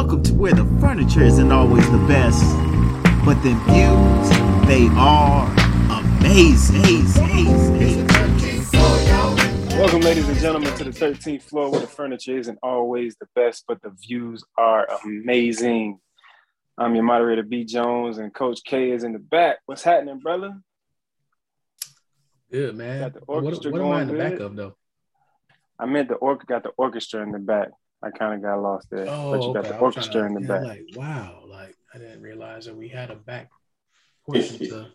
Welcome 0.00 0.22
to 0.22 0.32
where 0.32 0.54
the 0.54 0.64
furniture 0.80 1.22
isn't 1.22 1.52
always 1.52 1.84
the 1.90 1.98
best, 2.08 2.42
but 3.22 3.34
the 3.42 3.52
views, 3.68 4.66
they 4.66 4.88
are 4.98 5.46
amazing. 5.90 7.04
Welcome, 9.78 10.00
ladies 10.00 10.26
and 10.26 10.38
gentlemen, 10.38 10.74
to 10.78 10.84
the 10.84 10.90
13th 10.90 11.42
floor 11.42 11.70
where 11.70 11.82
the 11.82 11.86
furniture 11.86 12.38
isn't 12.38 12.58
always 12.62 13.14
the 13.16 13.26
best, 13.34 13.64
but 13.68 13.82
the 13.82 13.90
views 13.90 14.42
are 14.56 14.88
amazing. 15.04 16.00
I'm 16.78 16.94
your 16.94 17.04
moderator, 17.04 17.42
B. 17.42 17.66
Jones, 17.66 18.16
and 18.16 18.32
Coach 18.32 18.60
K 18.64 18.92
is 18.92 19.04
in 19.04 19.12
the 19.12 19.18
back. 19.18 19.58
What's 19.66 19.82
happening, 19.82 20.18
brother? 20.20 20.58
Good 22.50 22.74
man. 22.74 23.00
Got 23.00 23.12
the 23.12 23.20
what 23.26 23.44
orchestra 23.44 23.70
what 23.70 23.82
am 23.82 23.88
I 23.88 24.00
in 24.00 24.08
the 24.08 24.14
going 24.14 24.30
back 24.30 24.40
of 24.40 24.56
though? 24.56 24.76
I 25.78 25.84
meant 25.84 26.08
the 26.08 26.14
orc 26.14 26.46
got 26.46 26.62
the 26.62 26.70
orchestra 26.70 27.22
in 27.22 27.32
the 27.32 27.38
back. 27.38 27.68
I 28.02 28.10
kind 28.10 28.34
of 28.34 28.42
got 28.42 28.62
lost 28.62 28.88
there, 28.90 29.06
Oh, 29.08 29.30
but 29.32 29.42
you 29.42 29.48
oh, 29.48 29.52
got 29.54 29.64
okay. 29.64 29.68
the 29.68 29.74
I 29.76 29.80
was 29.82 29.94
trying 29.94 30.06
orchestra 30.06 30.20
to- 30.22 30.26
in 30.26 30.34
the 30.34 30.40
yeah, 30.40 30.46
back. 30.48 30.62
Like 30.62 30.86
wow, 30.94 31.42
like 31.46 31.76
I 31.94 31.98
didn't 31.98 32.22
realize 32.22 32.64
that 32.66 32.76
we 32.76 32.88
had 32.88 33.10
a 33.10 33.16
back 33.16 33.50
portion 34.26 34.58
to. 34.58 34.86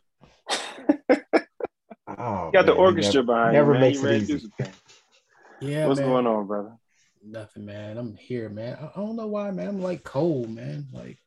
Oh, 2.17 2.45
You 2.47 2.51
got 2.53 2.65
the 2.67 2.71
man, 2.71 2.75
he 2.75 2.81
orchestra 2.81 3.21
never, 3.23 3.25
behind 3.33 3.53
never 3.53 3.67
you, 3.67 3.73
man. 3.73 3.81
makes 3.81 4.01
you 4.03 4.07
it 4.09 4.15
easy. 4.21 4.33
do 4.33 4.39
some 4.39 4.51
things. 4.57 4.75
Yeah, 5.61 5.87
What's 5.87 5.99
man. 5.99 6.09
going 6.09 6.27
on, 6.27 6.45
brother? 6.47 6.71
Nothing, 7.23 7.65
man. 7.65 7.97
I'm 7.97 8.15
here, 8.15 8.49
man. 8.49 8.77
I, 8.79 8.85
I 8.87 8.91
don't 9.03 9.15
know 9.15 9.25
why, 9.27 9.49
man. 9.51 9.67
I'm 9.67 9.81
like 9.81 10.03
cold, 10.03 10.49
man. 10.49 10.87
Like 10.93 11.17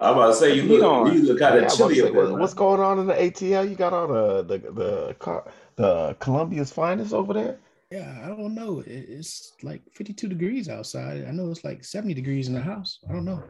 I'm 0.00 0.14
about 0.14 0.28
to 0.28 0.34
say 0.34 0.54
you 0.56 0.62
look 0.64 0.82
on. 0.82 1.12
you 1.14 1.22
look 1.22 1.38
kind 1.38 1.60
Yeah, 1.60 1.66
of 1.66 1.76
chilly 1.76 2.00
about 2.00 2.08
up 2.18 2.28
there. 2.30 2.38
what's 2.38 2.54
going 2.54 2.80
on 2.80 2.98
in 2.98 3.06
the 3.06 3.14
ATL? 3.14 3.68
You 3.68 3.76
got 3.76 3.92
all 3.92 4.08
the 4.08 4.42
the 4.42 4.58
the 4.72 5.16
car, 5.18 5.44
the 5.76 6.16
Columbia's 6.18 6.72
finest 6.72 7.12
over 7.12 7.32
there. 7.34 7.58
Yeah, 7.90 8.20
I 8.24 8.28
don't 8.28 8.54
know. 8.54 8.82
It's 8.84 9.52
like 9.62 9.82
52 9.94 10.28
degrees 10.28 10.68
outside. 10.68 11.24
I 11.26 11.30
know 11.30 11.50
it's 11.50 11.64
like 11.64 11.84
70 11.84 12.14
degrees 12.14 12.48
in 12.48 12.54
the 12.54 12.60
house. 12.60 12.98
I 13.08 13.12
don't 13.12 13.24
know. 13.24 13.42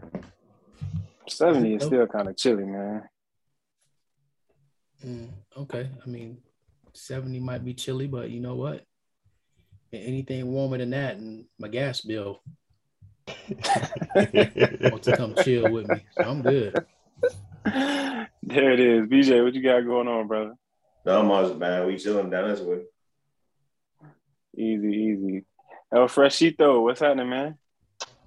70 1.29 1.75
is 1.75 1.85
still 1.85 2.07
kind 2.07 2.29
of 2.29 2.37
chilly, 2.37 2.65
man. 2.65 3.03
Mm, 5.05 5.29
okay, 5.57 5.91
I 6.05 6.09
mean, 6.09 6.39
70 6.93 7.41
might 7.41 7.65
be 7.65 7.75
chilly, 7.75 8.07
but 8.07 8.31
you 8.31 8.41
know 8.41 8.55
what? 8.55 8.85
Anything 9.93 10.53
warmer 10.53 10.79
than 10.79 10.91
that, 10.91 11.17
and 11.17 11.47
my 11.59 11.69
gas 11.69 12.03
bill 12.03 12.43
wants 13.55 15.07
to 15.07 15.17
come 15.17 15.35
chill 15.43 15.71
with 15.71 15.89
me. 15.89 16.05
So 16.17 16.25
I'm 16.25 16.43
good. 16.43 16.85
there 17.65 18.73
it 18.73 18.81
is. 18.81 19.07
BJ, 19.09 19.43
what 19.43 19.55
you 19.55 19.63
got 19.63 19.81
going 19.87 20.09
on, 20.09 20.27
brother? 20.27 20.55
No, 21.05 21.23
Mars, 21.23 21.57
man, 21.57 21.87
we 21.87 21.97
chilling 21.97 22.31
down 22.31 22.51
this 22.51 22.61
way. 22.61 22.83
Easy, 24.57 24.89
easy. 24.89 25.45
El 25.95 26.09
Freshito, 26.09 26.83
what's 26.83 27.01
happening, 27.01 27.29
man? 27.29 27.59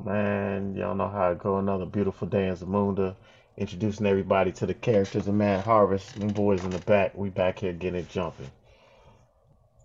Man, 0.04 0.76
y'all 0.76 0.96
know 0.96 1.10
how 1.10 1.32
it 1.32 1.40
go. 1.40 1.58
Another 1.58 1.86
beautiful 1.86 2.28
day 2.28 2.48
in 2.48 2.56
Zamunda. 2.56 3.16
Introducing 3.58 4.06
everybody 4.06 4.52
to 4.54 4.66
the 4.66 4.74
characters 4.74 5.28
of 5.28 5.34
Man 5.34 5.62
Harvest. 5.62 6.20
Them 6.20 6.30
boys 6.30 6.64
in 6.64 6.70
the 6.70 6.80
back. 6.80 7.16
We 7.16 7.30
back 7.30 7.60
here 7.60 7.74
getting 7.74 8.00
it 8.00 8.10
jumping. 8.10 8.50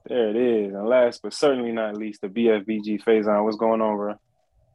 There 0.06 0.28
it 0.28 0.36
is. 0.36 0.75
And 0.75 0.86
last 0.86 1.23
but 1.23 1.33
certainly 1.33 1.73
not 1.73 1.97
least, 1.97 2.20
the 2.20 2.28
BFBG 2.28 3.03
Faison. 3.03 3.42
What's 3.42 3.56
going 3.56 3.81
on, 3.81 3.97
bro? 3.97 4.14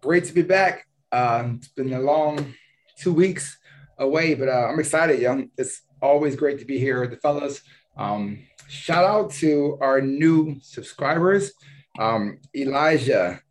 Great 0.01 0.25
to 0.25 0.33
be 0.33 0.41
back. 0.41 0.87
Um, 1.11 1.57
it's 1.59 1.67
been 1.69 1.93
a 1.93 1.99
long 1.99 2.55
two 2.97 3.13
weeks 3.13 3.57
away, 3.99 4.33
but 4.33 4.49
uh, 4.49 4.67
I'm 4.67 4.79
excited, 4.79 5.19
young. 5.19 5.51
It's 5.57 5.83
always 6.01 6.35
great 6.35 6.59
to 6.59 6.65
be 6.65 6.79
here 6.79 6.99
with 7.01 7.11
the 7.11 7.17
fellas. 7.17 7.61
Um, 7.95 8.39
shout 8.69 9.03
out 9.03 9.31
to 9.31 9.77
our 9.81 9.99
new 9.99 10.57
subscribers, 10.61 11.51
um, 11.97 12.37
Elijah, 12.55 13.41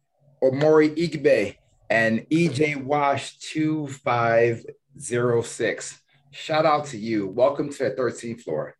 Omori 0.42 0.96
Igbe, 0.96 1.56
and 1.90 2.20
EJ 2.30 2.82
Wash 2.84 3.36
2506. 3.38 6.00
Shout 6.30 6.66
out 6.66 6.84
to 6.86 6.98
you. 6.98 7.26
Welcome 7.26 7.70
to 7.70 7.84
the 7.84 7.90
13th 7.90 8.40
floor. 8.42 8.76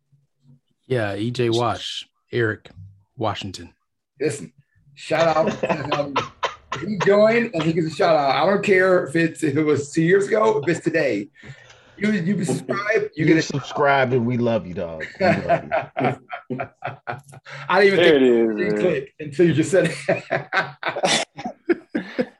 Yeah, 0.87 1.15
EJ 1.15 1.55
Wash, 1.55 2.07
Eric 2.31 2.71
Washington. 3.17 3.73
Listen, 4.19 4.51
shout 4.95 5.35
out 5.35 5.51
to 5.59 5.67
him. 5.67 6.15
If 6.73 6.81
he 6.81 6.97
joined 6.99 7.49
and 7.53 7.63
he 7.63 7.73
gets 7.73 7.87
a 7.87 7.95
shout 7.95 8.15
out, 8.15 8.35
I 8.35 8.45
don't 8.45 8.63
care 8.63 9.03
if 9.05 9.15
it's 9.15 9.41
if 9.43 9.57
it 9.57 9.63
was 9.63 9.91
two 9.91 10.03
years 10.03 10.27
ago, 10.27 10.59
if 10.59 10.69
it's 10.69 10.83
today. 10.83 11.29
You 11.99 12.11
you 12.11 12.43
subscribe, 12.45 12.79
you 13.15 13.25
You 13.25 13.25
get 13.25 13.43
subscribed 13.43 14.13
and 14.13 14.25
we 14.25 14.37
love 14.37 14.65
you, 14.65 14.73
dog. 14.73 15.05
We 15.19 15.25
love 15.25 15.63
you. 15.63 15.69
a. 16.57 16.69
I 17.69 17.81
didn't 17.83 17.99
even 17.99 17.99
There 17.99 18.19
think 18.19 18.21
is. 18.23 18.49
it 18.61 18.71
man. 18.73 18.81
click 18.81 19.13
until 19.19 19.45
you 19.47 19.53
just 19.53 19.71
said 19.71 19.91
it. 19.91 21.25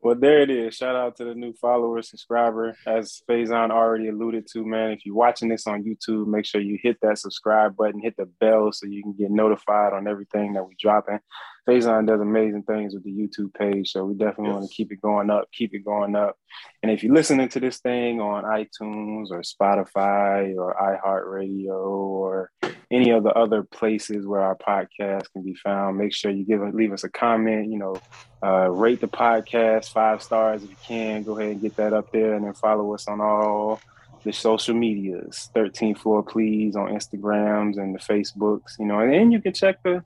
Well, 0.00 0.14
there 0.14 0.40
it 0.40 0.48
is. 0.48 0.74
Shout 0.76 0.94
out 0.96 1.16
to 1.16 1.24
the 1.24 1.34
new 1.34 1.52
follower, 1.52 2.00
subscriber. 2.00 2.74
As 2.86 3.20
Faison 3.28 3.70
already 3.70 4.08
alluded 4.08 4.46
to, 4.52 4.64
man, 4.64 4.92
if 4.92 5.04
you're 5.04 5.14
watching 5.14 5.48
this 5.50 5.66
on 5.66 5.82
YouTube, 5.84 6.28
make 6.28 6.46
sure 6.46 6.60
you 6.62 6.78
hit 6.82 6.96
that 7.02 7.18
subscribe 7.18 7.76
button, 7.76 8.00
hit 8.00 8.16
the 8.16 8.24
bell 8.24 8.72
so 8.72 8.86
you 8.86 9.02
can 9.02 9.12
get 9.12 9.30
notified 9.30 9.92
on 9.92 10.06
everything 10.08 10.52
that 10.54 10.64
we 10.64 10.76
dropping. 10.80 11.18
Faison 11.68 12.06
does 12.06 12.20
amazing 12.20 12.62
things 12.62 12.94
with 12.94 13.04
the 13.04 13.10
YouTube 13.10 13.52
page, 13.52 13.90
so 13.90 14.06
we 14.06 14.14
definitely 14.14 14.54
want 14.54 14.66
to 14.66 14.74
keep 14.74 14.90
it 14.90 15.02
going 15.02 15.28
up, 15.28 15.52
keep 15.52 15.74
it 15.74 15.84
going 15.84 16.16
up. 16.16 16.38
And 16.82 16.90
if 16.90 17.02
you're 17.02 17.14
listening 17.14 17.50
to 17.50 17.60
this 17.60 17.78
thing 17.80 18.22
on 18.22 18.44
iTunes 18.44 19.30
or 19.30 19.42
Spotify 19.42 20.56
or 20.56 20.74
iHeartRadio 20.74 21.76
or 21.76 22.50
any 22.90 23.10
of 23.10 23.22
the 23.22 23.34
other 23.34 23.62
places 23.64 24.26
where 24.26 24.40
our 24.40 24.56
podcast 24.56 25.30
can 25.32 25.42
be 25.42 25.54
found, 25.56 25.98
make 25.98 26.14
sure 26.14 26.30
you 26.30 26.44
give 26.44 26.62
leave 26.74 26.94
us 26.94 27.04
a 27.04 27.10
comment, 27.10 27.70
you 27.70 27.78
know, 27.78 28.00
uh, 28.42 28.70
rate 28.70 29.02
the 29.02 29.08
podcast 29.08 29.92
five 29.92 30.22
stars 30.22 30.64
if 30.64 30.70
you 30.70 30.76
can. 30.82 31.22
Go 31.22 31.38
ahead 31.38 31.52
and 31.52 31.60
get 31.60 31.76
that 31.76 31.92
up 31.92 32.10
there, 32.12 32.32
and 32.32 32.46
then 32.46 32.54
follow 32.54 32.94
us 32.94 33.06
on 33.08 33.20
all 33.20 33.78
the 34.24 34.32
social 34.32 34.74
medias. 34.74 35.50
13th 35.54 35.98
floor, 35.98 36.22
please, 36.22 36.76
on 36.76 36.88
Instagrams 36.88 37.76
and 37.76 37.94
the 37.94 37.98
Facebooks. 37.98 38.78
You 38.78 38.86
know, 38.86 39.00
and 39.00 39.12
then 39.12 39.30
you 39.30 39.42
can 39.42 39.52
check 39.52 39.82
the 39.82 40.02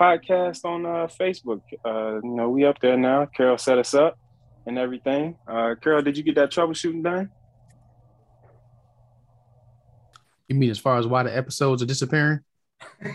podcast 0.00 0.64
on 0.64 0.86
uh, 0.86 1.06
Facebook. 1.20 1.60
Uh, 1.84 2.20
you 2.22 2.30
know, 2.34 2.48
we 2.48 2.64
up 2.64 2.80
there 2.80 2.96
now. 2.96 3.26
Carol 3.26 3.58
set 3.58 3.78
us 3.78 3.92
up 3.94 4.18
and 4.66 4.78
everything. 4.78 5.36
Uh, 5.46 5.74
Carol, 5.82 6.02
did 6.02 6.16
you 6.16 6.22
get 6.24 6.36
that 6.36 6.50
troubleshooting 6.50 7.02
done? 7.04 7.30
You 10.48 10.56
mean 10.56 10.70
as 10.70 10.78
far 10.78 10.98
as 10.98 11.06
why 11.06 11.22
the 11.22 11.36
episodes 11.36 11.82
are 11.82 11.86
disappearing? 11.86 12.40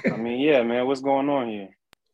I 0.06 0.16
mean, 0.16 0.40
yeah, 0.40 0.64
man. 0.64 0.86
What's 0.88 1.02
going 1.02 1.28
on 1.30 1.50
here? 1.50 1.70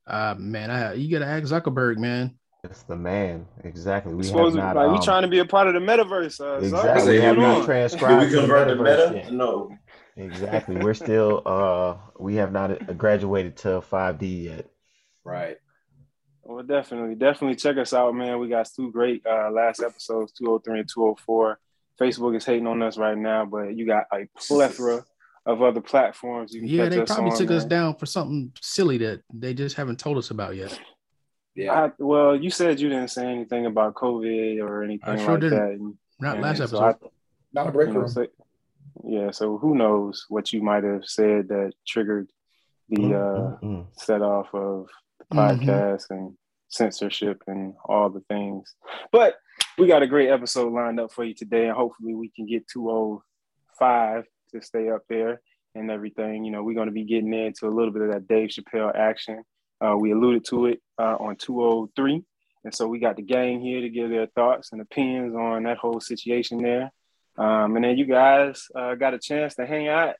Uh 0.07 0.33
man, 0.37 0.71
I 0.71 0.93
you 0.93 1.11
gotta 1.11 1.29
ask 1.29 1.43
Zuckerberg, 1.53 1.97
man. 1.97 2.35
It's 2.63 2.81
the 2.83 2.95
man. 2.95 3.45
Exactly. 3.63 4.13
We 4.13 4.17
We 4.17 4.23
have 4.25 4.31
supposed 4.31 4.55
not. 4.55 4.75
like, 4.75 4.89
we 4.91 4.97
um, 4.97 5.03
trying 5.03 5.21
to 5.23 5.27
be 5.27 5.39
a 5.39 5.45
part 5.45 5.67
of 5.67 5.73
the 5.75 5.79
metaverse. 5.79 6.39
Uh, 6.41 6.57
Exactly. 6.57 6.89
What's 6.91 7.05
We 7.07 7.17
have 7.17 7.37
not 7.37 7.45
on? 7.45 7.55
Did 7.59 7.65
transcribed 7.65 8.31
we 8.31 8.39
to 8.39 8.41
the 8.41 8.47
metaverse 8.53 9.11
meta? 9.13 9.21
yet. 9.25 9.33
No. 9.33 9.77
Exactly. 10.17 10.75
We're 10.77 10.93
still 10.93 11.41
uh 11.45 11.97
we 12.19 12.35
have 12.35 12.51
not 12.51 12.97
graduated 12.97 13.57
to 13.57 13.81
5D 13.81 14.43
yet. 14.45 14.69
right. 15.23 15.57
Well, 16.43 16.63
definitely, 16.63 17.15
definitely 17.15 17.55
check 17.55 17.77
us 17.77 17.93
out, 17.93 18.15
man. 18.15 18.39
We 18.39 18.49
got 18.49 18.67
two 18.75 18.91
great 18.91 19.23
uh, 19.27 19.51
last 19.51 19.79
episodes, 19.79 20.31
203 20.33 20.79
and 20.79 20.89
204. 20.89 21.59
Facebook 21.99 22.35
is 22.35 22.43
hating 22.43 22.65
on 22.65 22.81
us 22.81 22.97
right 22.97 23.15
now, 23.17 23.45
but 23.45 23.75
you 23.77 23.85
got 23.85 24.05
a 24.11 24.27
plethora 24.35 25.05
of 25.45 25.61
other 25.61 25.81
platforms 25.81 26.51
you 26.51 26.61
can 26.61 26.69
Yeah, 26.69 26.83
catch 26.85 26.91
they 26.93 27.01
us 27.03 27.09
probably 27.13 27.31
on, 27.31 27.37
took 27.37 27.51
us 27.51 27.63
down 27.63 27.95
for 27.95 28.07
something 28.07 28.51
silly 28.59 28.97
that 28.97 29.21
they 29.31 29.53
just 29.53 29.75
haven't 29.75 29.99
told 29.99 30.17
us 30.17 30.31
about 30.31 30.55
yet. 30.55 30.77
Yeah. 31.55 31.73
I, 31.73 31.91
well, 31.99 32.35
you 32.35 32.49
said 32.49 32.79
you 32.79 32.89
didn't 32.89 33.09
say 33.11 33.27
anything 33.27 33.67
about 33.67 33.93
COVID 33.93 34.61
or 34.63 34.83
anything 34.83 35.09
I 35.09 35.17
sure 35.17 35.33
like 35.33 35.41
didn't. 35.41 35.59
that. 35.59 35.71
And- 35.73 35.97
Not 36.19 36.33
and 36.35 36.43
last 36.43 36.57
so 36.57 36.63
episode. 36.63 36.83
I- 36.83 37.07
Not 37.53 37.67
a 37.67 37.71
break 37.71 37.89
you 37.89 37.93
know, 37.93 37.99
room. 38.01 38.09
so- 38.09 38.27
yeah, 39.03 39.31
so 39.31 39.57
who 39.57 39.75
knows 39.75 40.25
what 40.29 40.51
you 40.53 40.61
might 40.61 40.83
have 40.83 41.05
said 41.05 41.47
that 41.49 41.73
triggered 41.87 42.29
the 42.89 42.97
Mm, 42.97 43.13
uh, 43.13 43.57
mm, 43.57 43.63
mm. 43.63 43.85
set 43.93 44.21
off 44.21 44.53
of 44.53 44.87
the 45.17 45.25
podcast 45.33 46.09
and 46.09 46.35
censorship 46.67 47.41
and 47.47 47.73
all 47.85 48.09
the 48.09 48.19
things. 48.21 48.75
But 49.11 49.35
we 49.77 49.87
got 49.87 50.03
a 50.03 50.07
great 50.07 50.29
episode 50.29 50.73
lined 50.73 50.99
up 50.99 51.13
for 51.13 51.23
you 51.23 51.33
today, 51.33 51.67
and 51.67 51.75
hopefully 51.75 52.15
we 52.15 52.29
can 52.35 52.45
get 52.45 52.67
205 52.67 54.25
to 54.53 54.61
stay 54.61 54.89
up 54.89 55.03
there 55.07 55.41
and 55.73 55.89
everything. 55.89 56.43
You 56.43 56.51
know, 56.51 56.63
we're 56.63 56.75
going 56.75 56.87
to 56.87 56.93
be 56.93 57.05
getting 57.05 57.33
into 57.33 57.67
a 57.67 57.69
little 57.69 57.93
bit 57.93 58.03
of 58.03 58.11
that 58.11 58.27
Dave 58.27 58.49
Chappelle 58.49 58.93
action. 58.93 59.43
Uh, 59.79 59.95
we 59.97 60.11
alluded 60.11 60.45
to 60.45 60.67
it 60.67 60.81
uh, 60.99 61.15
on 61.19 61.37
203. 61.37 62.23
And 62.63 62.75
so 62.75 62.87
we 62.87 62.99
got 62.99 63.15
the 63.15 63.23
gang 63.23 63.59
here 63.61 63.81
to 63.81 63.89
give 63.89 64.09
their 64.09 64.27
thoughts 64.27 64.71
and 64.71 64.81
opinions 64.81 65.33
on 65.33 65.63
that 65.63 65.77
whole 65.77 65.99
situation 65.99 66.59
there. 66.61 66.91
Um, 67.37 67.75
and 67.75 67.85
then 67.85 67.97
you 67.97 68.05
guys 68.05 68.67
uh, 68.75 68.95
got 68.95 69.13
a 69.13 69.19
chance 69.19 69.55
to 69.55 69.65
hang 69.65 69.87
out. 69.87 70.15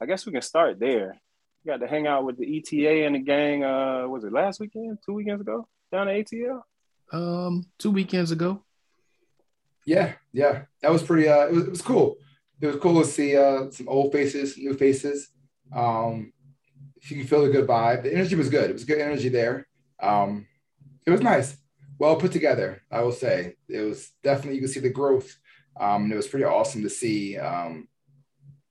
I 0.00 0.06
guess 0.06 0.26
we 0.26 0.32
can 0.32 0.42
start 0.42 0.80
there. 0.80 1.20
You 1.62 1.72
got 1.72 1.80
to 1.80 1.86
hang 1.86 2.06
out 2.06 2.24
with 2.24 2.38
the 2.38 2.58
ETA 2.58 3.06
and 3.06 3.14
the 3.14 3.20
gang. 3.20 3.64
Uh, 3.64 4.06
was 4.08 4.24
it 4.24 4.32
last 4.32 4.60
weekend? 4.60 4.98
Two 5.04 5.14
weekends 5.14 5.40
ago 5.40 5.68
down 5.92 6.08
at 6.08 6.16
ATL? 6.16 6.62
Um, 7.12 7.66
two 7.78 7.90
weekends 7.90 8.30
ago. 8.30 8.62
Yeah, 9.86 10.14
yeah. 10.32 10.62
That 10.82 10.90
was 10.90 11.02
pretty 11.02 11.28
uh 11.28 11.46
it 11.46 11.52
was, 11.52 11.64
it 11.64 11.70
was 11.70 11.82
cool. 11.82 12.16
It 12.60 12.66
was 12.66 12.76
cool 12.76 13.02
to 13.02 13.06
see 13.06 13.36
uh 13.36 13.70
some 13.70 13.88
old 13.88 14.12
faces, 14.12 14.56
new 14.56 14.74
faces. 14.74 15.28
Um 15.74 16.32
you 17.02 17.16
can 17.18 17.26
feel 17.26 17.42
the 17.44 17.50
good 17.50 17.68
vibe. 17.68 18.02
The 18.02 18.14
energy 18.14 18.34
was 18.34 18.48
good. 18.48 18.70
It 18.70 18.72
was 18.72 18.84
good 18.84 19.00
energy 19.00 19.28
there. 19.28 19.68
Um 20.00 20.46
it 21.06 21.10
was 21.10 21.20
nice. 21.20 21.56
well 21.98 22.16
put 22.16 22.32
together. 22.32 22.82
I 22.90 23.02
will 23.02 23.12
say 23.12 23.56
it 23.68 23.80
was 23.80 24.10
definitely 24.22 24.54
you 24.54 24.62
can 24.62 24.68
see 24.68 24.80
the 24.80 24.88
growth. 24.90 25.36
Um, 25.78 26.04
and 26.04 26.12
it 26.12 26.16
was 26.16 26.28
pretty 26.28 26.44
awesome 26.44 26.82
to 26.82 26.90
see. 26.90 27.36
Um, 27.38 27.88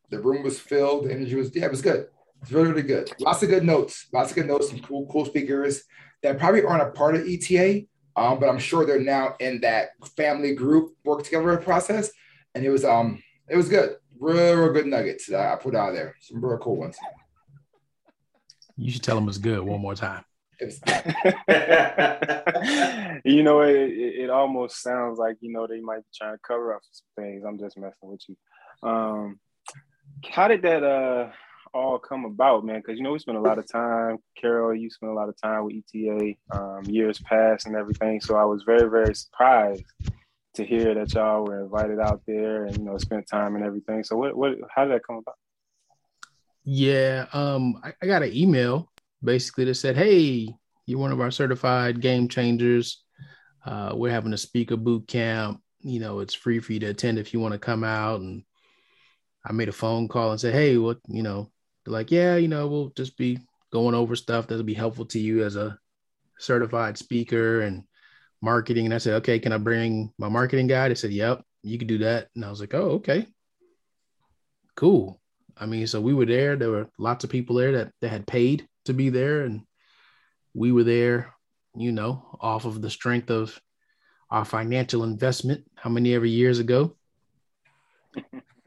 the 0.09 0.19
room 0.19 0.44
was 0.44 0.59
filled. 0.59 1.05
The 1.05 1.13
energy 1.13 1.35
was 1.35 1.55
yeah, 1.55 1.65
it 1.65 1.71
was 1.71 1.81
good. 1.81 2.07
It's 2.41 2.51
really 2.51 2.69
really 2.69 2.83
good. 2.83 3.11
Lots 3.19 3.44
of 3.44 3.50
good 3.50 3.63
notes. 3.63 4.07
Lots 4.13 4.31
of 4.31 4.35
good 4.35 4.47
notes. 4.47 4.69
Some 4.69 4.79
cool 4.79 5.07
cool 5.07 5.25
speakers 5.25 5.83
that 6.21 6.39
probably 6.39 6.63
aren't 6.63 6.83
a 6.83 6.91
part 6.91 7.15
of 7.15 7.27
ETA, 7.27 7.85
um, 8.15 8.39
but 8.39 8.50
I'm 8.50 8.59
sure 8.59 8.85
they're 8.85 9.00
now 9.00 9.35
in 9.39 9.61
that 9.61 9.89
family 10.15 10.53
group 10.53 10.94
work 11.03 11.23
together 11.23 11.57
process. 11.57 12.11
And 12.55 12.63
it 12.63 12.69
was 12.69 12.85
um 12.85 13.21
it 13.50 13.57
was 13.57 13.69
good. 13.69 13.97
Real, 14.19 14.55
real 14.55 14.73
good 14.73 14.88
nuggets 14.88 15.27
that 15.27 15.53
I 15.53 15.55
put 15.55 15.75
out 15.75 15.94
there. 15.94 16.15
Some 16.21 16.44
real 16.44 16.57
cool 16.57 16.77
ones. 16.77 16.97
You 18.77 18.91
should 18.91 19.03
tell 19.03 19.15
them 19.15 19.27
it's 19.27 19.38
good 19.38 19.61
one 19.61 19.81
more 19.81 19.95
time. 19.95 20.23
you 23.25 23.44
know, 23.44 23.61
it, 23.61 23.89
it, 23.89 24.29
almost 24.29 24.81
sounds 24.81 25.17
like, 25.17 25.38
you 25.41 25.51
know, 25.51 25.67
they 25.67 25.79
might 25.79 26.00
be 26.00 26.09
trying 26.15 26.35
to 26.35 26.39
cover 26.45 26.73
up 26.73 26.81
some 26.91 27.23
things. 27.23 27.44
I'm 27.45 27.57
just 27.57 27.77
messing 27.77 28.09
with 28.09 28.21
you. 28.27 28.35
Um, 28.88 29.39
how 30.29 30.47
did 30.47 30.61
that 30.61 30.83
uh, 30.83 31.29
all 31.73 32.00
come 32.00 32.25
about, 32.25 32.65
man? 32.65 32.79
Because, 32.79 32.97
you 32.97 33.03
know, 33.03 33.11
we 33.11 33.19
spent 33.19 33.38
a 33.38 33.41
lot 33.41 33.57
of 33.57 33.69
time, 33.69 34.17
Carol, 34.39 34.75
you 34.75 34.89
spent 34.89 35.11
a 35.11 35.15
lot 35.15 35.29
of 35.29 35.39
time 35.41 35.65
with 35.65 35.75
ETA 35.75 36.35
um, 36.51 36.83
years 36.85 37.19
past 37.19 37.65
and 37.65 37.75
everything. 37.75 38.21
So 38.21 38.35
I 38.35 38.45
was 38.45 38.63
very, 38.63 38.89
very 38.89 39.15
surprised 39.15 39.83
to 40.55 40.65
hear 40.65 40.94
that 40.94 41.13
y'all 41.13 41.45
were 41.45 41.63
invited 41.63 42.00
out 42.00 42.21
there 42.27 42.65
and, 42.65 42.77
you 42.77 42.83
know, 42.83 42.97
spent 42.97 43.27
time 43.27 43.55
and 43.55 43.65
everything. 43.65 44.03
So 44.03 44.15
what, 44.15 44.38
what, 44.38 44.53
how 44.73 44.85
did 44.85 44.94
that 44.94 45.05
come 45.05 45.17
about? 45.17 45.35
Yeah, 46.63 47.25
um, 47.33 47.81
I, 47.83 47.94
I 48.01 48.05
got 48.05 48.23
an 48.23 48.33
email 48.33 48.89
basically 49.23 49.65
that 49.65 49.75
said, 49.75 49.95
"Hey, 49.95 50.53
you're 50.85 50.99
one 50.99 51.11
of 51.11 51.21
our 51.21 51.31
certified 51.31 52.01
game 52.01 52.27
changers. 52.27 53.03
Uh, 53.65 53.93
we're 53.95 54.11
having 54.11 54.33
a 54.33 54.37
speaker 54.37 54.75
boot 54.77 55.07
camp. 55.07 55.61
You 55.81 55.99
know, 55.99 56.19
it's 56.19 56.33
free 56.33 56.59
for 56.59 56.73
you 56.73 56.79
to 56.81 56.87
attend 56.87 57.17
if 57.17 57.33
you 57.33 57.39
want 57.39 57.53
to 57.53 57.59
come 57.59 57.83
out." 57.83 58.21
And 58.21 58.43
I 59.45 59.53
made 59.53 59.69
a 59.69 59.73
phone 59.73 60.07
call 60.07 60.31
and 60.31 60.39
said, 60.39 60.53
"Hey, 60.53 60.77
what? 60.77 60.99
You 61.07 61.23
know?" 61.23 61.51
They're 61.83 61.93
like, 61.93 62.11
"Yeah, 62.11 62.35
you 62.37 62.47
know, 62.47 62.67
we'll 62.67 62.89
just 62.89 63.17
be 63.17 63.39
going 63.71 63.95
over 63.95 64.15
stuff 64.15 64.47
that'll 64.47 64.63
be 64.63 64.73
helpful 64.73 65.05
to 65.05 65.19
you 65.19 65.43
as 65.43 65.55
a 65.55 65.77
certified 66.39 66.97
speaker 66.97 67.61
and 67.61 67.83
marketing." 68.41 68.85
And 68.85 68.93
I 68.93 68.99
said, 68.99 69.15
"Okay, 69.15 69.39
can 69.39 69.53
I 69.53 69.57
bring 69.57 70.13
my 70.17 70.29
marketing 70.29 70.67
guy?" 70.67 70.89
They 70.89 70.95
said, 70.95 71.11
"Yep, 71.11 71.43
you 71.63 71.77
can 71.77 71.87
do 71.87 71.99
that." 71.99 72.29
And 72.35 72.43
I 72.45 72.49
was 72.49 72.59
like, 72.59 72.73
"Oh, 72.73 72.91
okay, 72.99 73.27
cool." 74.75 75.21
I 75.55 75.65
mean, 75.65 75.85
so 75.87 76.01
we 76.01 76.13
were 76.13 76.25
there. 76.25 76.55
There 76.55 76.71
were 76.71 76.89
lots 76.97 77.23
of 77.23 77.29
people 77.29 77.55
there 77.57 77.71
that, 77.73 77.91
that 78.01 78.09
had 78.09 78.25
paid 78.25 78.67
to 78.85 78.94
be 78.94 79.09
there, 79.09 79.41
and 79.41 79.62
we 80.53 80.71
were 80.71 80.83
there, 80.83 81.33
you 81.75 81.91
know, 81.91 82.38
off 82.39 82.65
of 82.65 82.81
the 82.81 82.89
strength 82.89 83.30
of 83.30 83.59
our 84.30 84.45
financial 84.45 85.03
investment. 85.03 85.63
How 85.75 85.89
many 85.89 86.13
ever 86.13 86.25
years 86.25 86.59
ago? 86.59 86.95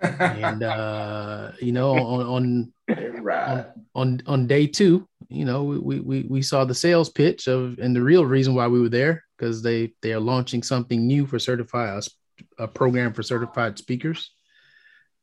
and 0.01 0.63
uh, 0.63 1.53
you 1.61 1.73
know, 1.73 1.93
on 1.93 2.27
on, 2.27 2.73
on 2.89 3.67
on 3.95 4.23
on 4.27 4.47
day 4.47 4.67
two, 4.67 5.07
you 5.29 5.45
know, 5.45 5.65
we 5.65 6.01
we 6.01 6.23
we 6.29 6.43
saw 6.43 6.65
the 6.65 6.75
sales 6.75 7.11
pitch 7.11 7.47
of, 7.47 7.79
and 7.79 7.95
the 7.95 8.03
real 8.03 8.25
reason 8.25 8.55
why 8.55 8.69
we 8.69 8.81
were 8.81 8.89
there 8.89 9.25
because 9.37 9.63
they 9.63 9.93
they 10.03 10.13
are 10.13 10.21
launching 10.21 10.63
something 10.63 11.07
new 11.07 11.27
for 11.27 11.39
certified 11.39 11.91
us, 11.91 12.11
a 12.59 12.69
program 12.69 13.13
for 13.13 13.23
certified 13.23 13.79
speakers 13.79 14.31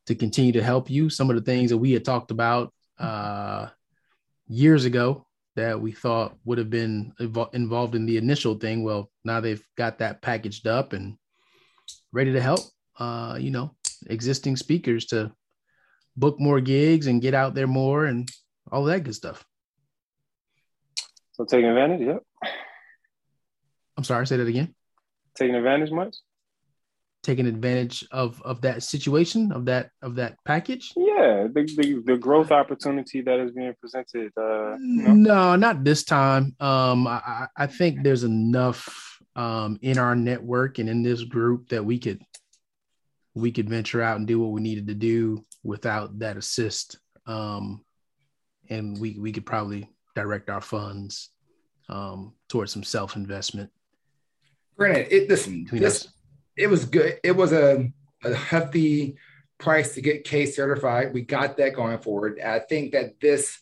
to 0.07 0.15
continue 0.15 0.51
to 0.51 0.63
help 0.63 0.89
you. 0.89 1.09
Some 1.09 1.29
of 1.29 1.35
the 1.35 1.41
things 1.41 1.69
that 1.69 1.77
we 1.77 1.91
had 1.91 2.05
talked 2.05 2.31
about 2.31 2.73
uh, 2.99 3.67
years 4.47 4.85
ago 4.85 5.25
that 5.55 5.79
we 5.79 5.91
thought 5.91 6.35
would 6.45 6.57
have 6.57 6.69
been 6.69 7.13
involved 7.53 7.95
in 7.95 8.05
the 8.05 8.17
initial 8.17 8.55
thing. 8.55 8.83
Well, 8.83 9.11
now 9.23 9.39
they've 9.39 9.63
got 9.77 9.99
that 9.99 10.21
packaged 10.21 10.67
up 10.67 10.93
and 10.93 11.15
ready 12.11 12.33
to 12.33 12.41
help, 12.41 12.61
uh, 12.97 13.37
you 13.39 13.51
know, 13.51 13.75
existing 14.07 14.57
speakers 14.57 15.05
to 15.07 15.31
book 16.17 16.39
more 16.39 16.59
gigs 16.59 17.07
and 17.07 17.21
get 17.21 17.33
out 17.33 17.53
there 17.53 17.67
more 17.67 18.05
and 18.05 18.29
all 18.71 18.83
that 18.85 19.03
good 19.03 19.15
stuff. 19.15 19.45
So 21.33 21.45
taking 21.45 21.69
advantage, 21.69 22.01
yep. 22.01 22.23
I'm 23.97 24.03
sorry, 24.03 24.25
say 24.27 24.37
that 24.37 24.47
again. 24.47 24.73
Taking 25.35 25.55
advantage 25.55 25.91
much? 25.91 26.15
Taking 27.23 27.47
advantage 27.47 28.05
of 28.11 28.41
of 28.43 28.61
that 28.61 28.83
situation 28.83 29.51
of 29.51 29.65
that 29.65 29.89
of 30.01 30.15
that 30.15 30.35
package? 30.45 30.93
Yeah 30.95 31.47
the, 31.47 31.63
the, 31.77 32.03
the 32.05 32.17
growth 32.17 32.51
opportunity 32.51 33.21
that 33.21 33.39
is 33.39 33.51
being 33.51 33.73
presented 33.79 34.31
uh 34.37 34.75
you 34.77 35.03
know? 35.03 35.13
no 35.13 35.55
not 35.55 35.83
this 35.83 36.03
time. 36.03 36.55
Um 36.59 37.07
i 37.07 37.47
i 37.57 37.65
think 37.65 38.03
there's 38.03 38.23
enough 38.23 39.19
um 39.35 39.79
in 39.81 39.97
our 39.97 40.15
network 40.15 40.79
and 40.79 40.89
in 40.89 41.01
this 41.01 41.23
group 41.23 41.69
that 41.69 41.83
we 41.83 41.97
could 41.97 42.21
we 43.33 43.51
could 43.51 43.69
venture 43.69 44.01
out 44.01 44.17
and 44.17 44.27
do 44.27 44.39
what 44.39 44.51
we 44.51 44.61
needed 44.61 44.87
to 44.87 44.93
do 44.93 45.43
without 45.63 46.19
that 46.19 46.37
assist. 46.37 46.99
Um 47.25 47.83
and 48.69 48.99
we 48.99 49.17
we 49.17 49.31
could 49.31 49.45
probably 49.45 49.89
direct 50.15 50.49
our 50.49 50.61
funds 50.61 51.29
um 51.89 52.33
towards 52.47 52.71
some 52.71 52.83
self 52.83 53.15
investment 53.15 53.69
granted 54.77 55.07
it 55.11 55.29
listen 55.29 55.67
this 55.71 56.07
it 56.55 56.67
was 56.67 56.85
good. 56.85 57.19
It 57.23 57.35
was 57.35 57.51
a, 57.51 57.91
a 58.23 58.33
hefty 58.33 59.17
price 59.57 59.95
to 59.95 60.01
get 60.01 60.23
K 60.23 60.45
certified. 60.45 61.13
We 61.13 61.21
got 61.21 61.57
that 61.57 61.75
going 61.75 61.99
forward. 61.99 62.39
I 62.39 62.59
think 62.59 62.91
that 62.91 63.19
this 63.19 63.59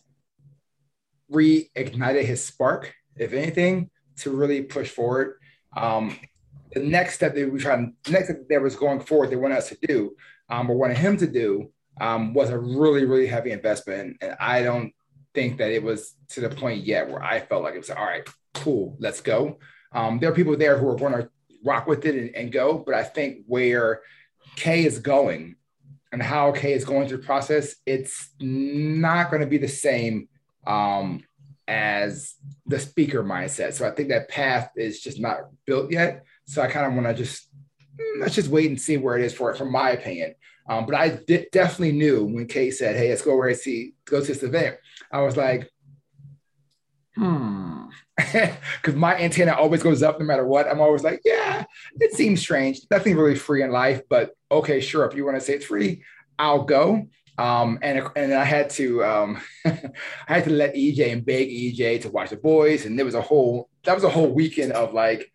reignited 1.31 2.25
his 2.25 2.43
spark, 2.43 2.93
if 3.15 3.33
anything, 3.33 3.89
to 4.17 4.31
really 4.31 4.61
push 4.63 4.89
forward. 4.89 5.35
Um, 5.75 6.17
the 6.73 6.81
next 6.81 7.15
step 7.15 7.35
that 7.35 7.51
we 7.51 7.59
tried, 7.59 7.91
next 8.09 8.25
step 8.25 8.47
that 8.49 8.61
was 8.61 8.75
going 8.75 9.01
forward, 9.01 9.29
they 9.29 9.35
wanted 9.35 9.57
us 9.57 9.69
to 9.69 9.77
do, 9.87 10.15
um, 10.49 10.69
or 10.69 10.77
wanted 10.77 10.97
him 10.97 11.17
to 11.17 11.27
do, 11.27 11.71
um, 11.99 12.33
was 12.33 12.49
a 12.49 12.57
really, 12.57 13.05
really 13.05 13.27
heavy 13.27 13.51
investment. 13.51 14.17
And 14.21 14.35
I 14.39 14.63
don't 14.63 14.93
think 15.33 15.57
that 15.57 15.71
it 15.71 15.83
was 15.83 16.15
to 16.29 16.41
the 16.41 16.49
point 16.49 16.83
yet 16.83 17.09
where 17.09 17.23
I 17.23 17.39
felt 17.39 17.63
like 17.63 17.75
it 17.75 17.79
was 17.79 17.89
all 17.89 18.05
right, 18.05 18.27
cool, 18.53 18.97
let's 18.99 19.21
go. 19.21 19.59
Um, 19.93 20.19
there 20.19 20.29
are 20.31 20.35
people 20.35 20.55
there 20.57 20.77
who 20.77 20.87
are 20.89 20.95
going 20.95 21.13
to 21.13 21.29
rock 21.63 21.87
with 21.87 22.05
it 22.05 22.15
and, 22.15 22.35
and 22.35 22.51
go. 22.51 22.77
But 22.77 22.95
I 22.95 23.03
think 23.03 23.43
where 23.47 24.01
K 24.55 24.85
is 24.85 24.99
going 24.99 25.55
and 26.11 26.21
how 26.21 26.51
K 26.51 26.73
is 26.73 26.85
going 26.85 27.07
through 27.07 27.17
the 27.17 27.25
process, 27.25 27.75
it's 27.85 28.29
not 28.39 29.29
going 29.29 29.41
to 29.41 29.47
be 29.47 29.57
the 29.57 29.67
same 29.67 30.27
um, 30.67 31.23
as 31.67 32.35
the 32.65 32.79
speaker 32.79 33.23
mindset. 33.23 33.73
So 33.73 33.87
I 33.87 33.91
think 33.91 34.09
that 34.09 34.29
path 34.29 34.71
is 34.75 35.01
just 35.01 35.19
not 35.19 35.49
built 35.65 35.91
yet. 35.91 36.25
So 36.45 36.61
I 36.61 36.67
kind 36.67 36.85
of 36.85 36.93
want 36.93 37.07
to 37.07 37.13
just 37.13 37.49
mm, 37.99 38.21
let's 38.21 38.35
just 38.35 38.49
wait 38.49 38.69
and 38.69 38.79
see 38.79 38.97
where 38.97 39.17
it 39.17 39.23
is 39.23 39.33
for 39.33 39.51
it, 39.51 39.57
from 39.57 39.71
my 39.71 39.91
opinion. 39.91 40.35
Um, 40.69 40.85
but 40.85 40.95
I 40.95 41.09
d- 41.09 41.47
definitely 41.51 41.93
knew 41.93 42.25
when 42.25 42.47
Kay 42.47 42.71
said, 42.71 42.95
"Hey, 42.95 43.09
let's 43.09 43.23
go 43.23 43.35
where 43.35 43.49
I 43.49 43.53
see 43.53 43.93
go 44.05 44.21
to 44.21 44.27
this 44.27 44.43
event." 44.43 44.77
I 45.11 45.21
was 45.21 45.35
like, 45.35 45.69
"Hmm, 47.15 47.85
because 48.17 48.95
my 48.95 49.17
antenna 49.17 49.53
always 49.53 49.83
goes 49.83 50.03
up 50.03 50.19
no 50.19 50.25
matter 50.25 50.45
what. 50.45 50.67
I'm 50.67 50.81
always 50.81 51.03
like, 51.03 51.21
yeah, 51.25 51.65
it 51.99 52.13
seems 52.13 52.41
strange. 52.41 52.81
Nothing 52.89 53.17
really 53.17 53.35
free 53.35 53.63
in 53.63 53.71
life, 53.71 54.01
but 54.09 54.31
okay, 54.51 54.79
sure. 54.79 55.05
If 55.05 55.15
you 55.15 55.25
want 55.25 55.37
to 55.37 55.41
say 55.41 55.53
it's 55.53 55.65
free, 55.65 56.03
I'll 56.39 56.63
go. 56.63 57.07
Um, 57.37 57.79
and 57.81 58.07
and 58.15 58.33
I 58.33 58.43
had 58.43 58.69
to 58.71 59.03
um, 59.03 59.41
I 59.65 59.73
had 60.27 60.43
to 60.45 60.51
let 60.51 60.75
EJ 60.75 61.11
and 61.11 61.25
beg 61.25 61.49
EJ 61.49 62.01
to 62.01 62.09
watch 62.09 62.29
the 62.29 62.37
boys, 62.37 62.85
and 62.85 62.97
there 62.97 63.05
was 63.05 63.15
a 63.15 63.21
whole 63.21 63.69
that 63.83 63.95
was 63.95 64.03
a 64.03 64.09
whole 64.09 64.31
weekend 64.31 64.73
of 64.73 64.93
like 64.93 65.31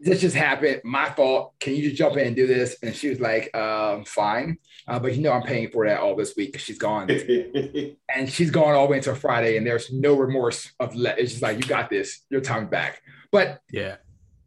this 0.00 0.20
just 0.20 0.36
happened. 0.36 0.80
My 0.84 1.10
fault. 1.10 1.54
Can 1.60 1.74
you 1.76 1.82
just 1.82 1.96
jump 1.96 2.16
in 2.16 2.26
and 2.26 2.36
do 2.36 2.46
this? 2.46 2.76
And 2.82 2.94
she 2.94 3.10
was 3.10 3.20
like, 3.20 3.54
um, 3.54 4.04
fine. 4.04 4.58
Uh, 4.88 4.98
but 4.98 5.14
you 5.14 5.22
know, 5.22 5.32
I'm 5.32 5.42
paying 5.42 5.70
for 5.70 5.86
that 5.86 6.00
all 6.00 6.16
this 6.16 6.34
week 6.36 6.58
she's 6.58 6.78
gone. 6.78 7.10
and 8.14 8.28
she's 8.28 8.50
gone 8.50 8.74
all 8.74 8.86
the 8.86 8.92
way 8.92 8.96
until 8.98 9.14
Friday. 9.14 9.56
And 9.56 9.66
there's 9.66 9.92
no 9.92 10.16
remorse 10.16 10.72
of 10.80 10.94
let 10.94 11.18
it's 11.18 11.32
just 11.32 11.42
like, 11.42 11.58
you 11.58 11.64
got 11.64 11.90
this, 11.90 12.24
your 12.30 12.40
time 12.40 12.68
back. 12.68 13.02
But 13.30 13.60
yeah, 13.70 13.96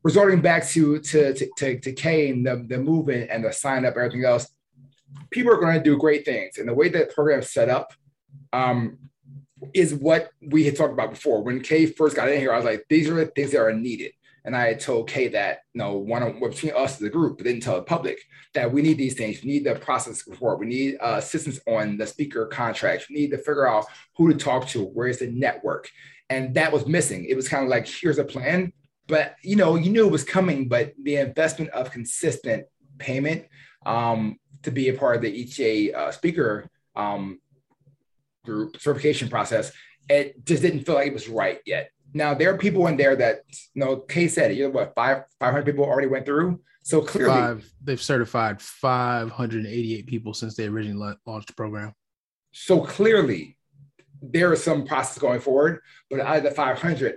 resorting 0.04 0.42
back 0.42 0.68
to 0.70 1.00
to 1.00 1.34
to, 1.34 1.50
to, 1.58 1.80
to 1.80 1.92
Kane, 1.94 2.44
the, 2.44 2.66
the 2.68 2.78
movement 2.78 3.30
and 3.32 3.46
the 3.46 3.52
sign 3.52 3.86
up, 3.86 3.96
everything 3.96 4.26
else, 4.26 4.48
people 5.32 5.54
are 5.54 5.60
going 5.60 5.78
to 5.78 5.84
do 5.84 5.98
great 5.98 6.26
things. 6.26 6.58
And 6.58 6.68
the 6.68 6.74
way 6.74 6.90
that 6.90 7.14
program 7.14 7.40
is 7.40 7.52
set 7.52 7.70
up, 7.70 7.94
um, 8.52 8.98
is 9.74 9.94
what 9.94 10.30
we 10.42 10.64
had 10.66 10.76
talked 10.76 10.94
about 10.94 11.12
before. 11.12 11.42
When 11.42 11.62
Kay 11.62 11.86
first 11.86 12.16
got 12.16 12.30
in 12.30 12.40
here, 12.40 12.54
I 12.54 12.58
was 12.58 12.66
like, 12.66 12.86
these 12.90 13.10
are 13.10 13.16
the 13.16 13.28
things 13.28 13.52
that 13.52 13.62
are 13.62 13.74
needed. 13.74 14.12
And 14.46 14.56
I 14.56 14.74
told 14.74 15.10
Kay 15.10 15.30
that, 15.30 15.60
you 15.74 15.80
know, 15.80 15.94
one 15.94 16.22
of 16.22 16.40
between 16.40 16.74
us 16.76 16.98
as 16.98 17.02
a 17.02 17.10
group, 17.10 17.38
but 17.38 17.46
didn't 17.46 17.64
tell 17.64 17.76
the 17.76 17.84
public 17.84 18.20
that 18.54 18.72
we 18.72 18.82
need 18.82 18.98
these 18.98 19.14
things. 19.14 19.42
We 19.42 19.50
need 19.50 19.66
the 19.66 19.76
process 19.76 20.24
before. 20.24 20.58
We 20.58 20.66
need 20.66 20.98
uh, 21.00 21.16
assistance 21.18 21.60
on 21.66 21.98
the 21.98 22.06
speaker 22.06 22.46
contracts. 22.48 23.10
We 23.10 23.16
need 23.16 23.32
to 23.32 23.38
figure 23.38 23.68
out 23.68 23.86
who 24.18 24.32
to 24.32 24.38
talk 24.38 24.68
to. 24.70 24.84
Where's 24.84 25.20
the 25.20 25.28
network? 25.28 25.90
And 26.30 26.54
that 26.56 26.72
was 26.72 26.86
missing. 26.86 27.26
It 27.26 27.36
was 27.36 27.48
kind 27.48 27.64
of 27.64 27.70
like, 27.70 27.88
here's 27.88 28.18
a 28.18 28.26
plan, 28.26 28.74
but 29.08 29.36
you 29.44 29.56
know, 29.56 29.76
you 29.76 29.92
knew 29.92 30.08
it 30.08 30.12
was 30.12 30.24
coming. 30.24 30.68
But 30.68 30.94
the 31.02 31.18
investment 31.18 31.72
of 31.72 31.92
consistent 31.92 32.66
payment 32.98 33.46
um, 33.86 34.40
to 34.64 34.72
be 34.72 34.90
a 34.90 34.94
part 34.94 35.16
of 35.16 35.22
the 35.22 35.44
ETA 35.44 35.98
uh, 35.98 36.12
speaker 36.12 36.70
um, 36.96 37.40
group 38.46 38.80
certification 38.80 39.30
process, 39.30 39.72
it 40.10 40.46
just 40.46 40.62
didn't 40.62 40.86
feel 40.86 40.96
like 40.96 41.08
it 41.08 41.14
was 41.14 41.30
right 41.30 41.60
yet. 41.66 41.92
Now 42.14 42.34
there 42.34 42.54
are 42.54 42.58
people 42.58 42.88
in 42.88 42.98
there 42.98 43.16
that 43.16 43.42
you 43.74 43.84
know 43.84 43.98
Kay 43.98 44.28
said. 44.28 44.56
You 44.56 44.66
know 44.66 44.70
what? 44.72 44.94
Five 44.96 45.24
five 45.40 45.52
hundred 45.52 45.66
people 45.66 45.86
already 45.86 46.08
went 46.08 46.26
through. 46.26 46.62
So 46.84 47.02
clearly, 47.02 47.34
Five, 47.34 47.72
they've 47.82 48.02
certified 48.02 48.62
588 48.62 50.06
people 50.06 50.34
since 50.34 50.56
they 50.56 50.68
originally 50.68 51.16
launched 51.26 51.48
the 51.48 51.54
program. 51.54 51.94
so 52.52 52.82
clearly, 52.82 53.58
there 54.22 54.52
is 54.52 54.62
some 54.62 54.86
process 54.86 55.18
going 55.18 55.40
forward. 55.40 55.80
But 56.10 56.20
out 56.20 56.38
of 56.38 56.44
the 56.44 56.52
five 56.52 56.80
hundred, 56.80 57.16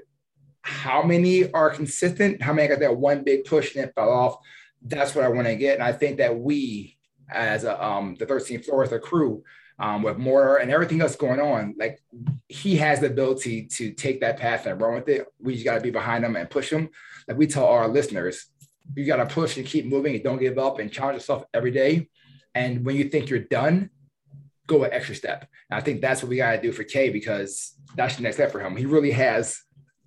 how 0.62 1.02
many 1.02 1.50
are 1.52 1.70
consistent? 1.70 2.42
How 2.42 2.52
many 2.52 2.68
got 2.68 2.80
that 2.80 2.96
one 2.96 3.24
big 3.24 3.44
push 3.44 3.74
and 3.74 3.84
it 3.84 3.92
fell 3.94 4.10
off? 4.10 4.36
That's 4.82 5.14
what 5.14 5.24
I 5.24 5.28
want 5.28 5.46
to 5.46 5.56
get. 5.56 5.74
And 5.74 5.82
I 5.82 5.92
think 5.92 6.18
that 6.18 6.38
we, 6.38 6.96
as 7.30 7.64
a, 7.64 7.82
um, 7.84 8.14
the 8.18 8.26
13th 8.26 8.66
floor, 8.66 8.84
as 8.84 8.92
a 8.92 8.98
crew, 8.98 9.42
um, 9.78 10.02
with 10.02 10.18
more 10.18 10.56
and 10.56 10.70
everything 10.70 11.00
else 11.00 11.16
going 11.16 11.40
on, 11.40 11.74
like 11.78 12.00
he 12.48 12.76
has 12.76 13.00
the 13.00 13.06
ability 13.06 13.66
to 13.66 13.92
take 13.92 14.20
that 14.20 14.38
path 14.38 14.66
and 14.66 14.80
run 14.80 14.94
with 14.94 15.08
it. 15.08 15.26
We 15.38 15.54
just 15.54 15.64
got 15.64 15.74
to 15.74 15.80
be 15.80 15.90
behind 15.90 16.24
him 16.24 16.36
and 16.36 16.48
push 16.48 16.70
him. 16.70 16.88
Like 17.28 17.36
we 17.36 17.46
tell 17.46 17.66
our 17.66 17.88
listeners, 17.88 18.46
you 18.94 19.04
got 19.04 19.16
to 19.16 19.26
push 19.26 19.56
and 19.56 19.66
keep 19.66 19.86
moving 19.86 20.14
and 20.14 20.24
don't 20.24 20.40
give 20.40 20.58
up 20.58 20.78
and 20.78 20.90
challenge 20.90 21.16
yourself 21.16 21.44
every 21.52 21.70
day. 21.70 22.08
And 22.54 22.86
when 22.86 22.96
you 22.96 23.04
think 23.04 23.28
you're 23.28 23.40
done, 23.40 23.90
go 24.66 24.84
an 24.84 24.92
extra 24.92 25.14
step. 25.14 25.46
And 25.70 25.78
I 25.78 25.82
think 25.82 26.00
that's 26.00 26.22
what 26.22 26.30
we 26.30 26.38
got 26.38 26.52
to 26.52 26.62
do 26.62 26.72
for 26.72 26.84
Kay 26.84 27.10
because 27.10 27.74
that's 27.94 28.16
the 28.16 28.22
next 28.22 28.36
step 28.36 28.52
for 28.52 28.60
him. 28.60 28.76
He 28.76 28.86
really 28.86 29.10
has 29.10 29.60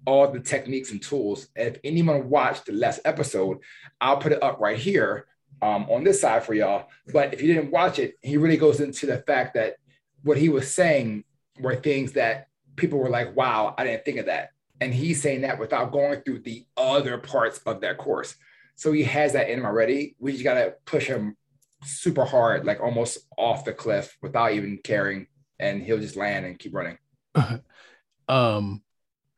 all 0.05 0.31
the 0.31 0.39
techniques 0.39 0.91
and 0.91 1.01
tools. 1.01 1.47
If 1.55 1.77
anyone 1.83 2.29
watched 2.29 2.65
the 2.65 2.73
last 2.73 3.01
episode, 3.05 3.59
I'll 4.01 4.17
put 4.17 4.31
it 4.31 4.41
up 4.41 4.59
right 4.59 4.77
here 4.77 5.27
um, 5.61 5.89
on 5.89 6.03
this 6.03 6.21
side 6.21 6.43
for 6.43 6.53
y'all. 6.53 6.87
But 7.11 7.33
if 7.33 7.41
you 7.41 7.53
didn't 7.53 7.71
watch 7.71 7.99
it, 7.99 8.15
he 8.21 8.37
really 8.37 8.57
goes 8.57 8.79
into 8.79 9.05
the 9.05 9.19
fact 9.19 9.53
that 9.55 9.75
what 10.23 10.37
he 10.37 10.49
was 10.49 10.73
saying 10.73 11.23
were 11.59 11.75
things 11.75 12.13
that 12.13 12.47
people 12.75 12.99
were 12.99 13.09
like, 13.09 13.35
wow, 13.35 13.75
I 13.77 13.83
didn't 13.83 14.05
think 14.05 14.17
of 14.17 14.27
that. 14.27 14.51
And 14.81 14.93
he's 14.93 15.21
saying 15.21 15.41
that 15.41 15.59
without 15.59 15.91
going 15.91 16.21
through 16.21 16.39
the 16.39 16.65
other 16.77 17.17
parts 17.17 17.59
of 17.65 17.81
that 17.81 17.97
course. 17.97 18.35
So 18.75 18.91
he 18.93 19.03
has 19.03 19.33
that 19.33 19.49
in 19.49 19.59
him 19.59 19.65
already. 19.65 20.15
We 20.19 20.31
just 20.31 20.43
got 20.43 20.53
to 20.53 20.75
push 20.85 21.05
him 21.05 21.35
super 21.83 22.23
hard, 22.23 22.65
like 22.65 22.79
almost 22.79 23.19
off 23.37 23.65
the 23.65 23.73
cliff 23.73 24.17
without 24.21 24.53
even 24.53 24.79
caring. 24.83 25.27
And 25.59 25.83
he'll 25.83 25.99
just 25.99 26.15
land 26.15 26.45
and 26.45 26.57
keep 26.57 26.73
running. 26.73 26.97
um 28.29 28.81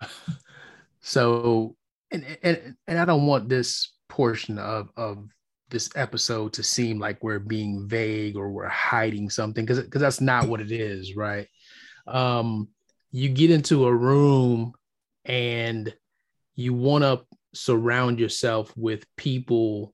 so 1.02 1.76
and 2.12 2.26
and 2.44 2.76
and 2.88 3.00
I 3.00 3.06
don't 3.06 3.26
want 3.26 3.50
this 3.50 3.94
portion 4.10 4.60
of 4.60 4.90
of 4.96 5.28
this 5.72 5.90
episode 5.96 6.54
to 6.54 6.64
seem 6.64 7.00
like 7.00 7.24
we're 7.24 7.40
being 7.40 7.88
vague 7.88 8.38
or 8.38 8.52
we're 8.52 8.68
hiding 8.68 9.30
something 9.30 9.66
because 9.66 9.82
because 9.84 10.02
that's 10.02 10.22
not 10.22 10.48
what 10.48 10.62
it 10.62 10.72
is, 10.72 11.16
right? 11.16 11.48
Um 12.08 12.70
you 13.12 13.30
get 13.30 13.52
into 13.52 13.88
a 13.88 13.96
room 13.96 14.74
and 15.26 15.94
you 16.56 16.74
want 16.74 17.04
to 17.04 17.22
surround 17.54 18.20
yourself 18.20 18.72
with 18.78 19.06
people 19.18 19.94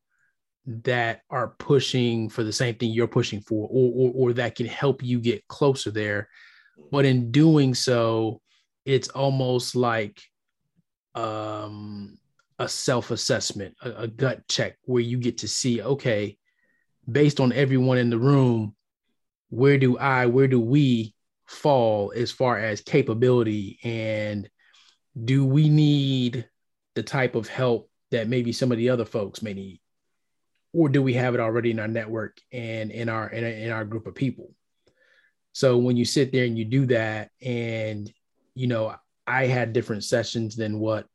that 0.66 1.22
are 1.30 1.56
pushing 1.60 2.30
for 2.30 2.44
the 2.44 2.52
same 2.52 2.76
thing 2.76 2.92
you're 2.92 3.08
pushing 3.08 3.42
for 3.42 3.68
or, 3.72 3.92
or, 3.96 4.12
or 4.16 4.34
that 4.34 4.56
can 4.56 4.66
help 4.66 5.02
you 5.02 5.18
get 5.20 5.48
closer 5.48 5.90
there 5.90 6.28
but 6.92 7.06
in 7.06 7.32
doing 7.32 7.74
so 7.74 8.42
it's 8.86 9.08
almost 9.10 9.76
like 9.76 10.22
um, 11.16 12.18
a 12.60 12.68
self-assessment 12.68 13.76
a, 13.82 13.92
a 14.04 14.08
gut 14.08 14.48
check 14.48 14.78
where 14.84 15.04
you 15.04 15.18
get 15.18 15.40
to 15.40 15.48
see 15.48 15.82
okay 15.82 16.38
based 17.10 17.40
on 17.40 17.54
everyone 17.54 17.98
in 17.98 18.10
the 18.10 18.18
room 18.18 18.76
where 19.50 19.78
do 19.78 19.98
i 19.98 20.26
where 20.26 20.48
do 20.48 20.60
we 20.60 21.14
fall 21.48 22.14
as 22.16 22.32
far 22.32 22.60
as 22.60 22.82
capability? 22.82 23.80
And 23.84 24.50
do 25.24 25.46
we 25.46 25.70
need 25.70 26.48
the 26.96 27.04
type 27.04 27.36
of 27.36 27.48
help 27.48 27.90
that 28.12 28.28
maybe 28.28 28.52
some 28.52 28.72
of 28.72 28.78
the 28.78 28.90
other 28.90 29.06
folks 29.06 29.42
may 29.42 29.54
need? 29.54 29.82
Or 30.74 30.90
do 30.90 31.02
we 31.02 31.14
have 31.14 31.34
it 31.34 31.40
already 31.40 31.72
in 31.72 31.80
our 31.80 31.88
network 31.88 32.40
and 32.52 32.92
in 32.92 33.10
our 33.10 33.30
in, 33.30 33.44
in 33.44 33.72
our 33.72 33.86
group 33.86 34.06
of 34.06 34.16
people? 34.16 34.54
So 35.54 35.78
when 35.78 35.98
you 35.98 36.06
sit 36.06 36.32
there 36.32 36.46
and 36.46 36.58
you 36.58 36.66
do 36.66 36.86
that 36.88 37.32
and 37.42 38.12
you 38.54 38.68
know 38.68 38.94
i 39.26 39.46
had 39.46 39.74
different 39.74 40.04
sessions 40.04 40.56
than 40.56 40.80
what 40.80 41.08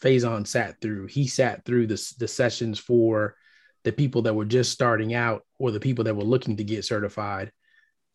Faison 0.00 0.46
sat 0.46 0.80
through. 0.80 1.06
He 1.06 1.26
sat 1.26 1.64
through 1.64 1.86
the, 1.86 2.14
the 2.18 2.28
sessions 2.28 2.78
for 2.78 3.34
the 3.84 3.92
people 3.92 4.22
that 4.22 4.34
were 4.34 4.44
just 4.44 4.72
starting 4.72 5.14
out 5.14 5.42
or 5.58 5.70
the 5.70 5.80
people 5.80 6.04
that 6.04 6.16
were 6.16 6.24
looking 6.24 6.56
to 6.56 6.64
get 6.64 6.84
certified. 6.84 7.52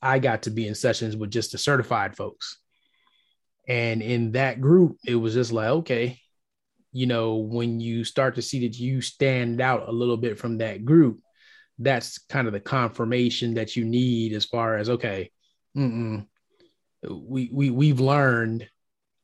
I 0.02 0.20
got 0.20 0.44
to 0.44 0.52
be 0.52 0.68
in 0.68 0.76
sessions 0.76 1.16
with 1.16 1.32
just 1.32 1.52
the 1.52 1.58
certified 1.58 2.16
folks. 2.16 2.60
And 3.68 4.02
in 4.02 4.34
that 4.34 4.62
group 4.62 4.98
it 5.06 5.16
was 5.16 5.34
just 5.34 5.52
like 5.52 5.70
okay 5.70 6.20
you 6.96 7.08
know, 7.08 7.36
when 7.36 7.82
you 7.82 8.06
start 8.06 8.36
to 8.36 8.42
see 8.42 8.66
that 8.66 8.80
you 8.80 9.02
stand 9.02 9.60
out 9.60 9.90
a 9.90 9.92
little 9.92 10.16
bit 10.16 10.40
from 10.40 10.60
that 10.60 10.86
group, 10.86 11.20
that's 11.78 12.20
kind 12.20 12.48
of 12.48 12.54
the 12.54 12.62
confirmation 12.62 13.56
that 13.56 13.76
you 13.76 13.84
need 13.84 14.32
as 14.32 14.46
far 14.46 14.78
as 14.78 14.90
okay, 14.90 15.30
we 15.76 17.50
we 17.52 17.70
we've 17.70 18.00
learned 18.00 18.70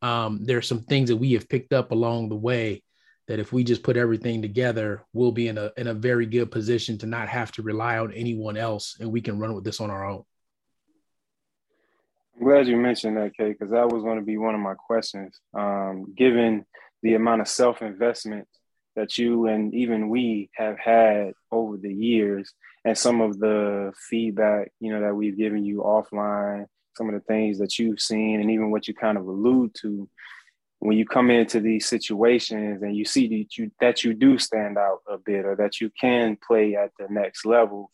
um, 0.01 0.45
are 0.49 0.61
some 0.61 0.81
things 0.81 1.09
that 1.09 1.17
we 1.17 1.33
have 1.33 1.49
picked 1.49 1.73
up 1.73 1.91
along 1.91 2.29
the 2.29 2.35
way 2.35 2.83
that 3.27 3.39
if 3.39 3.53
we 3.53 3.63
just 3.63 3.83
put 3.83 3.97
everything 3.97 4.41
together, 4.41 5.03
we'll 5.13 5.31
be 5.31 5.47
in 5.47 5.57
a 5.57 5.71
in 5.77 5.87
a 5.87 5.93
very 5.93 6.25
good 6.25 6.51
position 6.51 6.97
to 6.97 7.05
not 7.05 7.29
have 7.29 7.51
to 7.53 7.61
rely 7.61 7.97
on 7.97 8.11
anyone 8.13 8.57
else, 8.57 8.97
and 8.99 9.11
we 9.11 9.21
can 9.21 9.39
run 9.39 9.53
with 9.53 9.63
this 9.63 9.79
on 9.79 9.89
our 9.89 10.05
own. 10.05 10.23
I'm 12.37 12.47
glad 12.47 12.67
you 12.67 12.77
mentioned 12.77 13.17
that, 13.17 13.35
Kay, 13.37 13.49
because 13.49 13.71
that 13.71 13.89
was 13.89 14.03
going 14.03 14.17
to 14.17 14.25
be 14.25 14.37
one 14.37 14.55
of 14.55 14.61
my 14.61 14.73
questions. 14.73 15.39
Um, 15.53 16.13
given 16.17 16.65
the 17.03 17.13
amount 17.13 17.41
of 17.41 17.47
self 17.47 17.81
investment 17.81 18.47
that 18.95 19.17
you 19.17 19.47
and 19.47 19.73
even 19.73 20.09
we 20.09 20.49
have 20.55 20.77
had 20.77 21.33
over 21.51 21.77
the 21.77 21.93
years, 21.93 22.51
and 22.83 22.97
some 22.97 23.21
of 23.21 23.39
the 23.39 23.93
feedback, 24.09 24.71
you 24.79 24.91
know, 24.91 25.01
that 25.01 25.15
we've 25.15 25.37
given 25.37 25.63
you 25.63 25.83
offline, 25.85 26.65
some 26.95 27.07
of 27.07 27.13
the 27.13 27.21
things 27.21 27.59
that 27.59 27.79
you've 27.79 27.99
seen, 27.99 28.41
and 28.41 28.51
even 28.51 28.71
what 28.71 28.87
you 28.87 28.93
kind 28.93 29.17
of 29.17 29.27
allude 29.27 29.73
to, 29.81 30.09
when 30.79 30.97
you 30.97 31.05
come 31.05 31.29
into 31.29 31.59
these 31.59 31.85
situations 31.85 32.81
and 32.81 32.95
you 32.95 33.05
see 33.05 33.27
that 33.27 33.57
you 33.57 33.71
that 33.79 34.03
you 34.03 34.13
do 34.13 34.37
stand 34.37 34.77
out 34.77 34.99
a 35.07 35.17
bit, 35.17 35.45
or 35.45 35.55
that 35.55 35.79
you 35.79 35.91
can 35.99 36.37
play 36.37 36.75
at 36.75 36.91
the 36.97 37.07
next 37.09 37.45
level, 37.45 37.91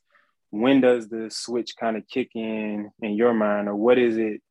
when 0.50 0.82
does 0.82 1.10
the 1.10 1.30
switch 1.30 1.76
kind 1.80 1.98
of 1.98 2.08
kick 2.08 2.32
in 2.36 2.92
in 3.02 3.14
your 3.14 3.34
mind, 3.34 3.68
or 3.68 3.76
what 3.76 3.98
is 3.98 4.18
it? 4.18 4.42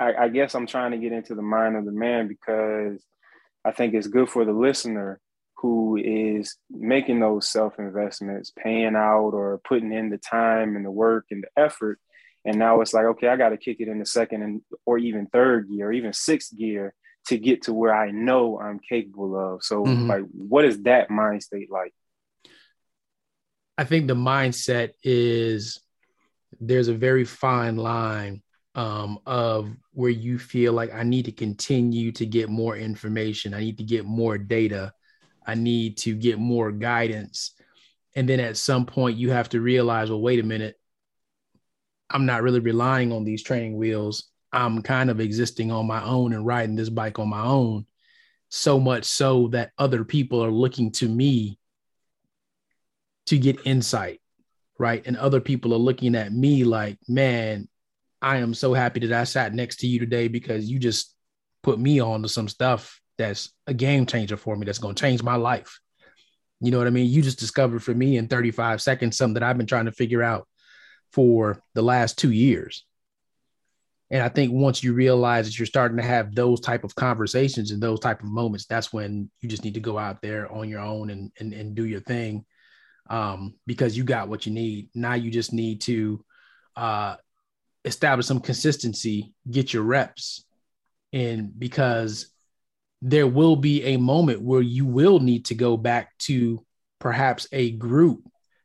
I, 0.00 0.14
I 0.14 0.28
guess 0.28 0.54
I'm 0.54 0.66
trying 0.66 0.90
to 0.92 0.98
get 0.98 1.12
into 1.12 1.34
the 1.34 1.42
mind 1.42 1.76
of 1.76 1.84
the 1.84 1.92
man 1.92 2.28
because 2.28 3.04
I 3.64 3.72
think 3.72 3.94
it's 3.94 4.08
good 4.08 4.28
for 4.28 4.44
the 4.44 4.52
listener 4.52 5.20
who 5.56 5.96
is 5.96 6.56
making 6.70 7.20
those 7.20 7.48
self 7.48 7.78
investments, 7.78 8.52
paying 8.56 8.96
out 8.96 9.30
or 9.30 9.60
putting 9.64 9.92
in 9.92 10.10
the 10.10 10.18
time 10.18 10.76
and 10.76 10.84
the 10.84 10.90
work 10.90 11.26
and 11.30 11.42
the 11.44 11.62
effort. 11.62 11.98
And 12.44 12.58
now 12.58 12.80
it's 12.80 12.92
like, 12.92 13.06
okay, 13.06 13.28
I 13.28 13.36
got 13.36 13.50
to 13.50 13.56
kick 13.56 13.78
it 13.80 13.88
in 13.88 13.98
the 13.98 14.06
second 14.06 14.42
and 14.42 14.60
or 14.84 14.98
even 14.98 15.26
third 15.26 15.68
gear, 15.68 15.88
or 15.88 15.92
even 15.92 16.12
sixth 16.12 16.56
gear 16.56 16.94
to 17.28 17.38
get 17.38 17.62
to 17.62 17.72
where 17.72 17.94
I 17.94 18.10
know 18.10 18.60
I'm 18.60 18.78
capable 18.78 19.34
of. 19.36 19.64
So, 19.64 19.84
Mhm. 19.84 20.08
like, 20.08 20.24
what 20.32 20.64
is 20.66 20.82
that 20.82 21.10
mind 21.10 21.42
state 21.42 21.70
like? 21.70 21.94
I 23.78 23.84
think 23.84 24.06
the 24.06 24.14
mindset 24.14 24.90
is 25.02 25.80
there's 26.60 26.88
a 26.88 26.94
very 26.94 27.24
fine 27.24 27.76
line 27.76 28.42
um, 28.74 29.18
of 29.26 29.70
where 29.92 30.10
you 30.10 30.38
feel 30.38 30.72
like 30.72 30.92
I 30.92 31.02
need 31.02 31.24
to 31.26 31.32
continue 31.32 32.12
to 32.12 32.26
get 32.26 32.48
more 32.48 32.76
information. 32.76 33.54
I 33.54 33.60
need 33.60 33.78
to 33.78 33.84
get 33.84 34.04
more 34.04 34.36
data. 34.36 34.92
I 35.46 35.54
need 35.54 35.96
to 35.98 36.14
get 36.14 36.38
more 36.38 36.72
guidance. 36.72 37.52
And 38.16 38.28
then 38.28 38.40
at 38.40 38.56
some 38.56 38.86
point, 38.86 39.16
you 39.16 39.30
have 39.30 39.48
to 39.50 39.60
realize, 39.60 40.10
well, 40.10 40.20
wait 40.20 40.40
a 40.40 40.44
minute. 40.44 40.76
I'm 42.14 42.26
not 42.26 42.42
really 42.42 42.60
relying 42.60 43.12
on 43.12 43.24
these 43.24 43.42
training 43.42 43.76
wheels. 43.76 44.30
I'm 44.52 44.82
kind 44.82 45.10
of 45.10 45.20
existing 45.20 45.72
on 45.72 45.86
my 45.86 46.02
own 46.02 46.32
and 46.32 46.46
riding 46.46 46.76
this 46.76 46.88
bike 46.88 47.18
on 47.18 47.28
my 47.28 47.42
own. 47.42 47.86
So 48.50 48.78
much 48.78 49.04
so 49.04 49.48
that 49.48 49.72
other 49.76 50.04
people 50.04 50.42
are 50.44 50.50
looking 50.50 50.92
to 50.92 51.08
me 51.08 51.58
to 53.26 53.36
get 53.36 53.66
insight, 53.66 54.20
right? 54.78 55.04
And 55.04 55.16
other 55.16 55.40
people 55.40 55.74
are 55.74 55.78
looking 55.78 56.14
at 56.14 56.32
me 56.32 56.62
like, 56.62 56.98
man, 57.08 57.68
I 58.22 58.36
am 58.36 58.54
so 58.54 58.72
happy 58.74 59.00
that 59.00 59.20
I 59.20 59.24
sat 59.24 59.52
next 59.52 59.80
to 59.80 59.88
you 59.88 59.98
today 59.98 60.28
because 60.28 60.70
you 60.70 60.78
just 60.78 61.16
put 61.64 61.80
me 61.80 62.00
on 62.00 62.22
to 62.22 62.28
some 62.28 62.46
stuff 62.46 63.00
that's 63.18 63.52
a 63.66 63.74
game 63.74 64.06
changer 64.06 64.36
for 64.36 64.54
me, 64.56 64.66
that's 64.66 64.78
going 64.78 64.94
to 64.94 65.00
change 65.00 65.22
my 65.24 65.34
life. 65.34 65.80
You 66.60 66.70
know 66.70 66.78
what 66.78 66.86
I 66.86 66.90
mean? 66.90 67.10
You 67.10 67.22
just 67.22 67.40
discovered 67.40 67.82
for 67.82 67.92
me 67.92 68.18
in 68.18 68.28
35 68.28 68.80
seconds 68.80 69.16
something 69.16 69.34
that 69.34 69.42
I've 69.42 69.58
been 69.58 69.66
trying 69.66 69.86
to 69.86 69.92
figure 69.92 70.22
out 70.22 70.46
for 71.14 71.62
the 71.74 71.82
last 71.82 72.18
two 72.18 72.32
years. 72.32 72.84
And 74.10 74.22
I 74.22 74.28
think 74.28 74.52
once 74.52 74.82
you 74.82 74.92
realize 74.92 75.46
that 75.46 75.58
you're 75.58 75.66
starting 75.66 75.96
to 75.96 76.02
have 76.02 76.34
those 76.34 76.60
type 76.60 76.84
of 76.84 76.94
conversations 76.94 77.70
and 77.70 77.82
those 77.82 78.00
type 78.00 78.20
of 78.20 78.26
moments, 78.26 78.66
that's 78.66 78.92
when 78.92 79.30
you 79.40 79.48
just 79.48 79.64
need 79.64 79.74
to 79.74 79.80
go 79.80 79.96
out 79.96 80.20
there 80.22 80.52
on 80.52 80.68
your 80.68 80.80
own 80.80 81.10
and 81.10 81.32
and, 81.38 81.52
and 81.52 81.74
do 81.74 81.86
your 81.86 82.00
thing 82.00 82.44
um, 83.08 83.54
because 83.66 83.96
you 83.96 84.04
got 84.04 84.28
what 84.28 84.44
you 84.44 84.52
need. 84.52 84.90
Now 84.94 85.14
you 85.14 85.30
just 85.30 85.52
need 85.52 85.80
to 85.82 86.24
uh, 86.76 87.16
establish 87.84 88.26
some 88.26 88.40
consistency, 88.40 89.32
get 89.48 89.72
your 89.72 89.84
reps, 89.84 90.44
and 91.12 91.58
because 91.58 92.28
there 93.02 93.26
will 93.26 93.56
be 93.56 93.84
a 93.84 93.98
moment 93.98 94.40
where 94.40 94.62
you 94.62 94.84
will 94.84 95.20
need 95.20 95.46
to 95.46 95.54
go 95.54 95.76
back 95.76 96.16
to 96.18 96.64
perhaps 96.98 97.46
a 97.52 97.70
group 97.72 98.24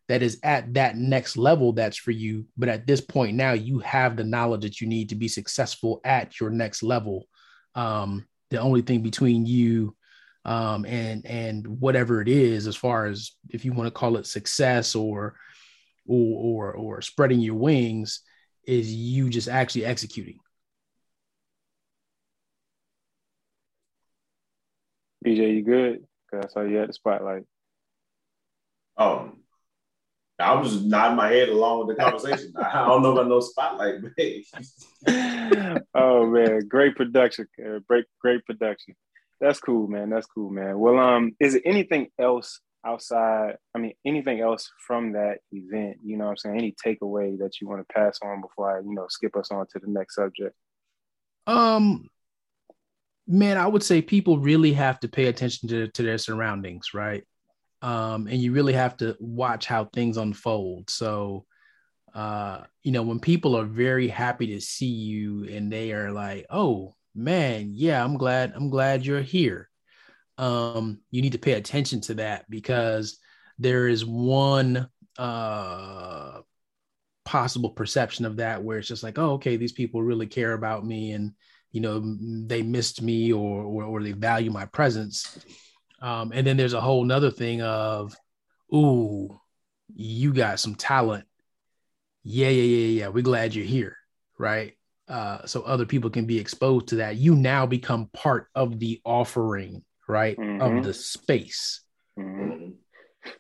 that 0.09 0.23
is 0.23 0.39
at 0.41 0.73
that 0.73 0.97
next 0.97 1.37
level 1.37 1.71
that's 1.71 1.95
for 1.95 2.09
you. 2.09 2.45
But 2.57 2.67
at 2.67 2.87
this 2.87 2.99
point 2.99 3.37
now, 3.37 3.53
you 3.53 3.77
have 3.79 4.17
the 4.17 4.23
knowledge 4.23 4.63
that 4.63 4.81
you 4.81 4.87
need 4.87 5.09
to 5.09 5.15
be 5.15 5.27
successful 5.27 6.01
at 6.03 6.39
your 6.39 6.49
next 6.49 6.81
level. 6.81 7.27
Um, 7.75 8.25
the 8.49 8.57
only 8.57 8.81
thing 8.81 9.01
between 9.03 9.45
you 9.45 9.95
um, 10.45 10.83
and 10.85 11.23
and 11.27 11.79
whatever 11.79 12.21
it 12.21 12.27
is, 12.27 12.65
as 12.65 12.75
far 12.75 13.05
as 13.05 13.33
if 13.49 13.63
you 13.63 13.71
want 13.71 13.85
to 13.85 13.91
call 13.91 14.17
it 14.17 14.25
success 14.25 14.95
or 14.95 15.35
or 16.07 16.73
or, 16.73 16.73
or 16.73 17.01
spreading 17.03 17.39
your 17.39 17.55
wings, 17.55 18.21
is 18.65 18.91
you 18.91 19.29
just 19.29 19.47
actually 19.47 19.85
executing. 19.85 20.39
BJ, 25.23 25.55
you 25.55 25.61
good? 25.61 25.99
Cause 26.31 26.45
I 26.45 26.47
saw 26.51 26.61
you 26.61 26.81
at 26.81 26.87
the 26.87 26.93
spotlight. 26.93 27.43
Um, 28.97 29.38
I 30.39 30.53
was 30.53 30.71
just 30.71 30.85
nodding 30.85 31.17
my 31.17 31.29
head 31.29 31.49
along 31.49 31.85
with 31.85 31.97
the 31.97 32.03
conversation. 32.03 32.53
I 32.57 32.85
don't 32.87 33.03
know 33.03 33.11
about 33.11 33.27
no 33.27 33.39
spotlight, 33.39 34.01
man. 34.01 35.81
oh 35.93 36.25
man, 36.25 36.67
great 36.67 36.95
production, 36.95 37.47
great 37.87 38.05
great 38.21 38.45
production. 38.45 38.95
That's 39.41 39.59
cool, 39.59 39.87
man. 39.87 40.09
That's 40.09 40.27
cool, 40.27 40.49
man. 40.49 40.79
Well, 40.79 40.97
um, 40.97 41.35
is 41.39 41.55
it 41.55 41.63
anything 41.65 42.09
else 42.19 42.59
outside? 42.85 43.55
I 43.73 43.79
mean, 43.79 43.93
anything 44.05 44.41
else 44.41 44.69
from 44.85 45.13
that 45.13 45.39
event? 45.51 45.97
You 46.03 46.17
know, 46.17 46.25
what 46.25 46.31
I'm 46.31 46.37
saying 46.37 46.57
any 46.57 46.75
takeaway 46.85 47.37
that 47.39 47.61
you 47.61 47.67
want 47.67 47.87
to 47.87 47.93
pass 47.93 48.19
on 48.21 48.41
before 48.41 48.77
I, 48.77 48.81
you 48.81 48.93
know, 48.93 49.05
skip 49.09 49.35
us 49.37 49.51
on 49.51 49.65
to 49.67 49.79
the 49.79 49.89
next 49.89 50.15
subject. 50.15 50.55
Um, 51.47 52.09
man, 53.27 53.57
I 53.57 53.67
would 53.67 53.83
say 53.83 54.01
people 54.01 54.39
really 54.39 54.73
have 54.73 54.99
to 55.01 55.07
pay 55.07 55.27
attention 55.27 55.69
to, 55.69 55.87
to 55.87 56.03
their 56.03 56.17
surroundings, 56.17 56.93
right? 56.93 57.23
Um, 57.81 58.27
and 58.27 58.41
you 58.41 58.51
really 58.51 58.73
have 58.73 58.97
to 58.97 59.15
watch 59.19 59.65
how 59.65 59.85
things 59.85 60.17
unfold. 60.17 60.89
So, 60.89 61.45
uh, 62.13 62.61
you 62.83 62.91
know, 62.91 63.03
when 63.03 63.19
people 63.19 63.55
are 63.57 63.65
very 63.65 64.07
happy 64.07 64.47
to 64.47 64.61
see 64.61 64.87
you 64.87 65.45
and 65.45 65.71
they 65.71 65.93
are 65.93 66.11
like, 66.11 66.45
oh 66.49 66.93
man, 67.15 67.71
yeah, 67.73 68.03
I'm 68.03 68.17
glad, 68.17 68.53
I'm 68.55 68.69
glad 68.69 69.05
you're 69.05 69.21
here. 69.21 69.69
Um, 70.37 71.01
you 71.11 71.21
need 71.21 71.33
to 71.33 71.37
pay 71.37 71.53
attention 71.53 72.01
to 72.01 72.15
that 72.15 72.49
because 72.49 73.17
there 73.57 73.87
is 73.87 74.05
one 74.05 74.87
uh 75.17 76.39
possible 77.25 77.69
perception 77.69 78.25
of 78.25 78.37
that 78.37 78.63
where 78.63 78.79
it's 78.79 78.87
just 78.87 79.03
like, 79.03 79.19
oh, 79.19 79.33
okay, 79.33 79.55
these 79.55 79.73
people 79.73 80.01
really 80.01 80.25
care 80.25 80.53
about 80.53 80.85
me 80.85 81.11
and 81.11 81.33
you 81.71 81.81
know 81.81 82.01
they 82.47 82.63
missed 82.63 83.01
me 83.01 83.31
or 83.31 83.63
or, 83.63 83.83
or 83.83 84.01
they 84.01 84.13
value 84.13 84.49
my 84.49 84.65
presence 84.65 85.37
um, 86.01 86.31
and 86.33 86.45
then 86.45 86.57
there's 86.57 86.73
a 86.73 86.81
whole 86.81 87.03
nother 87.03 87.31
thing 87.31 87.61
of 87.61 88.15
ooh 88.73 89.39
you 89.95 90.33
got 90.33 90.59
some 90.59 90.75
talent 90.75 91.25
yeah 92.23 92.49
yeah 92.49 92.63
yeah 92.63 93.01
yeah 93.01 93.07
we're 93.07 93.23
glad 93.23 93.55
you're 93.55 93.65
here 93.65 93.95
right 94.37 94.73
uh, 95.07 95.45
so 95.45 95.63
other 95.63 95.85
people 95.85 96.09
can 96.09 96.25
be 96.25 96.37
exposed 96.37 96.89
to 96.89 96.97
that 96.97 97.15
you 97.15 97.35
now 97.35 97.65
become 97.65 98.09
part 98.13 98.47
of 98.53 98.79
the 98.79 99.01
offering 99.03 99.83
right 100.07 100.37
mm-hmm. 100.37 100.61
of 100.61 100.83
the 100.83 100.93
space 100.93 101.81
mm-hmm. 102.17 102.71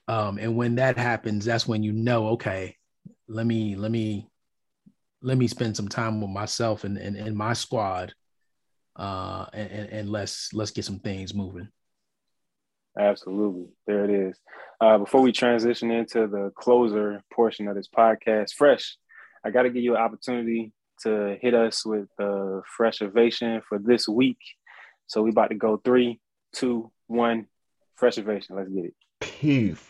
um, 0.07 0.37
and 0.39 0.55
when 0.55 0.75
that 0.75 0.97
happens 0.97 1.45
that's 1.45 1.67
when 1.67 1.83
you 1.83 1.91
know 1.91 2.29
okay 2.29 2.75
let 3.27 3.45
me 3.45 3.75
let 3.75 3.91
me 3.91 4.27
let 5.21 5.37
me 5.37 5.47
spend 5.47 5.75
some 5.75 5.89
time 5.89 6.21
with 6.21 6.29
myself 6.29 6.83
and, 6.83 6.97
and, 6.97 7.15
and 7.15 7.35
my 7.35 7.53
squad 7.53 8.13
uh, 8.99 9.45
and, 9.53 9.89
and 9.89 10.09
let's 10.09 10.53
let's 10.53 10.71
get 10.71 10.83
some 10.85 10.99
things 10.99 11.33
moving. 11.33 11.69
Absolutely, 12.97 13.67
there 13.87 14.03
it 14.05 14.09
is. 14.09 14.39
Uh, 14.81 14.97
before 14.97 15.21
we 15.21 15.31
transition 15.31 15.91
into 15.91 16.27
the 16.27 16.51
closer 16.55 17.21
portion 17.31 17.67
of 17.67 17.75
this 17.75 17.87
podcast, 17.87 18.53
fresh, 18.53 18.97
I 19.43 19.51
got 19.51 19.63
to 19.63 19.69
give 19.69 19.83
you 19.83 19.95
an 19.95 20.01
opportunity 20.01 20.73
to 21.03 21.37
hit 21.41 21.53
us 21.53 21.85
with 21.85 22.07
the 22.17 22.61
Fresh-A-Vation 22.77 23.61
for 23.67 23.79
this 23.79 24.07
week. 24.07 24.39
So 25.07 25.21
we 25.21 25.29
about 25.29 25.49
to 25.49 25.55
go 25.55 25.77
three, 25.77 26.19
two, 26.53 26.91
one, 27.07 27.47
Fresh-A-Vation. 27.95 28.55
Let's 28.55 28.69
get 28.69 28.85
it. 28.85 28.93
Peace. 29.19 29.83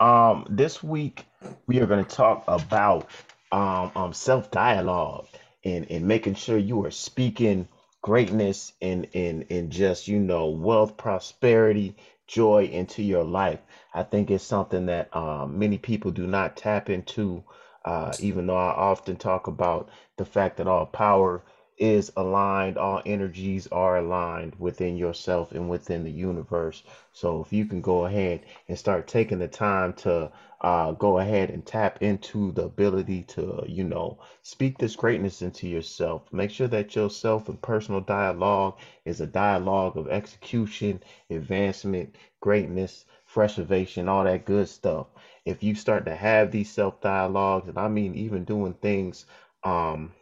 Um, 0.00 0.46
this 0.48 0.82
week 0.82 1.26
we 1.66 1.80
are 1.80 1.86
going 1.86 2.04
to 2.04 2.10
talk 2.16 2.44
about 2.46 3.08
um, 3.50 3.90
um 3.96 4.12
self 4.12 4.50
dialogue 4.50 5.26
and 5.64 5.90
and 5.90 6.06
making 6.06 6.34
sure 6.34 6.58
you 6.58 6.84
are 6.84 6.90
speaking 6.90 7.66
greatness 8.02 8.72
and 8.80 9.08
and 9.14 9.46
and 9.50 9.70
just 9.70 10.06
you 10.06 10.18
know 10.18 10.48
wealth 10.48 10.96
prosperity 10.96 11.96
joy 12.28 12.64
into 12.66 13.02
your 13.02 13.24
life. 13.24 13.60
I 13.94 14.04
think 14.04 14.30
it's 14.30 14.44
something 14.44 14.86
that 14.86 15.14
um, 15.16 15.58
many 15.58 15.78
people 15.78 16.12
do 16.12 16.26
not 16.28 16.56
tap 16.56 16.90
into 16.90 17.44
uh, 17.84 18.16
even 18.20 18.46
though 18.46 18.56
i 18.56 18.70
often 18.72 19.16
talk 19.16 19.48
about 19.48 19.88
the 20.18 20.26
fact 20.26 20.58
that 20.58 20.68
all 20.68 20.86
power 20.86 21.42
is 21.78 22.12
aligned, 22.16 22.76
all 22.76 23.00
energies 23.06 23.66
are 23.68 23.98
aligned 23.98 24.54
within 24.58 24.96
yourself 24.96 25.52
and 25.52 25.68
within 25.70 26.04
the 26.04 26.10
universe. 26.10 26.82
So 27.12 27.40
if 27.40 27.52
you 27.52 27.66
can 27.66 27.80
go 27.80 28.06
ahead 28.06 28.40
and 28.68 28.78
start 28.78 29.06
taking 29.06 29.38
the 29.38 29.48
time 29.48 29.92
to 29.94 30.30
uh, 30.60 30.92
go 30.92 31.18
ahead 31.18 31.50
and 31.50 31.64
tap 31.64 32.02
into 32.02 32.52
the 32.52 32.64
ability 32.64 33.22
to, 33.22 33.64
you 33.66 33.84
know, 33.84 34.18
speak 34.42 34.78
this 34.78 34.96
greatness 34.96 35.42
into 35.42 35.68
yourself. 35.68 36.22
Make 36.32 36.50
sure 36.50 36.68
that 36.68 36.96
yourself 36.96 37.48
and 37.48 37.60
personal 37.62 38.00
dialogue 38.00 38.78
is 39.04 39.20
a 39.20 39.26
dialogue 39.26 39.96
of 39.96 40.08
execution, 40.08 41.02
advancement, 41.30 42.16
greatness, 42.40 43.04
Fresh-A-Vation, 43.24 44.08
all 44.08 44.24
that 44.24 44.44
good 44.46 44.68
stuff. 44.68 45.06
If 45.44 45.62
you 45.62 45.74
start 45.74 46.06
to 46.06 46.14
have 46.14 46.50
these 46.50 46.70
self 46.70 47.00
dialogues, 47.00 47.68
and 47.68 47.78
I 47.78 47.88
mean 47.88 48.14
even 48.14 48.44
doing 48.44 48.74
things 48.74 49.26
um 49.64 50.12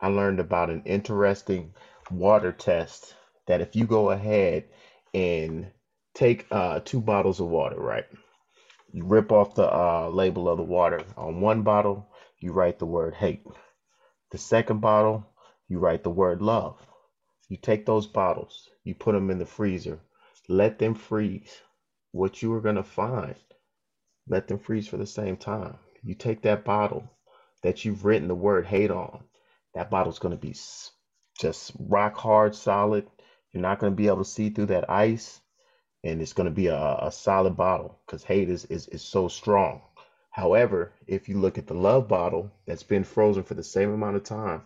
I 0.00 0.08
learned 0.08 0.40
about 0.40 0.70
an 0.70 0.82
interesting 0.86 1.74
water 2.10 2.52
test 2.52 3.14
that 3.48 3.60
if 3.62 3.76
you 3.76 3.86
go 3.86 4.10
ahead 4.10 4.64
and 5.14 5.70
take 6.14 6.46
uh, 6.50 6.80
two 6.84 7.00
bottles 7.00 7.40
of 7.40 7.48
water, 7.48 7.76
right? 7.80 8.06
You 8.92 9.04
rip 9.04 9.32
off 9.32 9.54
the 9.54 9.72
uh, 9.72 10.10
label 10.10 10.48
of 10.48 10.58
the 10.58 10.64
water. 10.64 11.02
On 11.16 11.40
one 11.40 11.62
bottle, 11.62 12.08
you 12.40 12.52
write 12.52 12.78
the 12.78 12.86
word 12.86 13.14
hate. 13.14 13.46
The 14.32 14.38
second 14.38 14.80
bottle, 14.80 15.26
you 15.68 15.78
write 15.78 16.04
the 16.04 16.10
word 16.10 16.42
love. 16.42 16.78
You 17.48 17.58
take 17.58 17.86
those 17.86 18.06
bottles, 18.08 18.68
you 18.84 18.94
put 18.96 19.12
them 19.12 19.30
in 19.30 19.38
the 19.38 19.46
freezer, 19.46 20.00
let 20.48 20.78
them 20.80 20.94
freeze. 20.94 21.62
What 22.12 22.42
you 22.42 22.52
are 22.54 22.60
going 22.62 22.76
to 22.76 22.84
find, 22.84 23.36
let 24.28 24.48
them 24.48 24.58
freeze 24.58 24.88
for 24.88 24.98
the 24.98 25.06
same 25.06 25.36
time. 25.36 25.78
You 26.04 26.14
take 26.14 26.42
that 26.42 26.64
bottle 26.64 27.10
that 27.62 27.84
you've 27.84 28.04
written 28.04 28.28
the 28.28 28.34
word 28.36 28.66
hate 28.66 28.90
on, 28.90 29.24
that 29.78 29.90
bottle's 29.90 30.18
going 30.18 30.36
to 30.36 30.40
be 30.40 30.56
just 31.38 31.70
rock 31.78 32.16
hard, 32.16 32.52
solid. 32.52 33.06
You're 33.52 33.62
not 33.62 33.78
going 33.78 33.92
to 33.92 33.96
be 33.96 34.08
able 34.08 34.18
to 34.18 34.24
see 34.24 34.50
through 34.50 34.66
that 34.66 34.90
ice, 34.90 35.40
and 36.02 36.20
it's 36.20 36.32
going 36.32 36.48
to 36.48 36.54
be 36.54 36.66
a, 36.66 36.98
a 37.00 37.12
solid 37.12 37.56
bottle 37.56 37.96
because 38.04 38.24
hate 38.24 38.50
is, 38.50 38.64
is, 38.64 38.88
is 38.88 39.02
so 39.02 39.28
strong. 39.28 39.82
However, 40.30 40.94
if 41.06 41.28
you 41.28 41.38
look 41.38 41.58
at 41.58 41.68
the 41.68 41.74
love 41.74 42.08
bottle 42.08 42.50
that's 42.66 42.82
been 42.82 43.04
frozen 43.04 43.44
for 43.44 43.54
the 43.54 43.62
same 43.62 43.92
amount 43.92 44.16
of 44.16 44.24
time, 44.24 44.62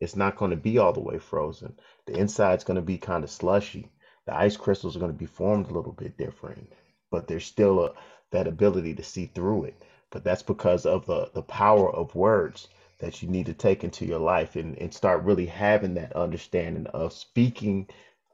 it's 0.00 0.16
not 0.16 0.36
going 0.36 0.52
to 0.52 0.56
be 0.56 0.78
all 0.78 0.94
the 0.94 1.00
way 1.00 1.18
frozen. 1.18 1.74
The 2.06 2.16
inside's 2.16 2.64
going 2.64 2.76
to 2.76 2.82
be 2.82 2.96
kind 2.96 3.24
of 3.24 3.30
slushy. 3.30 3.92
The 4.24 4.34
ice 4.34 4.56
crystals 4.56 4.96
are 4.96 5.00
going 5.00 5.12
to 5.12 5.18
be 5.18 5.26
formed 5.26 5.68
a 5.68 5.74
little 5.74 5.92
bit 5.92 6.16
different, 6.16 6.72
but 7.10 7.28
there's 7.28 7.44
still 7.44 7.84
a, 7.84 7.92
that 8.30 8.46
ability 8.46 8.94
to 8.94 9.02
see 9.02 9.26
through 9.26 9.64
it. 9.64 9.82
But 10.10 10.24
that's 10.24 10.42
because 10.42 10.86
of 10.86 11.04
the, 11.04 11.30
the 11.34 11.42
power 11.42 11.94
of 11.94 12.14
words 12.14 12.68
that 12.98 13.22
you 13.22 13.28
need 13.28 13.46
to 13.46 13.54
take 13.54 13.84
into 13.84 14.06
your 14.06 14.18
life 14.18 14.56
and, 14.56 14.76
and 14.78 14.92
start 14.92 15.24
really 15.24 15.46
having 15.46 15.94
that 15.94 16.14
understanding 16.14 16.86
of 16.88 17.12
speaking 17.12 17.86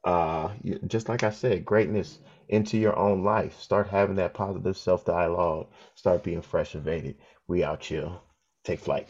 uh 0.04 0.48
just 0.88 1.08
like 1.08 1.22
i 1.22 1.30
said 1.30 1.64
greatness 1.64 2.18
into 2.52 2.76
your 2.76 2.96
own 2.98 3.24
life. 3.24 3.58
Start 3.58 3.88
having 3.88 4.16
that 4.16 4.34
positive 4.34 4.76
self-dialogue. 4.76 5.68
Start 5.94 6.22
being 6.22 6.42
fresh 6.42 6.74
evaded 6.74 7.16
we 7.48 7.64
out 7.64 7.80
chill. 7.80 8.22
Take 8.62 8.78
flight. 8.78 9.08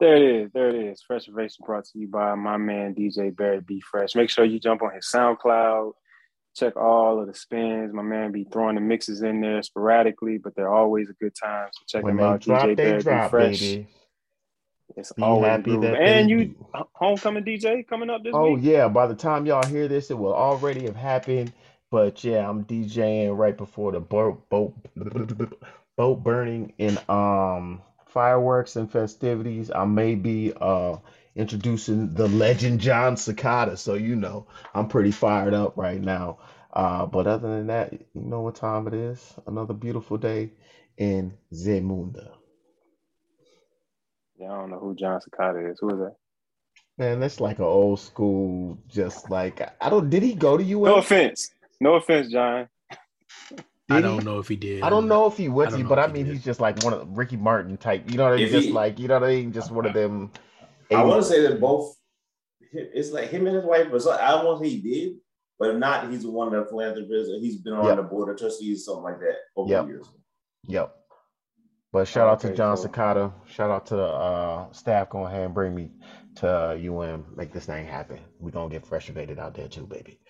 There 0.00 0.16
it 0.16 0.44
is. 0.44 0.52
There 0.52 0.68
it 0.68 0.92
is. 0.92 1.02
Fresh-A-Vation 1.02 1.64
brought 1.64 1.84
to 1.86 1.98
you 1.98 2.08
by 2.08 2.34
my 2.34 2.56
man 2.56 2.94
dj 2.94 3.34
barry 3.34 3.60
b 3.60 3.80
fresh. 3.80 4.14
Make 4.14 4.28
sure 4.28 4.44
you 4.44 4.58
jump 4.60 4.82
on 4.82 4.92
his 4.92 5.10
soundcloud 5.12 5.92
check 6.58 6.76
all 6.76 7.20
of 7.20 7.26
the 7.26 7.34
spins. 7.34 7.92
My 7.92 8.02
man 8.02 8.32
be 8.32 8.44
throwing 8.44 8.74
the 8.74 8.80
mixes 8.80 9.22
in 9.22 9.40
there 9.40 9.62
sporadically, 9.62 10.38
but 10.38 10.54
they're 10.54 10.72
always 10.72 11.08
a 11.10 11.14
good 11.14 11.34
time. 11.34 11.68
So 11.72 11.98
check 11.98 12.04
when 12.04 12.16
them 12.16 12.26
out. 12.26 12.40
Drop, 12.40 12.66
DJ 12.66 12.76
Bear, 12.76 13.00
drop, 13.00 13.30
Fresh. 13.30 13.60
Baby. 13.60 13.86
It's 14.96 15.12
be 15.12 15.22
always 15.22 15.48
happy 15.48 15.76
that 15.76 15.96
and 15.96 16.30
you 16.30 16.46
do. 16.46 16.66
homecoming 16.94 17.44
DJ 17.44 17.86
coming 17.86 18.10
up 18.10 18.24
this 18.24 18.32
oh, 18.34 18.54
week. 18.54 18.64
yeah, 18.64 18.88
by 18.88 19.06
the 19.06 19.14
time 19.14 19.46
y'all 19.46 19.64
hear 19.66 19.86
this, 19.86 20.10
it 20.10 20.18
will 20.18 20.34
already 20.34 20.84
have 20.86 20.96
happened. 20.96 21.52
But 21.90 22.24
yeah, 22.24 22.48
I'm 22.48 22.64
DJing 22.64 23.36
right 23.36 23.56
before 23.56 23.92
the 23.92 24.00
boat 24.00 24.48
boat 24.48 24.74
boat 25.96 26.22
burning 26.22 26.72
in 26.78 26.98
um 27.08 27.82
fireworks 28.06 28.76
and 28.76 28.90
festivities. 28.90 29.70
I 29.70 29.84
may 29.84 30.14
be 30.14 30.52
uh 30.60 30.96
introducing 31.38 32.12
the 32.14 32.28
legend 32.28 32.80
Jon 32.80 33.14
Secada. 33.14 33.78
So 33.78 33.94
you 33.94 34.16
know, 34.16 34.46
I'm 34.74 34.88
pretty 34.88 35.12
fired 35.12 35.54
up 35.54 35.76
right 35.76 36.00
now. 36.00 36.38
Uh, 36.72 37.06
but 37.06 37.26
other 37.26 37.48
than 37.48 37.68
that, 37.68 37.92
you 37.92 38.00
know 38.14 38.42
what 38.42 38.56
time 38.56 38.86
it 38.86 38.94
is? 38.94 39.34
Another 39.46 39.72
beautiful 39.72 40.18
day 40.18 40.52
in 40.98 41.32
Zamunda. 41.52 42.32
Yeah, 44.38 44.52
I 44.52 44.56
don't 44.58 44.70
know 44.70 44.78
who 44.78 44.94
Jon 44.94 45.20
Secada 45.20 45.70
is. 45.72 45.78
Who 45.80 45.90
is 45.90 45.98
that? 46.00 46.16
Man, 46.98 47.20
that's 47.20 47.40
like 47.40 47.58
an 47.58 47.64
old 47.64 48.00
school, 48.00 48.76
just 48.88 49.30
like 49.30 49.60
I 49.80 49.88
don't. 49.88 50.10
Did 50.10 50.22
he 50.22 50.34
go 50.34 50.56
to 50.56 50.62
you? 50.62 50.80
No 50.80 50.96
offense. 50.96 51.52
No 51.80 51.94
offense, 51.94 52.30
John. 52.30 52.68
I 53.90 54.00
don't 54.00 54.24
know 54.24 54.38
if 54.38 54.48
he 54.48 54.56
did. 54.56 54.82
I 54.82 54.90
don't 54.90 55.08
know 55.08 55.26
if 55.26 55.36
he 55.36 55.48
went 55.48 55.68
I 55.68 55.70
to 55.70 55.76
don't 55.76 55.78
you, 55.78 55.84
know 55.84 55.88
but 55.88 55.98
I 55.98 56.06
mean, 56.08 56.26
did. 56.26 56.34
he's 56.34 56.44
just 56.44 56.60
like 56.60 56.82
one 56.84 56.92
of 56.92 57.00
the 57.00 57.06
Ricky 57.06 57.36
Martin 57.36 57.76
type. 57.76 58.10
You 58.10 58.18
know 58.18 58.24
what 58.24 58.34
I 58.34 58.36
mean? 58.36 58.48
Just 58.50 58.66
he- 58.66 58.72
like 58.72 58.98
you 58.98 59.08
know 59.08 59.18
what 59.18 59.28
I 59.30 59.34
mean? 59.34 59.52
Just 59.52 59.70
one 59.70 59.86
of 59.86 59.92
them. 59.94 60.30
I 60.90 61.02
want 61.04 61.22
to 61.22 61.28
say 61.28 61.42
that 61.42 61.60
both. 61.60 61.94
It's 62.72 63.10
like 63.12 63.30
him 63.30 63.46
and 63.46 63.56
his 63.56 63.64
wife, 63.64 63.86
but 63.90 64.02
so 64.02 64.12
I 64.12 64.30
don't 64.32 64.44
want 64.44 64.62
to 64.62 64.68
say 64.68 64.76
he 64.76 64.80
did, 64.82 65.16
but 65.58 65.70
if 65.70 65.76
not, 65.76 66.10
he's 66.10 66.26
one 66.26 66.48
of 66.48 66.52
the 66.64 66.68
philanthropists. 66.68 67.30
Or 67.32 67.38
he's 67.38 67.56
been 67.56 67.72
on 67.72 67.86
Yep. 67.86 67.96
the 67.96 68.02
board 68.02 68.28
of 68.30 68.38
trustees, 68.38 68.84
something 68.84 69.04
like 69.04 69.18
that, 69.20 69.36
over 69.56 69.70
Yep. 69.70 69.82
the 69.84 69.88
years. 69.88 70.06
Yep. 70.66 70.94
But 71.92 72.06
shout 72.06 72.28
out 72.28 72.40
to 72.40 72.54
John 72.54 72.76
cool. 72.76 72.86
Secada. 72.86 73.32
Shout 73.46 73.70
out 73.70 73.86
to 73.86 73.96
the 73.96 74.04
uh, 74.04 74.72
staff. 74.72 75.08
Go 75.08 75.24
ahead 75.24 75.46
and 75.46 75.54
bring 75.54 75.74
me 75.74 75.90
to 76.36 76.72
UM. 76.78 77.24
Make 77.34 77.52
this 77.52 77.64
thing 77.64 77.86
happen. 77.86 78.18
We're 78.38 78.50
going 78.50 78.68
to 78.68 78.74
get 78.76 78.86
frustrated 78.86 79.38
out 79.38 79.54
there 79.54 79.68
too, 79.68 79.86
baby. 79.86 80.20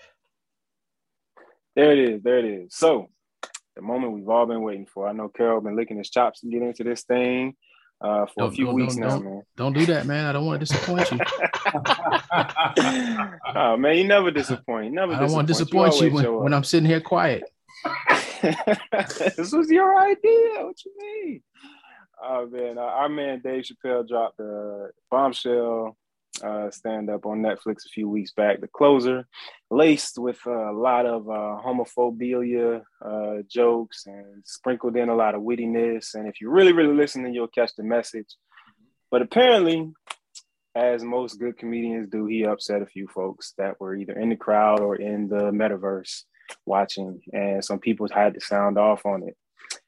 There 1.74 1.92
it 1.92 2.10
is. 2.10 2.22
There 2.22 2.38
it 2.38 2.44
is. 2.44 2.74
So, 2.76 3.08
the 3.74 3.82
moment 3.82 4.12
we've 4.12 4.28
all 4.28 4.46
been 4.46 4.62
waiting 4.62 4.86
for. 4.86 5.08
I 5.08 5.12
know 5.12 5.28
Carol 5.28 5.60
been 5.60 5.76
licking 5.76 5.98
his 5.98 6.10
chops 6.10 6.40
to 6.40 6.48
get 6.48 6.62
into 6.62 6.84
this 6.84 7.02
thing 7.02 7.54
uh, 8.00 8.26
for 8.26 8.32
a 8.36 8.40
Don't- 8.44 8.54
few 8.54 8.66
don't- 8.66 8.74
weeks 8.74 8.94
don't- 8.96 9.02
now, 9.02 9.08
don't. 9.16 9.24
man. 9.24 9.42
Don't 9.56 9.72
do 9.72 9.86
that, 9.86 10.06
man. 10.06 10.26
I 10.26 10.32
don't 10.32 10.46
want 10.46 10.60
to 10.60 10.66
disappoint 10.66 11.10
you. 11.10 11.18
oh 13.54 13.76
man, 13.76 13.96
you 13.96 14.04
never 14.06 14.30
disappoint. 14.30 14.86
You 14.86 14.92
never 14.92 15.14
I 15.14 15.20
don't 15.20 15.32
want 15.32 15.46
to 15.48 15.52
disappoint. 15.52 15.92
disappoint 15.92 16.24
you 16.24 16.32
when, 16.32 16.42
when. 16.44 16.54
I'm 16.54 16.64
sitting 16.64 16.88
here 16.88 17.00
quiet. 17.00 17.42
this 18.42 19.52
was 19.52 19.70
your 19.70 19.98
idea. 20.00 20.64
What 20.64 20.84
you 20.84 20.92
mean? 20.98 21.42
Oh 22.22 22.46
man, 22.46 22.78
our 22.78 23.08
man 23.08 23.40
Dave 23.42 23.64
Chappelle 23.64 24.06
dropped 24.08 24.40
a 24.40 24.88
bombshell 25.10 25.96
uh, 26.42 26.70
stand 26.70 27.10
up 27.10 27.26
on 27.26 27.42
Netflix 27.42 27.86
a 27.86 27.90
few 27.92 28.08
weeks 28.08 28.32
back. 28.32 28.60
The 28.60 28.68
closer, 28.68 29.26
laced 29.70 30.18
with 30.18 30.38
a 30.46 30.72
lot 30.72 31.06
of 31.06 31.28
uh, 31.28 31.60
homophobia 31.64 32.82
uh, 33.04 33.42
jokes 33.48 34.06
and 34.06 34.42
sprinkled 34.44 34.96
in 34.96 35.08
a 35.08 35.14
lot 35.14 35.34
of 35.34 35.42
wittiness. 35.42 36.14
And 36.14 36.28
if 36.28 36.40
you 36.40 36.50
really, 36.50 36.72
really 36.72 36.94
listen, 36.94 37.32
you'll 37.32 37.48
catch 37.48 37.74
the 37.76 37.82
message. 37.82 38.28
But 39.10 39.22
apparently, 39.22 39.92
as 40.74 41.02
most 41.02 41.38
good 41.38 41.58
comedians 41.58 42.08
do, 42.10 42.26
he 42.26 42.44
upset 42.44 42.82
a 42.82 42.86
few 42.86 43.08
folks 43.08 43.54
that 43.58 43.80
were 43.80 43.94
either 43.94 44.12
in 44.12 44.28
the 44.28 44.36
crowd 44.36 44.80
or 44.80 44.96
in 44.96 45.28
the 45.28 45.50
metaverse 45.50 46.24
watching, 46.66 47.20
and 47.32 47.64
some 47.64 47.78
people 47.78 48.08
had 48.12 48.34
to 48.34 48.40
sound 48.40 48.78
off 48.78 49.04
on 49.04 49.22
it. 49.26 49.36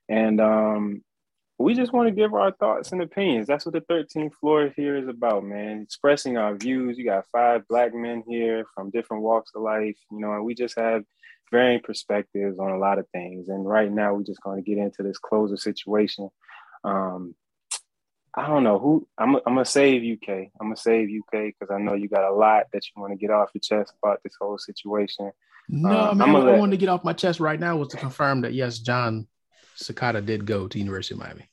And 0.08 0.40
um, 0.40 1.02
we 1.62 1.74
just 1.74 1.92
want 1.92 2.08
to 2.08 2.14
give 2.14 2.32
our 2.34 2.52
thoughts 2.52 2.92
and 2.92 3.02
opinions. 3.02 3.46
That's 3.46 3.66
what 3.66 3.74
the 3.74 3.82
13th 3.82 4.32
floor 4.40 4.72
here 4.76 4.96
is 4.96 5.08
about, 5.08 5.44
man. 5.44 5.82
Expressing 5.82 6.36
our 6.38 6.54
views. 6.54 6.96
You 6.96 7.04
got 7.04 7.26
five 7.30 7.68
black 7.68 7.94
men 7.94 8.22
here 8.26 8.64
from 8.74 8.90
different 8.90 9.22
walks 9.22 9.50
of 9.54 9.62
life, 9.62 9.96
you 10.10 10.20
know, 10.20 10.32
and 10.32 10.44
we 10.44 10.54
just 10.54 10.78
have 10.78 11.04
varying 11.50 11.80
perspectives 11.80 12.58
on 12.58 12.70
a 12.70 12.78
lot 12.78 12.98
of 12.98 13.06
things. 13.10 13.48
And 13.48 13.66
right 13.68 13.90
now, 13.92 14.14
we're 14.14 14.22
just 14.22 14.40
going 14.42 14.62
to 14.62 14.68
get 14.68 14.78
into 14.78 15.02
this 15.02 15.18
closer 15.18 15.56
situation. 15.56 16.30
Um, 16.82 17.34
I 18.34 18.46
don't 18.46 18.62
know 18.62 18.78
who 18.78 19.08
I'm. 19.18 19.34
I'm 19.36 19.42
gonna 19.56 19.64
save 19.64 20.02
UK. 20.04 20.30
I'm 20.60 20.68
gonna 20.68 20.76
save 20.76 21.08
UK 21.10 21.46
because 21.58 21.68
I 21.74 21.78
know 21.78 21.94
you 21.94 22.08
got 22.08 22.30
a 22.30 22.32
lot 22.32 22.66
that 22.72 22.82
you 22.86 23.02
want 23.02 23.12
to 23.12 23.18
get 23.18 23.30
off 23.32 23.50
your 23.52 23.60
chest 23.60 23.92
about 24.00 24.20
this 24.22 24.34
whole 24.40 24.56
situation. 24.56 25.32
No, 25.68 26.10
Uh, 26.10 26.14
man. 26.14 26.32
What 26.32 26.42
I 26.42 26.46
let- 26.52 26.58
wanted 26.60 26.70
to 26.70 26.76
get 26.76 26.88
off 26.88 27.02
my 27.02 27.12
chest 27.12 27.40
right 27.40 27.58
now 27.58 27.76
was 27.76 27.88
to 27.88 27.96
confirm 27.96 28.42
that 28.42 28.54
yes, 28.54 28.78
John 28.78 29.26
Secada 29.82 30.24
did 30.24 30.44
go 30.46 30.68
to 30.68 30.78
University 30.78 31.14
of 31.14 31.20
Miami. 31.20 31.48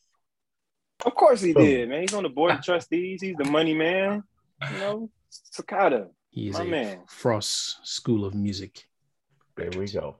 Of 1.06 1.16
course 1.16 1.42
he 1.42 1.54
did, 1.54 1.90
man. 1.90 2.02
He's 2.02 2.14
on 2.14 2.24
the 2.24 2.30
board 2.30 2.52
of 2.54 2.64
trustees. 2.64 3.22
He's 3.22 3.36
the 3.38 3.46
money 3.46 3.74
man. 3.74 4.24
You 4.72 4.78
know, 4.80 5.10
Secada. 5.32 6.08
He 6.32 6.50
is 6.50 6.56
My 6.58 6.64
a 6.64 6.66
man. 6.66 7.00
Frost 7.08 7.78
School 7.88 8.26
of 8.26 8.34
Music. 8.34 8.88
There 9.56 9.70
we 9.78 9.88
go. 9.88 10.18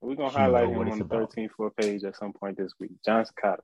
We're 0.00 0.14
gonna 0.16 0.30
You 0.30 0.36
highlight 0.38 0.68
him 0.68 0.78
on 0.78 0.98
the 0.98 1.04
about. 1.04 1.30
13th 1.32 1.50
floor 1.52 1.70
page 1.70 2.04
at 2.04 2.16
some 2.16 2.32
point 2.32 2.56
this 2.56 2.72
week. 2.78 2.92
Jon 3.04 3.24
Secada. 3.24 3.60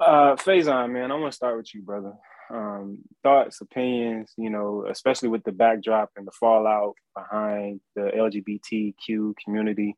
Uh, 0.00 0.36
Faison, 0.36 0.90
man, 0.92 1.10
I 1.10 1.14
want 1.14 1.32
to 1.32 1.36
start 1.36 1.56
with 1.56 1.74
you, 1.74 1.82
brother. 1.82 2.12
Um, 2.50 3.00
thoughts, 3.22 3.60
opinions, 3.60 4.32
you 4.38 4.48
know, 4.48 4.86
especially 4.88 5.28
with 5.28 5.44
the 5.44 5.52
backdrop 5.52 6.10
and 6.16 6.26
the 6.26 6.30
fallout 6.32 6.94
behind 7.14 7.80
the 7.94 8.10
LGBTQ 8.16 9.34
community. 9.44 9.96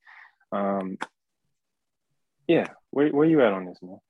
Um, 0.53 0.99
yeah, 2.51 2.67
where 2.91 3.09
where 3.11 3.29
you 3.29 3.41
at 3.43 3.53
on 3.53 3.65
this, 3.65 3.79
man? 3.81 4.01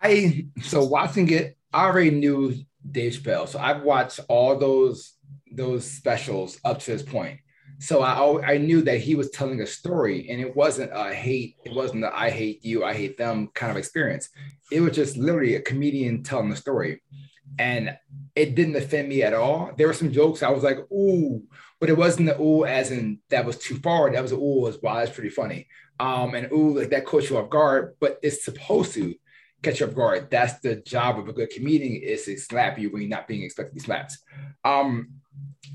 I 0.00 0.46
so 0.62 0.84
watching 0.84 1.28
it, 1.32 1.56
I 1.72 1.86
already 1.86 2.12
knew 2.12 2.54
Dave 2.88 3.14
Chappelle, 3.14 3.48
so 3.48 3.58
I've 3.58 3.82
watched 3.82 4.20
all 4.28 4.56
those 4.56 5.14
those 5.50 5.84
specials 5.84 6.60
up 6.64 6.78
to 6.80 6.92
this 6.92 7.02
point. 7.02 7.40
So 7.80 8.02
I 8.02 8.52
I 8.52 8.58
knew 8.58 8.82
that 8.82 9.00
he 9.00 9.16
was 9.16 9.30
telling 9.30 9.60
a 9.62 9.66
story, 9.66 10.30
and 10.30 10.40
it 10.40 10.54
wasn't 10.54 10.92
a 10.94 11.12
hate, 11.12 11.56
it 11.64 11.74
wasn't 11.74 12.02
the 12.02 12.16
I 12.16 12.30
hate 12.30 12.64
you, 12.64 12.84
I 12.84 12.94
hate 12.94 13.18
them 13.18 13.48
kind 13.52 13.72
of 13.72 13.76
experience. 13.78 14.28
It 14.70 14.80
was 14.80 14.94
just 14.94 15.16
literally 15.16 15.56
a 15.56 15.60
comedian 15.60 16.22
telling 16.22 16.50
the 16.50 16.56
story, 16.56 17.02
and 17.58 17.96
it 18.34 18.54
didn't 18.54 18.76
offend 18.76 19.08
me 19.08 19.22
at 19.22 19.34
all. 19.34 19.72
There 19.76 19.86
were 19.86 19.94
some 19.94 20.12
jokes 20.12 20.42
I 20.42 20.50
was 20.50 20.62
like, 20.62 20.78
ooh, 20.92 21.42
but 21.80 21.88
it 21.88 21.96
wasn't 21.96 22.28
the 22.28 22.40
ooh 22.40 22.64
as 22.64 22.90
in 22.90 23.20
that 23.30 23.44
was 23.44 23.58
too 23.58 23.76
far. 23.76 24.10
That 24.10 24.22
was 24.22 24.32
ooh 24.32 24.68
as 24.68 24.80
wow, 24.82 24.96
that's 24.96 25.14
pretty 25.14 25.30
funny. 25.30 25.68
Um, 25.98 26.34
and 26.34 26.50
ooh, 26.52 26.78
like 26.78 26.90
that 26.90 27.06
caught 27.06 27.30
you 27.30 27.38
off 27.38 27.50
guard, 27.50 27.96
but 28.00 28.18
it's 28.22 28.44
supposed 28.44 28.92
to 28.94 29.14
catch 29.62 29.80
you 29.80 29.86
off 29.86 29.94
guard. 29.94 30.30
That's 30.30 30.60
the 30.60 30.76
job 30.76 31.18
of 31.18 31.28
a 31.28 31.32
good 31.32 31.50
comedian 31.50 32.02
is 32.02 32.24
to 32.26 32.36
slap 32.38 32.78
you 32.78 32.90
when 32.90 33.02
you're 33.02 33.08
not 33.10 33.28
being 33.28 33.42
expected 33.42 33.70
to 33.70 33.74
be 33.74 33.80
slapped. 33.80 34.18
Um, 34.64 35.08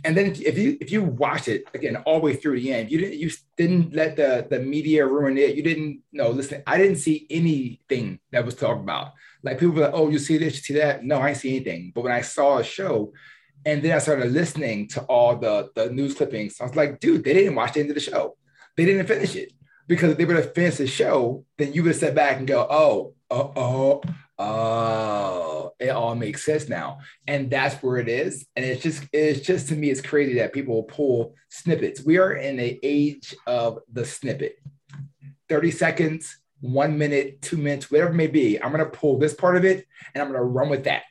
and 0.03 0.15
then 0.15 0.27
if 0.27 0.57
you 0.57 0.77
if 0.81 0.91
you 0.91 1.03
watch 1.03 1.47
it 1.47 1.65
again 1.73 1.97
all 1.97 2.19
the 2.19 2.25
way 2.25 2.35
through 2.35 2.59
the 2.59 2.73
end, 2.73 2.91
you 2.91 2.97
didn't 2.97 3.19
you 3.19 3.31
didn't 3.57 3.93
let 3.93 4.15
the 4.15 4.47
the 4.49 4.59
media 4.59 5.05
ruin 5.05 5.37
it. 5.37 5.55
You 5.55 5.63
didn't 5.63 6.01
no 6.11 6.29
listen. 6.29 6.63
I 6.65 6.77
didn't 6.77 6.97
see 6.97 7.27
anything 7.29 8.19
that 8.31 8.45
was 8.45 8.55
talked 8.55 8.81
about. 8.81 9.13
Like 9.43 9.59
people 9.59 9.75
were 9.75 9.81
like, 9.81 9.93
oh, 9.93 10.09
you 10.09 10.19
see 10.19 10.37
this, 10.37 10.55
you 10.55 10.61
see 10.61 10.73
that. 10.75 11.03
No, 11.03 11.19
I 11.19 11.27
didn't 11.27 11.39
see 11.39 11.55
anything. 11.55 11.91
But 11.93 12.03
when 12.03 12.13
I 12.13 12.21
saw 12.21 12.57
a 12.57 12.63
show, 12.63 13.13
and 13.65 13.81
then 13.81 13.95
I 13.95 13.99
started 13.99 14.31
listening 14.31 14.87
to 14.89 15.01
all 15.03 15.37
the 15.37 15.69
the 15.75 15.89
news 15.89 16.15
clippings, 16.15 16.59
I 16.59 16.65
was 16.65 16.75
like, 16.75 16.99
dude, 16.99 17.23
they 17.23 17.33
didn't 17.33 17.55
watch 17.55 17.73
the 17.73 17.81
end 17.81 17.89
of 17.89 17.95
the 17.95 18.01
show. 18.01 18.37
They 18.77 18.85
didn't 18.85 19.07
finish 19.07 19.35
it 19.35 19.51
because 19.87 20.11
if 20.11 20.17
they 20.17 20.25
would 20.25 20.37
have 20.37 20.53
finished 20.53 20.77
the 20.77 20.87
show, 20.87 21.45
then 21.57 21.73
you 21.73 21.83
would 21.83 21.99
have 21.99 22.15
back 22.15 22.37
and 22.37 22.47
go, 22.47 22.65
oh, 22.69 23.13
uh, 23.29 23.35
oh, 23.35 23.53
oh, 23.57 24.01
oh, 24.41 25.73
it 25.79 25.89
all 25.89 26.15
makes 26.15 26.43
sense 26.43 26.67
now. 26.67 26.99
And 27.27 27.49
that's 27.49 27.75
where 27.83 27.97
it 27.97 28.09
is. 28.09 28.45
And 28.55 28.65
it's 28.65 28.81
just, 28.81 29.03
it's 29.13 29.45
just 29.45 29.67
to 29.69 29.75
me, 29.75 29.89
it's 29.89 30.01
crazy 30.01 30.35
that 30.35 30.53
people 30.53 30.75
will 30.75 30.83
pull 30.83 31.35
snippets. 31.49 32.03
We 32.03 32.17
are 32.17 32.33
in 32.33 32.57
the 32.57 32.79
age 32.83 33.35
of 33.45 33.79
the 33.91 34.05
snippet. 34.05 34.55
30 35.49 35.71
seconds, 35.71 36.37
one 36.61 36.97
minute, 36.97 37.41
two 37.41 37.57
minutes, 37.57 37.91
whatever 37.91 38.11
it 38.11 38.15
may 38.15 38.27
be. 38.27 38.61
I'm 38.61 38.71
gonna 38.71 38.85
pull 38.85 39.17
this 39.17 39.33
part 39.33 39.57
of 39.57 39.65
it 39.65 39.85
and 40.13 40.21
I'm 40.21 40.31
gonna 40.31 40.43
run 40.43 40.69
with 40.69 40.85
that. 40.85 41.03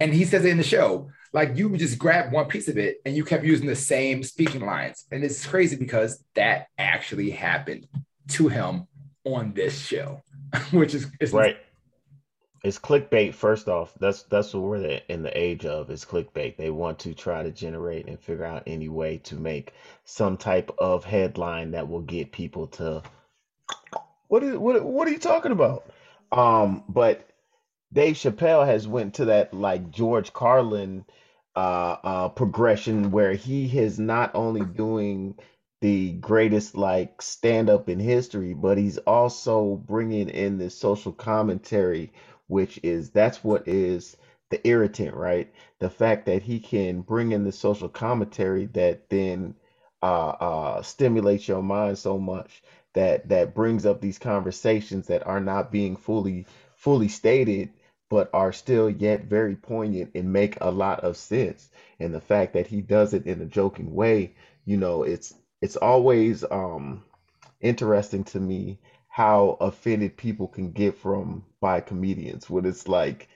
And 0.00 0.14
he 0.14 0.24
says 0.24 0.44
it 0.44 0.50
in 0.50 0.58
the 0.58 0.62
show, 0.62 1.10
like 1.32 1.56
you 1.56 1.76
just 1.76 1.98
grab 1.98 2.32
one 2.32 2.46
piece 2.46 2.68
of 2.68 2.78
it 2.78 2.98
and 3.04 3.16
you 3.16 3.24
kept 3.24 3.44
using 3.44 3.66
the 3.66 3.76
same 3.76 4.22
speaking 4.22 4.64
lines. 4.64 5.04
And 5.10 5.24
it's 5.24 5.44
crazy 5.44 5.76
because 5.76 6.22
that 6.34 6.68
actually 6.78 7.30
happened 7.30 7.86
to 8.28 8.48
him 8.48 8.86
on 9.24 9.52
this 9.52 9.78
show, 9.78 10.22
which 10.70 10.94
is 10.94 11.06
Right. 11.32 11.56
It's 12.64 12.78
clickbait. 12.78 13.34
First 13.34 13.68
off, 13.68 13.92
that's 14.00 14.24
that's 14.24 14.52
what 14.52 14.62
we're 14.64 15.00
in 15.08 15.22
the 15.22 15.38
age 15.38 15.64
of. 15.64 15.90
Is 15.90 16.04
clickbait. 16.04 16.56
They 16.56 16.70
want 16.70 16.98
to 17.00 17.14
try 17.14 17.42
to 17.42 17.50
generate 17.50 18.06
and 18.06 18.18
figure 18.18 18.44
out 18.44 18.64
any 18.66 18.88
way 18.88 19.18
to 19.24 19.36
make 19.36 19.72
some 20.04 20.36
type 20.36 20.70
of 20.78 21.04
headline 21.04 21.70
that 21.72 21.88
will 21.88 22.02
get 22.02 22.32
people 22.32 22.66
to. 22.68 23.02
What 24.26 24.42
is 24.42 24.56
what? 24.56 24.82
What 24.84 25.06
are 25.08 25.12
you 25.12 25.18
talking 25.18 25.52
about? 25.52 25.84
Um, 26.32 26.84
but 26.88 27.28
Dave 27.92 28.16
Chappelle 28.16 28.66
has 28.66 28.86
went 28.86 29.14
to 29.14 29.26
that 29.26 29.54
like 29.54 29.90
George 29.90 30.32
Carlin 30.32 31.04
uh, 31.56 31.96
uh, 32.04 32.28
progression 32.28 33.10
where 33.10 33.32
he 33.32 33.66
is 33.78 33.98
not 33.98 34.34
only 34.34 34.64
doing 34.64 35.34
the 35.80 36.12
greatest 36.12 36.76
like 36.76 37.22
stand 37.22 37.70
up 37.70 37.88
in 37.88 37.98
history, 37.98 38.52
but 38.52 38.78
he's 38.78 38.98
also 38.98 39.76
bringing 39.76 40.28
in 40.28 40.58
this 40.58 40.76
social 40.76 41.12
commentary, 41.12 42.12
which 42.48 42.80
is 42.84 43.10
that's 43.10 43.44
what 43.44 43.68
is 43.68 44.16
the 44.50 44.66
irritant, 44.68 45.14
right? 45.14 45.48
The 45.80 45.90
fact 45.90 46.26
that 46.26 46.42
he 46.42 46.60
can 46.60 47.02
bring 47.02 47.32
in 47.32 47.44
the 47.44 47.52
social 47.52 47.88
commentary 47.90 48.66
that 48.74 49.10
then 49.10 49.54
uh, 50.02 50.28
uh, 50.40 50.82
stimulates 50.82 51.48
your 51.48 51.62
mind 51.62 51.98
so 51.98 52.18
much 52.18 52.62
that 52.94 53.28
that 53.30 53.54
brings 53.54 53.86
up 53.86 54.00
these 54.00 54.18
conversations 54.18 55.08
that 55.08 55.26
are 55.26 55.40
not 55.40 55.72
being 55.72 55.96
fully 55.96 56.46
fully 56.76 57.08
stated 57.08 57.70
but 58.10 58.30
are 58.34 58.52
still 58.52 58.88
yet 58.90 59.24
very 59.24 59.56
poignant 59.56 60.10
and 60.14 60.32
make 60.32 60.56
a 60.60 60.70
lot 60.70 61.00
of 61.00 61.16
sense. 61.16 61.70
And 62.00 62.14
the 62.14 62.20
fact 62.20 62.54
that 62.54 62.66
he 62.68 62.80
does 62.82 63.14
it 63.14 63.26
in 63.26 63.40
a 63.42 63.46
joking 63.46 63.94
way, 63.94 64.34
you 64.64 64.78
know, 64.78 65.02
it's 65.04 65.34
it's 65.62 65.76
always 65.76 66.44
um 66.50 67.04
interesting 67.60 68.24
to 68.24 68.40
me 68.40 68.78
how 69.18 69.56
offended 69.60 70.16
people 70.16 70.46
can 70.48 70.70
get 70.72 70.96
from 70.96 71.44
by 71.60 71.80
comedians 71.80 72.48
when 72.48 72.64
it's 72.64 72.88
like 72.88 73.28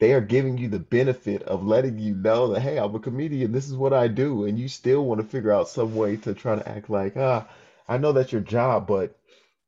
they 0.00 0.12
are 0.14 0.20
giving 0.20 0.58
you 0.58 0.68
the 0.68 0.78
benefit 0.78 1.42
of 1.44 1.64
letting 1.66 1.98
you 1.98 2.14
know 2.14 2.48
that 2.48 2.60
hey 2.60 2.78
i'm 2.78 2.94
a 2.94 3.00
comedian 3.00 3.52
this 3.52 3.68
is 3.68 3.76
what 3.76 3.92
i 3.92 4.08
do 4.08 4.44
and 4.44 4.58
you 4.58 4.68
still 4.68 5.04
want 5.04 5.20
to 5.20 5.26
figure 5.26 5.52
out 5.52 5.68
some 5.68 5.94
way 5.94 6.16
to 6.16 6.34
try 6.34 6.56
to 6.56 6.68
act 6.68 6.90
like 6.90 7.16
ah 7.18 7.46
i 7.88 7.98
know 7.98 8.12
that's 8.12 8.32
your 8.32 8.40
job 8.40 8.86
but 8.86 9.16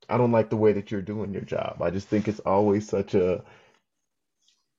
i 0.09 0.17
don't 0.17 0.33
like 0.33 0.51
the 0.51 0.57
way 0.57 0.73
that 0.73 0.91
you're 0.91 1.03
doing 1.03 1.33
your 1.33 1.43
job. 1.43 1.77
I 1.83 1.91
just 1.91 2.09
think 2.09 2.29
it's 2.29 2.41
always 2.41 2.89
such 2.89 3.15
a 3.15 3.45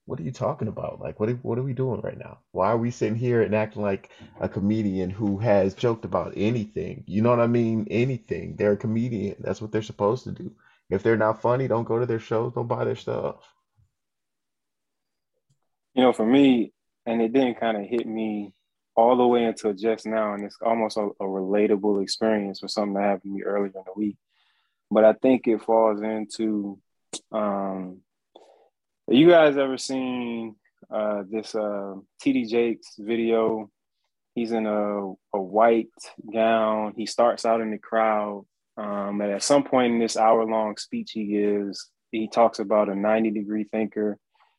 what 0.08 0.22
are 0.22 0.24
you 0.24 0.32
talking 0.32 0.70
about? 0.70 1.02
Like, 1.02 1.20
what 1.20 1.28
are, 1.28 1.34
what 1.44 1.58
are 1.58 1.64
we 1.64 1.74
doing 1.74 2.00
right 2.00 2.18
now? 2.18 2.40
Why 2.52 2.68
are 2.68 2.78
we 2.78 2.92
sitting 2.92 3.18
here 3.18 3.42
and 3.42 3.54
acting 3.54 3.82
like 3.82 4.10
a 4.40 4.48
comedian 4.48 5.10
who 5.10 5.38
has 5.38 5.74
joked 5.74 6.06
about 6.06 6.34
anything? 6.38 7.04
You 7.08 7.22
know 7.22 7.30
what 7.30 7.42
I 7.42 7.48
mean? 7.48 7.88
Anything. 7.92 8.56
They're 8.56 8.72
a 8.72 8.78
comedian. 8.78 9.36
That's 9.40 9.62
what 9.62 9.74
they're 9.74 9.82
supposed 9.82 10.24
to 10.24 10.32
do. 10.32 10.54
If 10.90 11.04
they're 11.04 11.18
not 11.18 11.42
funny, 11.42 11.68
don't 11.68 11.84
go 11.84 12.00
to 12.00 12.06
their 12.06 12.20
shows, 12.20 12.54
don't 12.54 12.70
buy 12.70 12.86
their 12.86 12.96
stuff. 12.96 13.36
You 15.94 16.04
know, 16.04 16.14
for 16.14 16.26
me, 16.26 16.72
and 17.06 17.22
it 17.22 17.34
didn't 17.34 17.60
kind 17.60 17.76
of 17.76 17.84
hit 17.84 18.08
me 18.08 18.54
all 18.96 19.18
the 19.18 19.28
way 19.28 19.44
until 19.44 19.74
just 19.74 20.06
now, 20.06 20.36
and 20.36 20.46
it's 20.46 20.58
almost 20.62 20.96
a, 20.96 21.02
a 21.02 21.26
relatable 21.26 22.02
experience 22.02 22.62
for 22.62 22.70
something 22.70 22.94
that 22.94 23.04
happened 23.04 23.24
to 23.24 23.30
me 23.30 23.44
earlier 23.44 23.74
in 23.76 23.84
the 23.86 23.94
week. 23.96 24.16
But 24.90 25.04
I 25.04 25.14
think 25.14 25.48
it 25.48 25.62
falls 25.62 26.02
into 26.02 26.80
um, 27.34 28.00
you 29.14 29.30
guys 29.30 29.58
ever 29.58 29.78
seen 29.78 30.56
uh, 30.92 31.24
this 31.30 31.56
uh, 31.56 31.96
TD 32.24 32.50
Jakes 32.50 32.96
video? 32.98 33.70
He's 34.36 34.52
in 34.52 34.66
a, 34.66 35.14
a 35.34 35.42
white 35.42 35.88
gown. 36.32 36.94
He 36.96 37.06
starts 37.06 37.46
out 37.46 37.62
in 37.62 37.72
the 37.72 37.78
crowd. 37.78 38.46
Um, 38.78 39.22
and 39.22 39.32
at 39.32 39.44
some 39.44 39.64
point 39.64 39.94
in 39.94 40.00
this 40.00 40.18
hour 40.18 40.46
long 40.46 40.78
speech 40.78 41.12
he 41.12 41.26
gives, 41.26 41.90
he 42.12 42.28
talks 42.28 42.60
about 42.60 42.90
a 42.90 42.96
90 42.96 43.32
degree 43.32 43.64
thinker 43.64 44.18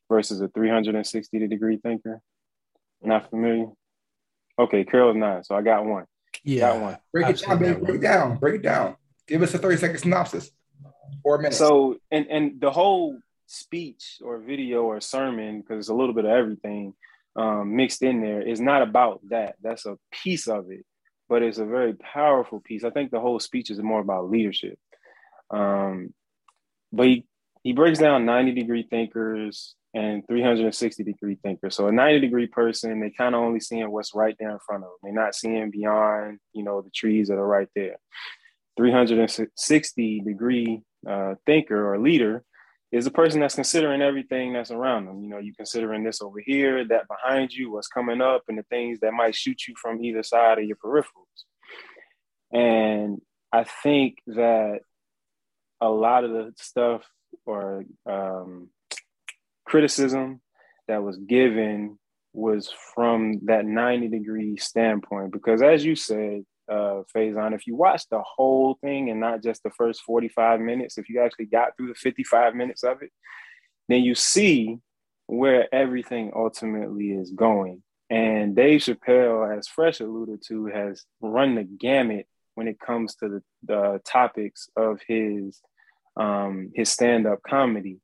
versus 0.09 0.41
a 0.41 0.49
360 0.49 1.47
degree 1.47 1.77
thinker. 1.77 2.21
Not 3.03 3.31
familiar? 3.31 3.67
Okay, 4.59 4.85
Carol's 4.85 5.17
not. 5.17 5.47
So 5.47 5.55
I 5.55 5.63
got 5.63 5.85
one. 5.85 6.07
Yeah. 6.43 6.73
Got 6.73 6.81
one. 6.81 6.99
Break 7.13 7.29
it 7.29 7.47
down, 7.47 7.59
baby. 7.59 7.81
Break 7.81 7.97
it 7.97 8.03
down. 8.03 8.37
Break 8.39 8.55
it 8.57 8.63
down. 8.63 8.97
Give 9.29 9.43
us 9.43 9.55
a 9.55 9.59
30 9.59 9.77
second 9.77 9.99
synopsis 9.99 10.51
or 11.23 11.37
a 11.37 11.39
minute. 11.39 11.55
So, 11.55 11.99
and, 12.11 12.27
and 12.29 12.61
the 12.61 12.71
whole 12.71 13.19
speech 13.49 14.19
or 14.23 14.39
video 14.39 14.83
or 14.83 15.01
sermon, 15.01 15.61
because 15.61 15.79
it's 15.79 15.89
a 15.89 15.95
little 15.95 16.15
bit 16.15 16.27
of 16.27 16.31
everything 16.31 16.95
um, 17.35 17.75
mixed 17.75 18.03
in 18.03 18.21
there, 18.21 18.43
is 18.43 18.61
not 18.61 18.83
about 18.83 19.21
that. 19.31 19.57
That's 19.63 19.87
a 19.87 19.99
piece 20.13 20.47
of 20.47 20.71
it, 20.71 20.85
but 21.29 21.43
it's 21.43 21.59
a 21.59 21.65
very 21.65 21.95
powerful 21.95 22.61
piece. 22.61 22.85
I 22.85 22.91
think 22.91 23.11
the 23.11 23.21
whole 23.21 23.41
speech 23.41 23.71
is 23.71 23.83
more 23.83 24.01
about 24.01 24.31
leadership. 24.31 24.79
Um, 25.51 26.13
but 26.93 27.07
he, 27.07 27.25
he 27.63 27.73
breaks 27.73 27.99
down 27.99 28.27
90 28.27 28.53
degree 28.53 28.87
thinkers 28.89 29.75
and 29.95 30.27
360 30.27 31.03
degree 31.03 31.39
thinkers. 31.43 31.75
So 31.75 31.89
a 31.89 31.93
90 31.93 32.21
degree 32.21 32.47
person, 32.47 33.01
they 33.01 33.11
kind 33.11 33.35
of 33.35 33.41
only 33.41 33.61
seeing 33.61 33.91
what's 33.91 34.15
right 34.15 34.37
there 34.39 34.51
in 34.51 34.59
front 34.67 34.85
of 34.85 34.91
them. 34.91 34.99
They're 35.15 35.25
not 35.25 35.35
seeing 35.35 35.71
beyond, 35.71 36.39
you 36.53 36.63
know, 36.63 36.83
the 36.83 36.91
trees 36.91 37.29
that 37.29 37.39
are 37.39 37.47
right 37.47 37.69
there. 37.75 37.97
360 38.77 40.21
degree 40.21 40.83
uh, 41.09 41.35
thinker 41.47 41.93
or 41.93 41.99
leader, 41.99 42.45
is 42.91 43.07
a 43.07 43.11
person 43.11 43.41
that's 43.41 43.55
considering 43.55 44.01
everything 44.01 44.53
that's 44.53 44.71
around 44.71 45.07
them. 45.07 45.23
You 45.23 45.29
know, 45.29 45.39
you 45.39 45.53
considering 45.55 46.05
this 46.05 46.23
over 46.23 46.41
here, 46.41 46.87
that 46.87 47.07
behind 47.09 47.53
you, 47.53 47.71
what's 47.71 47.89
coming 47.89 48.21
up, 48.21 48.45
and 48.49 48.57
the 48.57 48.63
things 48.65 49.01
that 49.01 49.13
might 49.13 49.35
shoot 49.35 49.67
you 49.69 49.75
from 49.81 50.03
either 50.03 50.23
side 50.23 50.59
of 50.59 50.65
your 50.65 50.77
peripherals. 50.77 51.45
And 52.51 53.21
I 53.53 53.65
think 53.65 54.19
that 54.29 54.81
a 55.81 55.89
lot 55.89 56.25
of 56.25 56.31
the 56.31 56.53
stuff 56.57 57.07
or 57.45 57.85
um, 58.07 58.71
criticism 59.67 60.41
that 60.87 61.03
was 61.03 61.19
given 61.19 61.99
was 62.33 62.73
from 62.95 63.41
that 63.45 63.67
90 63.67 64.09
degree 64.09 64.57
standpoint. 64.57 65.33
Because 65.33 65.63
as 65.63 65.85
you 65.85 65.95
said, 65.95 66.45
uh, 66.69 67.03
Faison, 67.15 67.55
if 67.55 67.67
you 67.67 67.75
watch 67.75 68.09
the 68.09 68.23
whole 68.23 68.79
thing 68.81 69.11
and 69.11 69.21
not 69.21 69.43
just 69.43 69.63
the 69.63 69.71
first 69.71 70.03
45 70.03 70.61
minutes, 70.61 70.99
if 70.99 71.09
you 71.09 71.21
actually 71.21 71.47
got 71.47 71.77
through 71.77 71.89
the 71.89 71.95
55 71.95 72.55
minutes 72.55 72.83
of 72.85 73.03
it, 73.03 73.11
then 73.89 74.03
you 74.03 74.15
see 74.15 74.79
where 75.27 75.73
everything 75.75 76.33
ultimately 76.35 77.13
is 77.13 77.31
going. 77.31 77.83
And 78.11 78.57
Dave 78.57 78.81
Chappelle, 78.81 79.57
as 79.57 79.69
Fresh 79.69 80.01
alluded 80.01 80.43
to, 80.49 80.67
has 80.67 81.05
run 81.21 81.55
the 81.55 81.65
gamut 81.65 82.27
when 82.55 82.67
it 82.67 82.81
comes 82.81 83.15
to 83.17 83.29
the, 83.29 83.43
the 83.65 84.01
topics 84.05 84.69
of 84.77 85.01
his 85.07 85.61
um, 86.17 86.73
his 86.75 86.91
stand-up 86.91 87.43
comedy. 87.43 88.01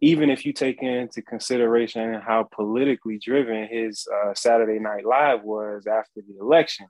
Even 0.00 0.30
if 0.30 0.46
you 0.46 0.52
take 0.52 0.82
into 0.82 1.20
consideration 1.22 2.14
how 2.14 2.48
politically 2.52 3.18
driven 3.18 3.66
his 3.66 4.06
uh, 4.06 4.34
Saturday 4.34 4.78
Night 4.78 5.04
Live 5.04 5.42
was 5.42 5.86
after 5.86 6.20
the 6.20 6.38
election, 6.38 6.86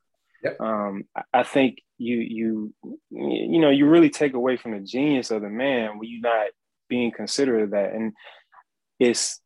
Um, 0.61 1.05
I 1.33 1.43
think 1.43 1.79
you 1.99 2.19
you 2.19 2.75
you 3.11 3.59
know 3.61 3.71
you 3.71 3.87
really 3.87 4.11
take 4.11 4.35
away 4.35 4.57
from 4.57 4.73
the 4.73 4.81
genius 4.81 5.31
of 5.31 5.43
the 5.43 5.49
man 5.49 5.99
when 5.99 6.09
you're 6.09 6.21
not 6.21 6.49
being 6.89 7.13
considerate 7.13 7.65
of 7.65 7.71
that, 7.71 7.93
and 7.93 8.13
it's 8.99 9.41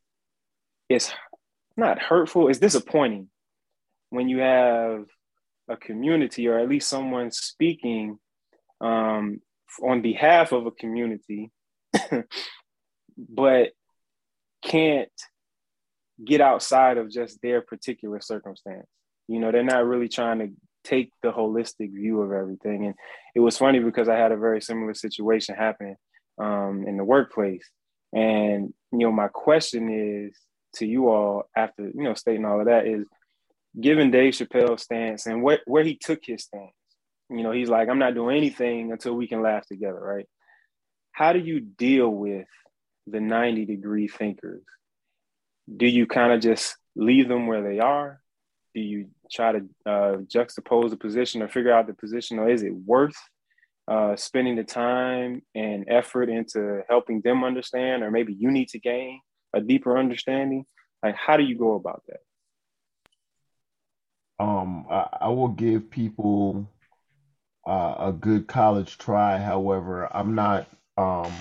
it's 0.89 1.13
not 1.77 1.99
hurtful. 2.01 2.49
It's 2.49 2.59
disappointing 2.59 3.29
when 4.11 4.29
you 4.29 4.39
have 4.39 5.07
a 5.69 5.77
community 5.77 6.49
or 6.49 6.59
at 6.59 6.69
least 6.69 6.89
someone 6.89 7.31
speaking 7.31 8.19
um, 8.81 9.41
on 9.83 10.03
behalf 10.03 10.53
of 10.53 10.67
a 10.67 10.73
community, 10.73 11.51
but 13.17 13.71
can't 14.63 15.09
get 16.25 16.41
outside 16.41 16.99
of 16.99 17.11
just 17.11 17.41
their 17.41 17.63
particular 17.63 18.21
circumstance. 18.21 18.87
You 19.29 19.39
know, 19.39 19.53
they're 19.53 19.63
not 19.63 19.87
really 19.87 20.09
trying 20.09 20.41
to 20.41 20.49
take 20.85 21.13
the 21.23 21.33
holistic 21.33 21.93
view 21.93 22.23
of 22.23 22.33
everything. 22.33 22.87
And 22.87 22.95
it 23.35 23.41
was 23.41 23.59
funny 23.59 23.81
because 23.81 24.09
I 24.09 24.17
had 24.17 24.33
a 24.33 24.37
very 24.37 24.61
similar 24.61 24.95
situation 24.95 25.55
happen 25.55 25.97
um, 26.39 26.85
in 26.87 26.97
the 26.97 27.05
workplace. 27.05 27.69
And, 28.13 28.73
you 28.93 28.99
know, 28.99 29.13
my 29.13 29.29
question 29.29 29.91
is 29.91 30.37
to 30.77 30.87
you 30.87 31.09
all 31.09 31.45
after, 31.57 31.85
you 31.85 32.03
know, 32.03 32.15
stating 32.15 32.45
all 32.45 32.61
of 32.61 32.67
that 32.67 32.87
is 32.87 33.07
given 33.81 34.11
Dave 34.11 34.35
Chappelle's 34.35 34.83
stance 34.83 35.27
and 35.27 35.43
where, 35.43 35.61
where 35.67 35.85
he 35.85 35.97
took 35.97 36.21
his 36.25 36.45
stance, 36.45 36.73
you 37.29 37.43
know, 37.43 37.53
he's 37.53 37.69
like, 37.69 37.89
I'm 37.89 37.99
not 37.99 38.15
doing 38.15 38.37
anything 38.37 38.91
until 38.91 39.15
we 39.15 39.29
can 39.29 39.43
laugh 39.43 39.67
together, 39.67 40.01
right? 40.01 40.27
How 41.13 41.33
do 41.33 41.39
you 41.39 41.61
deal 41.61 42.09
with 42.09 42.49
the 43.07 43.21
90 43.21 43.67
degree 43.67 44.09
thinkers? 44.09 44.63
Do 45.75 45.87
you 45.87 46.07
kind 46.07 46.33
of 46.33 46.41
just 46.41 46.77
leave 46.97 47.29
them 47.29 47.47
where 47.47 47.63
they 47.63 47.79
are? 47.79 48.21
Do 48.75 48.81
you 48.81 49.11
try 49.31 49.53
to 49.53 49.59
uh, 49.87 50.17
juxtapose 50.27 50.91
the 50.91 50.97
position 50.97 51.43
or 51.43 51.49
figure 51.49 51.73
out 51.73 51.87
the 51.87 51.95
position, 51.95 52.39
or 52.39 52.49
is 52.49 52.63
it 52.63 52.75
worth 52.75 53.17
uh, 53.89 54.17
spending 54.17 54.57
the 54.57 54.65
time 54.65 55.43
and 55.55 55.85
effort 55.89 56.29
into 56.29 56.83
helping 56.89 57.21
them 57.23 57.45
understand, 57.45 58.03
or 58.03 58.11
maybe 58.11 58.35
you 58.35 58.51
need 58.51 58.69
to 58.69 58.79
gain 58.79 59.21
a 59.55 59.61
deeper 59.61 59.99
understanding? 59.99 60.65
Like, 61.03 61.17
how 61.17 61.37
do 61.37 61.45
you 61.45 61.57
go 61.57 61.75
about 61.75 62.03
that? 62.09 62.21
Um, 64.39 64.87
I, 64.91 65.07
I 65.23 65.29
will 65.29 65.49
give 65.49 65.91
people 65.91 66.69
uh, 67.67 67.95
a 67.99 68.13
good 68.13 68.47
college 68.47 68.99
try. 68.99 69.39
However, 69.39 70.09
I'm 70.15 70.35
not. 70.35 70.67
Um, 70.97 71.33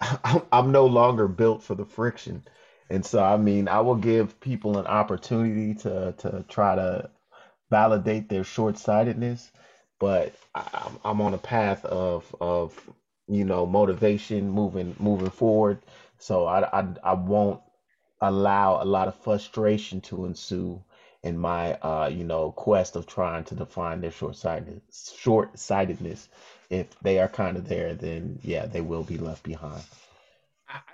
I'm 0.52 0.72
no 0.72 0.86
longer 0.86 1.26
built 1.28 1.62
for 1.62 1.74
the 1.74 1.86
friction. 1.86 2.42
And 2.90 3.04
so, 3.04 3.22
I 3.22 3.36
mean, 3.36 3.68
I 3.68 3.80
will 3.80 3.96
give 3.96 4.38
people 4.40 4.78
an 4.78 4.86
opportunity 4.86 5.74
to 5.82 6.14
to 6.18 6.44
try 6.48 6.76
to 6.76 7.10
validate 7.70 8.28
their 8.28 8.44
short-sightedness, 8.44 9.50
but 9.98 10.34
I, 10.54 10.90
I'm 11.04 11.20
on 11.20 11.34
a 11.34 11.38
path 11.38 11.84
of 11.84 12.34
of 12.40 12.78
you 13.28 13.44
know 13.44 13.66
motivation 13.66 14.50
moving 14.50 14.94
moving 14.98 15.30
forward. 15.30 15.78
So 16.18 16.46
I 16.46 16.80
I, 16.80 16.86
I 17.02 17.14
won't 17.14 17.60
allow 18.20 18.82
a 18.82 18.84
lot 18.84 19.08
of 19.08 19.14
frustration 19.16 20.00
to 20.00 20.24
ensue 20.24 20.82
in 21.22 21.36
my 21.38 21.74
uh 21.74 22.08
you 22.08 22.24
know 22.24 22.52
quest 22.52 22.96
of 22.96 23.06
trying 23.06 23.44
to 23.44 23.54
define 23.54 24.00
their 24.00 24.10
short 24.10 24.36
sightedness 24.36 25.14
short-sightedness. 25.18 26.28
If 26.70 26.98
they 27.00 27.18
are 27.20 27.28
kind 27.28 27.56
of 27.56 27.68
there, 27.68 27.94
then 27.94 28.38
yeah, 28.42 28.66
they 28.66 28.80
will 28.80 29.04
be 29.04 29.18
left 29.18 29.42
behind. 29.44 29.82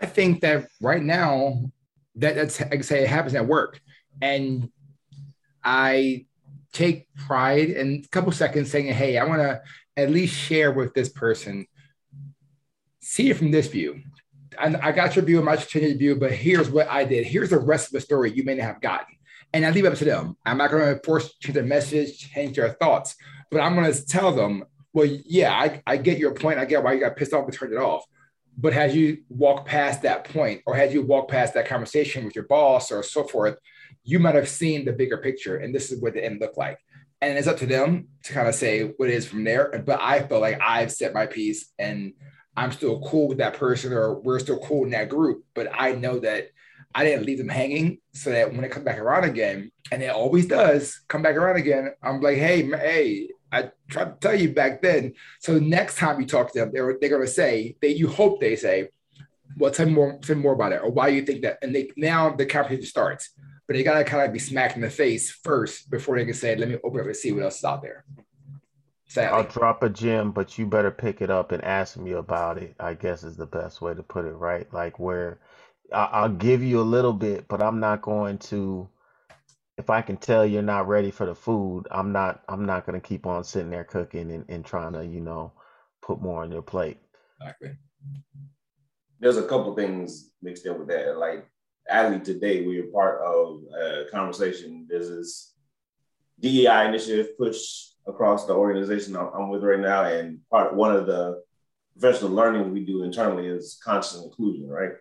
I 0.00 0.06
think 0.06 0.40
that 0.42 0.68
right 0.80 1.02
now 1.02 1.62
that 2.16 2.34
that's 2.34 2.60
like 2.60 2.74
I 2.74 2.80
say 2.82 3.02
it 3.04 3.08
happens 3.08 3.34
at 3.34 3.46
work, 3.46 3.80
and 4.20 4.70
I 5.64 6.26
take 6.72 7.06
pride 7.14 7.70
in 7.70 8.02
a 8.04 8.08
couple 8.08 8.32
seconds 8.32 8.70
saying, 8.70 8.92
"Hey, 8.92 9.18
I 9.18 9.24
want 9.24 9.40
to 9.40 9.62
at 9.96 10.10
least 10.10 10.36
share 10.36 10.72
with 10.72 10.94
this 10.94 11.08
person, 11.08 11.66
see 13.00 13.30
it 13.30 13.36
from 13.36 13.50
this 13.50 13.68
view." 13.68 14.02
I, 14.58 14.88
I 14.88 14.92
got 14.92 15.16
your 15.16 15.24
view, 15.24 15.40
I 15.40 15.44
might 15.44 15.66
change 15.66 15.98
view, 15.98 16.16
but 16.16 16.32
here's 16.32 16.70
what 16.70 16.88
I 16.88 17.04
did. 17.04 17.26
Here's 17.26 17.50
the 17.50 17.58
rest 17.58 17.86
of 17.86 17.92
the 17.92 18.00
story 18.00 18.32
you 18.32 18.44
may 18.44 18.54
not 18.54 18.66
have 18.66 18.80
gotten. 18.80 19.16
And 19.52 19.66
I 19.66 19.70
leave 19.70 19.84
it 19.84 19.92
up 19.92 19.98
to 19.98 20.04
them. 20.04 20.36
I'm 20.46 20.58
not 20.58 20.70
going 20.70 20.94
to 20.94 21.00
force 21.04 21.34
change 21.40 21.54
their 21.54 21.64
message, 21.64 22.30
change 22.32 22.56
their 22.56 22.70
thoughts, 22.70 23.16
but 23.50 23.60
I'm 23.60 23.74
going 23.74 23.92
to 23.92 24.06
tell 24.06 24.32
them, 24.32 24.64
well, 24.92 25.06
yeah, 25.06 25.52
I, 25.52 25.82
I 25.86 25.96
get 25.96 26.18
your 26.18 26.34
point. 26.34 26.58
I 26.58 26.64
get 26.64 26.82
why 26.82 26.94
you 26.94 27.00
got 27.00 27.16
pissed 27.16 27.32
off 27.32 27.44
and 27.44 27.52
turned 27.52 27.72
it 27.72 27.78
off. 27.78 28.04
But 28.56 28.74
as 28.74 28.94
you 28.94 29.18
walk 29.28 29.66
past 29.66 30.02
that 30.02 30.24
point, 30.24 30.62
or 30.66 30.76
as 30.76 30.92
you 30.92 31.02
walk 31.02 31.28
past 31.28 31.54
that 31.54 31.66
conversation 31.66 32.24
with 32.24 32.34
your 32.34 32.44
boss 32.44 32.92
or 32.92 33.02
so 33.02 33.24
forth, 33.24 33.56
you 34.04 34.18
might 34.18 34.34
have 34.34 34.48
seen 34.48 34.84
the 34.84 34.92
bigger 34.92 35.18
picture, 35.18 35.56
and 35.56 35.74
this 35.74 35.90
is 35.92 36.00
what 36.00 36.14
the 36.14 36.24
end 36.24 36.40
looked 36.40 36.58
like. 36.58 36.78
And 37.20 37.38
it's 37.38 37.46
up 37.46 37.58
to 37.58 37.66
them 37.66 38.08
to 38.24 38.32
kind 38.32 38.48
of 38.48 38.54
say 38.54 38.82
what 38.96 39.08
it 39.08 39.14
is 39.14 39.26
from 39.26 39.44
there. 39.44 39.82
But 39.86 40.00
I 40.00 40.22
feel 40.22 40.40
like 40.40 40.60
I've 40.60 40.90
set 40.90 41.14
my 41.14 41.26
piece, 41.26 41.70
and 41.78 42.14
I'm 42.56 42.72
still 42.72 43.00
cool 43.00 43.28
with 43.28 43.38
that 43.38 43.54
person, 43.54 43.92
or 43.92 44.20
we're 44.20 44.40
still 44.40 44.58
cool 44.58 44.84
in 44.84 44.90
that 44.90 45.08
group. 45.08 45.44
But 45.54 45.68
I 45.72 45.92
know 45.92 46.18
that 46.18 46.48
I 46.94 47.04
didn't 47.04 47.26
leave 47.26 47.38
them 47.38 47.48
hanging, 47.48 47.98
so 48.12 48.30
that 48.30 48.52
when 48.52 48.64
it 48.64 48.70
comes 48.70 48.84
back 48.84 48.98
around 48.98 49.24
again, 49.24 49.70
and 49.90 50.02
it 50.02 50.10
always 50.10 50.46
does 50.46 51.00
come 51.08 51.22
back 51.22 51.36
around 51.36 51.56
again, 51.56 51.92
I'm 52.02 52.20
like, 52.20 52.38
hey, 52.38 52.68
hey, 52.68 53.28
I 53.52 53.70
tried 53.88 54.04
to 54.04 54.28
tell 54.28 54.34
you 54.34 54.52
back 54.52 54.82
then. 54.82 55.14
So 55.40 55.58
next 55.58 55.96
time 55.98 56.20
you 56.20 56.26
talk 56.26 56.52
to 56.52 56.60
them, 56.60 56.70
they're 56.72 56.96
they're 56.98 57.10
gonna 57.10 57.26
say 57.26 57.76
that 57.82 57.96
you 57.96 58.08
hope 58.08 58.40
they 58.40 58.56
say, 58.56 58.88
well, 59.58 59.70
tell 59.70 59.86
me 59.86 59.92
more, 59.92 60.18
tell 60.22 60.36
me 60.36 60.42
more 60.42 60.54
about 60.54 60.72
it, 60.72 60.80
or 60.82 60.90
why 60.90 61.08
you 61.08 61.22
think 61.22 61.42
that. 61.42 61.58
And 61.62 61.74
they 61.74 61.90
now 61.96 62.30
the 62.30 62.46
conversation 62.46 62.86
starts, 62.86 63.30
but 63.72 63.78
they 63.78 63.84
gotta 63.84 64.04
kind 64.04 64.26
of 64.26 64.34
be 64.34 64.38
smacked 64.38 64.76
in 64.76 64.82
the 64.82 64.90
face 64.90 65.30
first 65.30 65.90
before 65.90 66.18
they 66.18 66.26
can 66.26 66.34
say, 66.34 66.54
let 66.54 66.68
me 66.68 66.76
open 66.84 67.00
up 67.00 67.06
and 67.06 67.16
see 67.16 67.32
what 67.32 67.42
else 67.42 67.56
is 67.56 67.64
out 67.64 67.80
there. 67.80 68.04
Sadly. 69.06 69.34
I'll 69.34 69.50
drop 69.50 69.82
a 69.82 69.88
gem, 69.88 70.30
but 70.30 70.58
you 70.58 70.66
better 70.66 70.90
pick 70.90 71.22
it 71.22 71.30
up 71.30 71.52
and 71.52 71.64
ask 71.64 71.96
me 71.96 72.12
about 72.12 72.58
it. 72.58 72.74
I 72.78 72.92
guess 72.92 73.24
is 73.24 73.38
the 73.38 73.46
best 73.46 73.80
way 73.80 73.94
to 73.94 74.02
put 74.02 74.26
it, 74.26 74.34
right? 74.34 74.70
Like 74.74 74.98
where 74.98 75.40
I'll 75.90 76.28
give 76.28 76.62
you 76.62 76.82
a 76.82 76.82
little 76.82 77.14
bit, 77.14 77.48
but 77.48 77.62
I'm 77.62 77.80
not 77.80 78.02
going 78.02 78.36
to 78.38 78.90
if 79.78 79.88
I 79.88 80.02
can 80.02 80.18
tell 80.18 80.44
you're 80.44 80.60
not 80.60 80.86
ready 80.86 81.10
for 81.10 81.24
the 81.24 81.34
food, 81.34 81.86
I'm 81.90 82.12
not 82.12 82.42
I'm 82.50 82.66
not 82.66 82.84
gonna 82.84 83.00
keep 83.00 83.24
on 83.24 83.42
sitting 83.42 83.70
there 83.70 83.84
cooking 83.84 84.30
and, 84.32 84.44
and 84.50 84.66
trying 84.66 84.92
to, 84.92 85.06
you 85.06 85.20
know, 85.20 85.50
put 86.02 86.20
more 86.20 86.42
on 86.42 86.52
your 86.52 86.60
plate. 86.60 86.98
Exactly. 87.40 87.70
There's 89.18 89.38
a 89.38 89.48
couple 89.48 89.74
things 89.74 90.32
mixed 90.42 90.66
in 90.66 90.78
with 90.78 90.88
that. 90.88 91.16
Like 91.16 91.46
Ali 91.90 92.20
today, 92.20 92.66
we 92.66 92.80
were 92.80 92.88
part 92.88 93.20
of 93.22 93.62
a 93.74 94.04
conversation. 94.10 94.86
There's 94.88 95.08
this 95.08 95.54
DEI 96.40 96.88
initiative 96.88 97.36
push 97.38 97.88
across 98.06 98.46
the 98.46 98.54
organization 98.54 99.16
I'm, 99.16 99.30
I'm 99.34 99.48
with 99.48 99.62
right 99.62 99.78
now, 99.78 100.04
and 100.04 100.40
part 100.50 100.74
one 100.74 100.94
of 100.94 101.06
the 101.06 101.42
professional 101.98 102.30
learning 102.30 102.72
we 102.72 102.84
do 102.84 103.02
internally 103.02 103.46
is 103.46 103.80
conscious 103.84 104.22
inclusion, 104.22 104.68
right? 104.68 104.92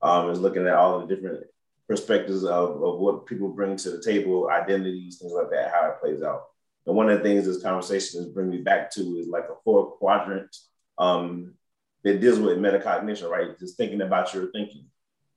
Um, 0.00 0.30
is 0.30 0.40
looking 0.40 0.66
at 0.66 0.74
all 0.74 1.00
the 1.00 1.14
different 1.14 1.44
perspectives 1.88 2.44
of, 2.44 2.82
of 2.82 2.98
what 2.98 3.26
people 3.26 3.48
bring 3.48 3.76
to 3.76 3.90
the 3.90 4.02
table, 4.02 4.48
identities, 4.50 5.18
things 5.18 5.32
like 5.32 5.50
that, 5.50 5.72
how 5.72 5.88
it 5.88 6.00
plays 6.00 6.22
out. 6.22 6.44
And 6.86 6.96
one 6.96 7.10
of 7.10 7.18
the 7.18 7.24
things 7.24 7.46
this 7.46 7.62
conversation 7.62 8.20
is 8.20 8.28
bringing 8.28 8.52
me 8.52 8.62
back 8.62 8.90
to 8.92 9.00
is 9.18 9.28
like 9.28 9.44
a 9.44 9.54
four 9.64 9.92
quadrant 9.92 10.54
um, 10.98 11.54
that 12.02 12.20
deals 12.20 12.38
with 12.38 12.58
metacognition, 12.58 13.28
right? 13.28 13.58
Just 13.58 13.76
thinking 13.76 14.02
about 14.02 14.32
your 14.32 14.50
thinking. 14.52 14.86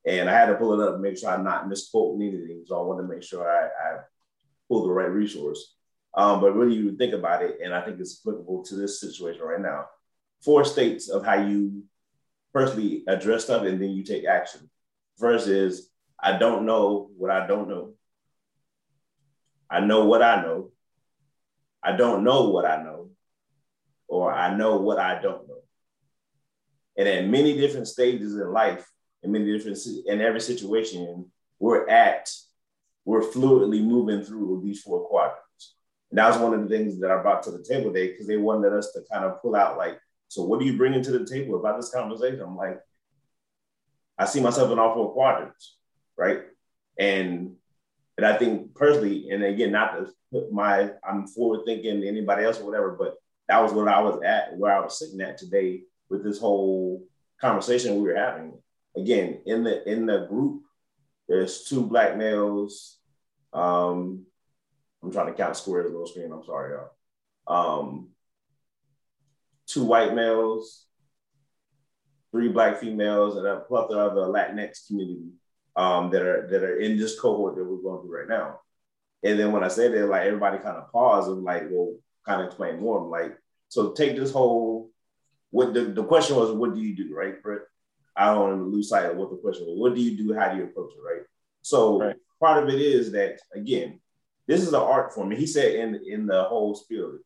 And 0.05 0.29
I 0.29 0.33
had 0.33 0.47
to 0.47 0.55
pull 0.55 0.79
it 0.79 0.87
up 0.87 0.95
and 0.95 1.03
make 1.03 1.17
sure 1.17 1.29
I'm 1.29 1.43
not 1.43 1.69
misquoting 1.69 2.27
anything. 2.27 2.63
So 2.65 2.79
I 2.79 2.83
want 2.83 2.99
to 3.01 3.07
make 3.07 3.23
sure 3.23 3.47
I, 3.47 3.65
I 3.67 3.99
pull 4.67 4.83
the 4.83 4.91
right 4.91 5.11
resource. 5.11 5.75
Um, 6.13 6.41
but 6.41 6.55
really, 6.55 6.75
you 6.75 6.97
think 6.97 7.13
about 7.13 7.43
it, 7.43 7.59
and 7.63 7.73
I 7.73 7.81
think 7.81 7.99
it's 7.99 8.19
applicable 8.21 8.63
to 8.65 8.75
this 8.75 8.99
situation 8.99 9.41
right 9.41 9.61
now. 9.61 9.85
Four 10.43 10.65
states 10.65 11.09
of 11.09 11.23
how 11.23 11.35
you 11.35 11.83
firstly 12.51 13.03
address 13.07 13.45
stuff 13.45 13.63
and 13.63 13.81
then 13.81 13.91
you 13.91 14.03
take 14.03 14.25
action. 14.25 14.69
First 15.17 15.47
is 15.47 15.89
I 16.19 16.37
don't 16.37 16.65
know 16.65 17.09
what 17.17 17.31
I 17.31 17.47
don't 17.47 17.69
know. 17.69 17.93
I 19.69 19.79
know 19.79 20.05
what 20.05 20.21
I 20.21 20.41
know. 20.41 20.71
I 21.83 21.95
don't 21.95 22.23
know 22.23 22.49
what 22.49 22.65
I 22.65 22.83
know, 22.83 23.09
or 24.07 24.31
I 24.31 24.55
know 24.55 24.77
what 24.77 24.99
I 24.99 25.21
don't 25.21 25.47
know. 25.47 25.61
And 26.97 27.07
at 27.07 27.27
many 27.27 27.57
different 27.57 27.87
stages 27.87 28.35
in 28.35 28.51
life, 28.51 28.85
in 29.23 29.31
many 29.31 29.45
different 29.45 29.77
in 30.07 30.21
every 30.21 30.41
situation 30.41 31.31
we're 31.59 31.87
at, 31.87 32.29
we're 33.05 33.21
fluidly 33.21 33.83
moving 33.83 34.23
through 34.23 34.61
these 34.63 34.81
four 34.81 35.07
quadrants. 35.07 35.75
And 36.09 36.17
that 36.17 36.29
was 36.29 36.37
one 36.37 36.53
of 36.53 36.61
the 36.61 36.75
things 36.75 36.99
that 36.99 37.11
I 37.11 37.21
brought 37.21 37.43
to 37.43 37.51
the 37.51 37.63
table 37.63 37.93
today 37.93 38.11
because 38.11 38.27
they 38.27 38.37
wanted 38.37 38.73
us 38.73 38.91
to 38.93 39.01
kind 39.11 39.25
of 39.25 39.41
pull 39.41 39.55
out 39.55 39.77
like, 39.77 39.99
so 40.27 40.43
what 40.43 40.61
are 40.61 40.65
you 40.65 40.77
bringing 40.77 41.03
to 41.03 41.11
the 41.11 41.25
table 41.25 41.59
about 41.59 41.77
this 41.77 41.91
conversation? 41.91 42.41
I'm 42.41 42.55
like, 42.55 42.79
I 44.17 44.25
see 44.25 44.39
myself 44.39 44.71
in 44.71 44.79
all 44.79 44.93
four 44.93 45.13
quadrants 45.13 45.75
right? 46.21 46.41
And 46.97 47.55
and 48.17 48.25
I 48.25 48.37
think 48.37 48.75
personally, 48.75 49.29
and 49.31 49.43
again, 49.43 49.71
not 49.71 49.93
to 49.93 50.11
put 50.31 50.51
my 50.51 50.91
I'm 51.07 51.27
forward 51.27 51.61
thinking 51.65 52.03
anybody 52.03 52.45
else 52.45 52.59
or 52.59 52.65
whatever, 52.65 52.91
but 52.91 53.15
that 53.47 53.61
was 53.61 53.73
what 53.73 53.87
I 53.87 54.01
was 54.01 54.21
at, 54.23 54.57
where 54.57 54.73
I 54.73 54.79
was 54.79 54.99
sitting 54.99 55.21
at 55.21 55.37
today 55.37 55.81
with 56.09 56.23
this 56.23 56.39
whole 56.39 57.03
conversation 57.39 57.95
we 57.95 58.01
were 58.03 58.15
having. 58.15 58.53
Again, 58.95 59.41
in 59.45 59.63
the 59.63 59.89
in 59.89 60.05
the 60.05 60.25
group, 60.27 60.63
there's 61.27 61.63
two 61.63 61.85
black 61.85 62.17
males. 62.17 62.97
Um, 63.53 64.25
I'm 65.03 65.11
trying 65.11 65.27
to 65.27 65.33
count 65.33 65.55
squares 65.55 65.93
on 65.93 66.07
screen. 66.07 66.31
I'm 66.31 66.43
sorry, 66.43 66.75
y'all. 66.75 67.79
Um, 67.79 68.09
two 69.65 69.83
white 69.83 70.13
males, 70.13 70.85
three 72.31 72.49
black 72.49 72.77
females, 72.77 73.37
and 73.37 73.47
a 73.47 73.61
plethora 73.61 74.07
of 74.07 74.15
the 74.15 74.27
Latinx 74.27 74.87
community 74.87 75.31
um, 75.75 76.09
that 76.11 76.21
are 76.21 76.47
that 76.47 76.63
are 76.63 76.79
in 76.79 76.97
this 76.97 77.19
cohort 77.19 77.55
that 77.55 77.63
we're 77.63 77.81
going 77.81 78.01
through 78.01 78.19
right 78.19 78.29
now. 78.29 78.59
And 79.23 79.39
then 79.39 79.51
when 79.51 79.63
I 79.63 79.67
say 79.67 79.87
that, 79.87 80.07
like 80.07 80.25
everybody 80.25 80.57
kind 80.57 80.77
of 80.77 80.91
paused 80.91 81.29
and 81.29 81.43
like, 81.43 81.63
well, 81.69 81.95
kind 82.25 82.41
of 82.41 82.47
explain 82.47 82.79
more. 82.79 83.01
I'm 83.01 83.09
like, 83.09 83.37
so 83.69 83.91
take 83.91 84.15
this 84.15 84.31
whole 84.31 84.91
what 85.51 85.73
the, 85.73 85.83
the 85.83 86.03
question 86.03 86.37
was, 86.37 86.51
what 86.51 86.73
do 86.73 86.81
you 86.81 86.95
do, 86.95 87.13
right, 87.13 87.41
Brett? 87.43 87.61
I 88.15 88.25
don't 88.27 88.39
want 88.39 88.59
to 88.59 88.65
lose 88.65 88.89
sight 88.89 89.09
of 89.09 89.17
what 89.17 89.29
the 89.29 89.37
question 89.37 89.67
was. 89.67 89.79
What 89.79 89.95
do 89.95 90.01
you 90.01 90.17
do? 90.17 90.33
How 90.33 90.51
do 90.51 90.57
you 90.57 90.65
approach 90.65 90.91
it, 90.93 91.01
right? 91.01 91.23
So 91.61 91.99
right. 91.99 92.15
part 92.39 92.63
of 92.63 92.69
it 92.69 92.81
is 92.81 93.11
that 93.13 93.39
again, 93.53 93.99
this 94.47 94.61
is 94.61 94.69
an 94.69 94.75
art 94.75 95.13
form. 95.13 95.31
And 95.31 95.39
he 95.39 95.47
said 95.47 95.75
in 95.75 96.01
in 96.05 96.25
the 96.25 96.43
whole 96.43 96.75
spirit, 96.75 97.21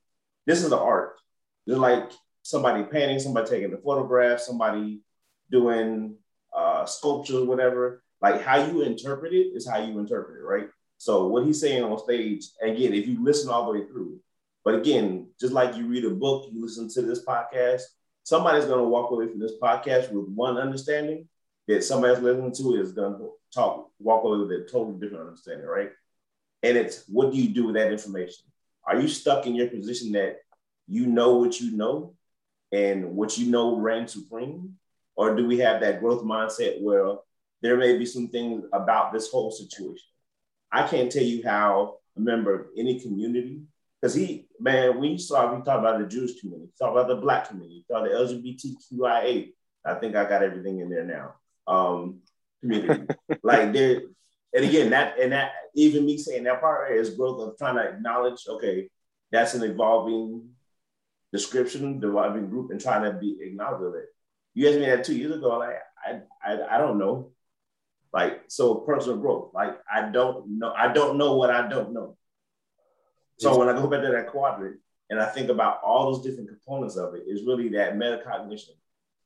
this 0.45 0.63
is 0.63 0.69
the 0.69 0.79
art. 0.79 1.19
It's 1.65 1.77
like 1.77 2.11
somebody 2.43 2.83
painting, 2.83 3.19
somebody 3.19 3.49
taking 3.49 3.71
the 3.71 3.77
photograph, 3.77 4.39
somebody 4.39 5.01
doing 5.49 6.15
uh, 6.55 6.85
sculpture, 6.85 7.43
whatever. 7.43 8.03
Like 8.21 8.41
how 8.41 8.57
you 8.57 8.81
interpret 8.83 9.33
it 9.33 9.55
is 9.55 9.67
how 9.67 9.79
you 9.79 9.97
interpret 9.99 10.39
it, 10.39 10.43
right? 10.43 10.69
So 10.97 11.27
what 11.27 11.45
he's 11.45 11.59
saying 11.59 11.83
on 11.83 11.97
stage, 11.99 12.45
again, 12.61 12.93
if 12.93 13.07
you 13.07 13.23
listen 13.23 13.49
all 13.49 13.65
the 13.65 13.79
way 13.79 13.85
through, 13.87 14.19
but 14.63 14.75
again, 14.75 15.27
just 15.39 15.53
like 15.53 15.75
you 15.75 15.87
read 15.87 16.05
a 16.05 16.09
book, 16.09 16.49
you 16.51 16.61
listen 16.61 16.89
to 16.89 17.01
this 17.01 17.23
podcast, 17.25 17.81
somebody's 18.25 18.65
going 18.65 18.79
to 18.79 18.89
walk 18.89 19.11
away 19.11 19.29
from 19.29 19.39
this 19.39 19.53
podcast 19.61 20.11
with 20.11 20.27
one 20.27 20.57
understanding 20.57 21.29
that 21.67 21.85
somebody 21.85 22.13
else 22.13 22.21
listening 22.21 22.51
to 22.53 22.81
is 22.81 22.91
going 22.91 23.17
to 23.17 23.29
talk, 23.53 23.89
walk 23.99 24.25
away 24.25 24.39
with 24.39 24.51
a 24.51 24.67
totally 24.69 24.99
different 24.99 25.27
understanding, 25.27 25.65
right? 25.65 25.91
And 26.61 26.77
it's 26.77 27.05
what 27.07 27.31
do 27.31 27.37
you 27.37 27.53
do 27.53 27.67
with 27.67 27.75
that 27.75 27.91
information? 27.93 28.45
Are 28.85 28.99
you 28.99 29.07
stuck 29.07 29.47
in 29.47 29.55
your 29.55 29.67
position 29.67 30.11
that 30.11 30.39
you 30.87 31.05
know 31.05 31.37
what 31.37 31.61
you 31.61 31.71
know 31.71 32.15
and 32.73 33.15
what 33.15 33.37
you 33.37 33.49
know 33.49 33.77
ran 33.77 34.07
supreme? 34.09 34.73
Or 35.15 35.33
do 35.35 35.47
we 35.47 35.59
have 35.59 35.79
that 35.79 36.01
growth 36.01 36.23
mindset 36.23 36.81
where 36.81 37.15
there 37.65 37.77
may 37.77 37.97
be 37.97 38.05
some 38.05 38.27
things 38.27 38.63
about 38.73 39.11
this 39.11 39.31
whole 39.31 39.49
situation. 39.49 40.05
I 40.71 40.87
can't 40.87 41.11
tell 41.11 41.23
you 41.23 41.41
how 41.43 41.97
a 42.15 42.19
member 42.19 42.53
of 42.53 42.67
any 42.77 42.99
community, 42.99 43.61
because 43.99 44.13
he, 44.13 44.44
man, 44.59 44.99
when 44.99 45.11
you 45.11 45.17
saw, 45.17 45.53
we 45.53 45.63
talk 45.63 45.79
about 45.79 45.99
the 45.99 46.05
Jewish 46.05 46.39
community, 46.39 46.71
talk 46.79 46.91
about 46.91 47.07
the 47.07 47.15
Black 47.15 47.47
community, 47.47 47.85
talk 47.89 48.05
about 48.05 48.11
the 48.11 48.35
LGBTQIA. 48.35 49.51
I 49.85 49.93
think 49.95 50.15
I 50.15 50.27
got 50.27 50.43
everything 50.43 50.79
in 50.79 50.89
there 50.89 51.05
now. 51.05 51.35
Um, 51.67 52.19
community, 52.61 53.05
like 53.43 53.73
there, 53.73 54.01
and 54.53 54.65
again, 54.65 54.89
that 54.91 55.19
and 55.19 55.31
that 55.31 55.51
even 55.75 56.05
me 56.05 56.17
saying 56.17 56.43
that 56.45 56.61
part 56.61 56.91
is 56.91 57.11
growth 57.11 57.41
of 57.41 57.57
trying 57.57 57.75
to 57.75 57.83
acknowledge, 57.83 58.45
okay, 58.47 58.89
that's 59.31 59.53
an 59.53 59.63
evolving 59.63 60.49
description, 61.31 62.01
evolving 62.03 62.47
group, 62.47 62.71
and 62.71 62.79
trying 62.79 63.03
to 63.03 63.17
be 63.17 63.37
acknowledged 63.41 63.83
of 63.83 63.95
it. 63.95 64.05
You 64.53 64.69
asked 64.69 64.79
me 64.79 64.85
that 64.85 65.03
two 65.03 65.15
years 65.15 65.35
ago, 65.35 65.57
like 65.59 65.75
I, 66.05 66.21
I, 66.43 66.75
I 66.75 66.77
don't 66.77 66.97
know. 66.97 67.31
Like, 68.13 68.43
so 68.47 68.75
personal 68.75 69.17
growth. 69.17 69.51
Like, 69.53 69.77
I 69.93 70.09
don't 70.09 70.57
know, 70.59 70.71
I 70.71 70.93
don't 70.93 71.17
know 71.17 71.35
what 71.35 71.49
I 71.49 71.67
don't 71.67 71.93
know. 71.93 72.15
So 73.37 73.57
when 73.57 73.69
I 73.69 73.73
go 73.73 73.87
back 73.87 74.01
to 74.01 74.11
that 74.11 74.27
quadrant 74.27 74.77
and 75.09 75.19
I 75.19 75.25
think 75.25 75.49
about 75.49 75.81
all 75.83 76.11
those 76.11 76.25
different 76.25 76.49
components 76.49 76.95
of 76.95 77.15
it, 77.15 77.23
is 77.27 77.45
really 77.45 77.69
that 77.69 77.95
metacognition. 77.95 78.71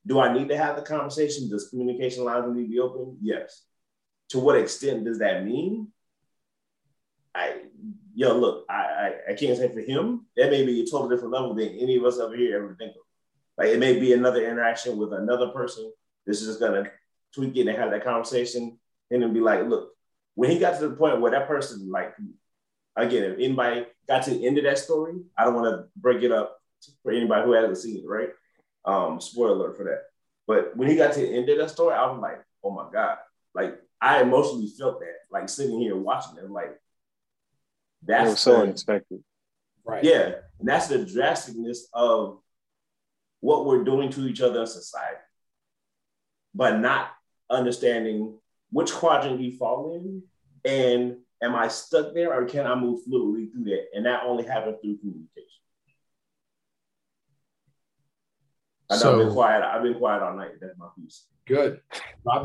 Do 0.06 0.18
I 0.18 0.32
need 0.32 0.48
to 0.48 0.56
have 0.56 0.76
the 0.76 0.82
conversation? 0.82 1.48
Does 1.48 1.68
communication 1.68 2.24
lines 2.24 2.46
need 2.54 2.64
to 2.64 2.68
be 2.68 2.80
open? 2.80 3.18
Yes. 3.20 3.64
To 4.30 4.38
what 4.38 4.56
extent 4.56 5.04
does 5.04 5.18
that 5.18 5.44
mean? 5.44 5.88
I, 7.34 7.62
yo, 8.14 8.36
look, 8.36 8.66
I, 8.68 8.74
I, 8.74 9.12
I 9.30 9.34
can't 9.34 9.56
say 9.56 9.72
for 9.72 9.80
him, 9.80 10.26
that 10.36 10.50
may 10.50 10.66
be 10.66 10.82
a 10.82 10.86
totally 10.86 11.14
different 11.14 11.32
level 11.32 11.54
than 11.54 11.68
any 11.68 11.96
of 11.96 12.04
us 12.04 12.18
over 12.18 12.34
here 12.36 12.56
ever 12.56 12.74
think 12.78 12.92
of. 12.92 13.02
Like 13.56 13.68
it 13.68 13.78
may 13.78 14.00
be 14.00 14.12
another 14.12 14.44
interaction 14.44 14.96
with 14.96 15.12
another 15.12 15.48
person. 15.48 15.92
This 16.26 16.40
is 16.40 16.48
just 16.48 16.60
gonna 16.60 16.90
tweak 17.34 17.56
it 17.56 17.68
and 17.68 17.78
have 17.78 17.90
that 17.90 18.04
conversation, 18.04 18.78
and 19.10 19.22
then 19.22 19.32
be 19.32 19.40
like, 19.40 19.64
look, 19.68 19.90
when 20.34 20.50
he 20.50 20.58
got 20.58 20.78
to 20.78 20.88
the 20.88 20.96
point 20.96 21.20
where 21.20 21.30
that 21.30 21.46
person, 21.46 21.90
like, 21.90 22.14
again, 22.96 23.24
if 23.24 23.38
anybody 23.38 23.86
got 24.08 24.24
to 24.24 24.30
the 24.30 24.46
end 24.46 24.58
of 24.58 24.64
that 24.64 24.78
story, 24.78 25.14
I 25.36 25.44
don't 25.44 25.54
want 25.54 25.66
to 25.66 25.88
break 25.96 26.22
it 26.22 26.32
up 26.32 26.58
for 27.02 27.12
anybody 27.12 27.44
who 27.44 27.52
hasn't 27.52 27.78
seen 27.78 27.98
it, 27.98 28.08
right? 28.08 28.30
Um, 28.84 29.20
spoiler 29.20 29.52
alert 29.52 29.76
for 29.76 29.84
that. 29.84 30.02
But 30.46 30.76
when 30.76 30.88
he 30.88 30.96
got 30.96 31.12
to 31.12 31.20
the 31.20 31.28
end 31.28 31.48
of 31.48 31.58
that 31.58 31.70
story, 31.70 31.94
I 31.94 32.06
was 32.10 32.20
like, 32.20 32.42
oh 32.64 32.70
my 32.70 32.86
God. 32.92 33.18
Like 33.54 33.80
I 34.00 34.22
emotionally 34.22 34.68
felt 34.68 35.00
that, 35.00 35.14
like 35.30 35.48
sitting 35.48 35.80
here 35.80 35.96
watching 35.96 36.38
it, 36.38 36.50
like 36.50 36.78
that's 38.02 38.26
it 38.26 38.30
was 38.30 38.40
so 38.40 38.52
the, 38.52 38.62
unexpected. 38.62 39.22
Right. 39.84 40.04
Yeah. 40.04 40.32
And 40.58 40.68
that's 40.68 40.88
the 40.88 40.98
drasticness 40.98 41.80
of 41.92 42.38
what 43.40 43.66
we're 43.66 43.84
doing 43.84 44.10
to 44.10 44.26
each 44.26 44.40
other 44.40 44.60
in 44.60 44.66
society, 44.66 45.18
but 46.54 46.78
not 46.78 47.10
understanding 47.48 48.38
which 48.70 48.92
quadrant 48.92 49.40
you 49.40 49.56
fall 49.56 49.94
in 49.94 50.22
and 50.64 51.16
am 51.42 51.54
I 51.54 51.68
stuck 51.68 52.14
there 52.14 52.32
or 52.32 52.44
can 52.44 52.66
I 52.66 52.74
move 52.74 53.00
fluidly 53.06 53.50
through 53.50 53.64
that? 53.64 53.86
And 53.94 54.06
that 54.06 54.22
only 54.24 54.44
happens 54.44 54.76
through 54.82 54.98
communication. 54.98 55.46
I 58.90 58.94
know 58.94 59.00
so, 59.00 59.12
I've 59.12 59.26
been 59.26 59.34
quiet. 59.34 59.62
I've 59.62 59.82
been 59.82 59.94
quiet 59.94 60.22
all 60.22 60.36
night. 60.36 60.50
That's 60.60 60.76
my 60.76 60.88
piece. 60.96 61.26
Good. 61.46 61.80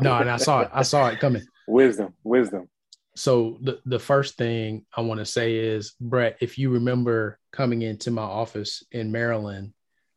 no, 0.00 0.16
and 0.16 0.30
I 0.30 0.36
saw 0.36 0.62
it. 0.62 0.70
I 0.72 0.82
saw 0.82 1.08
it 1.08 1.18
coming. 1.18 1.42
Wisdom, 1.66 2.14
wisdom. 2.22 2.68
So 3.16 3.58
the, 3.62 3.80
the 3.86 3.98
first 3.98 4.36
thing 4.36 4.84
I 4.94 5.00
want 5.00 5.18
to 5.18 5.26
say 5.26 5.56
is, 5.56 5.94
Brett, 6.00 6.36
if 6.40 6.58
you 6.58 6.70
remember 6.70 7.38
coming 7.50 7.82
into 7.82 8.10
my 8.10 8.22
office 8.22 8.84
in 8.92 9.10
Maryland, 9.10 9.72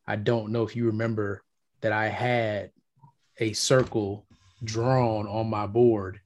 I 0.06 0.16
don't 0.16 0.52
know 0.52 0.62
if 0.62 0.76
you 0.76 0.86
remember 0.86 1.42
that 1.80 1.92
I 1.92 2.08
had 2.08 2.70
a 3.38 3.54
circle 3.54 4.26
drawn 4.62 5.26
on 5.26 5.48
my 5.48 5.66
board 5.66 6.20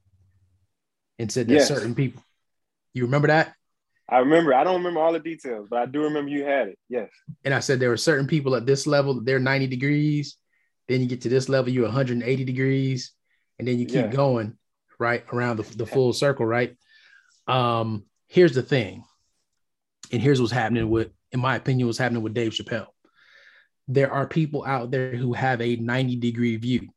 and 1.17 1.31
said 1.31 1.47
that 1.47 1.53
yes. 1.53 1.67
certain 1.67 1.95
people. 1.95 2.21
You 2.95 3.03
remember 3.03 3.27
that? 3.27 3.53
I 4.07 4.19
remember. 4.19 4.53
I 4.53 4.63
don't 4.63 4.77
remember 4.77 5.01
all 5.01 5.11
the 5.11 5.19
details, 5.19 5.67
but 5.69 5.79
I 5.79 5.85
do 5.85 6.03
remember 6.03 6.31
you 6.31 6.45
had 6.45 6.69
it. 6.69 6.79
Yes. 6.87 7.09
And 7.43 7.53
I 7.53 7.59
said 7.59 7.79
there 7.79 7.89
were 7.89 7.97
certain 7.97 8.25
people 8.25 8.55
at 8.55 8.65
this 8.65 8.87
level, 8.87 9.21
they're 9.21 9.39
90 9.39 9.67
degrees. 9.67 10.37
Then 10.87 11.01
you 11.01 11.07
get 11.07 11.21
to 11.21 11.29
this 11.29 11.49
level, 11.49 11.71
you're 11.71 11.83
180 11.83 12.45
degrees. 12.45 13.11
And 13.59 13.67
then 13.67 13.79
you 13.79 13.85
keep 13.85 13.95
yeah. 13.95 14.07
going 14.07 14.57
right 14.97 15.25
around 15.33 15.57
the, 15.57 15.77
the 15.77 15.85
full 15.85 16.13
circle, 16.13 16.45
right? 16.45 16.75
Um, 17.47 18.05
here's 18.27 18.53
the 18.53 18.61
thing. 18.61 19.03
And 20.11 20.21
here's 20.21 20.39
what's 20.39 20.53
happening 20.53 20.89
with, 20.89 21.09
in 21.31 21.39
my 21.39 21.55
opinion, 21.55 21.87
what's 21.87 21.97
happening 21.97 22.23
with 22.23 22.33
Dave 22.33 22.53
Chappelle. 22.53 22.87
There 23.87 24.11
are 24.11 24.27
people 24.27 24.63
out 24.65 24.89
there 24.91 25.15
who 25.15 25.33
have 25.33 25.61
a 25.61 25.75
90 25.75 26.15
degree 26.17 26.55
view. 26.57 26.89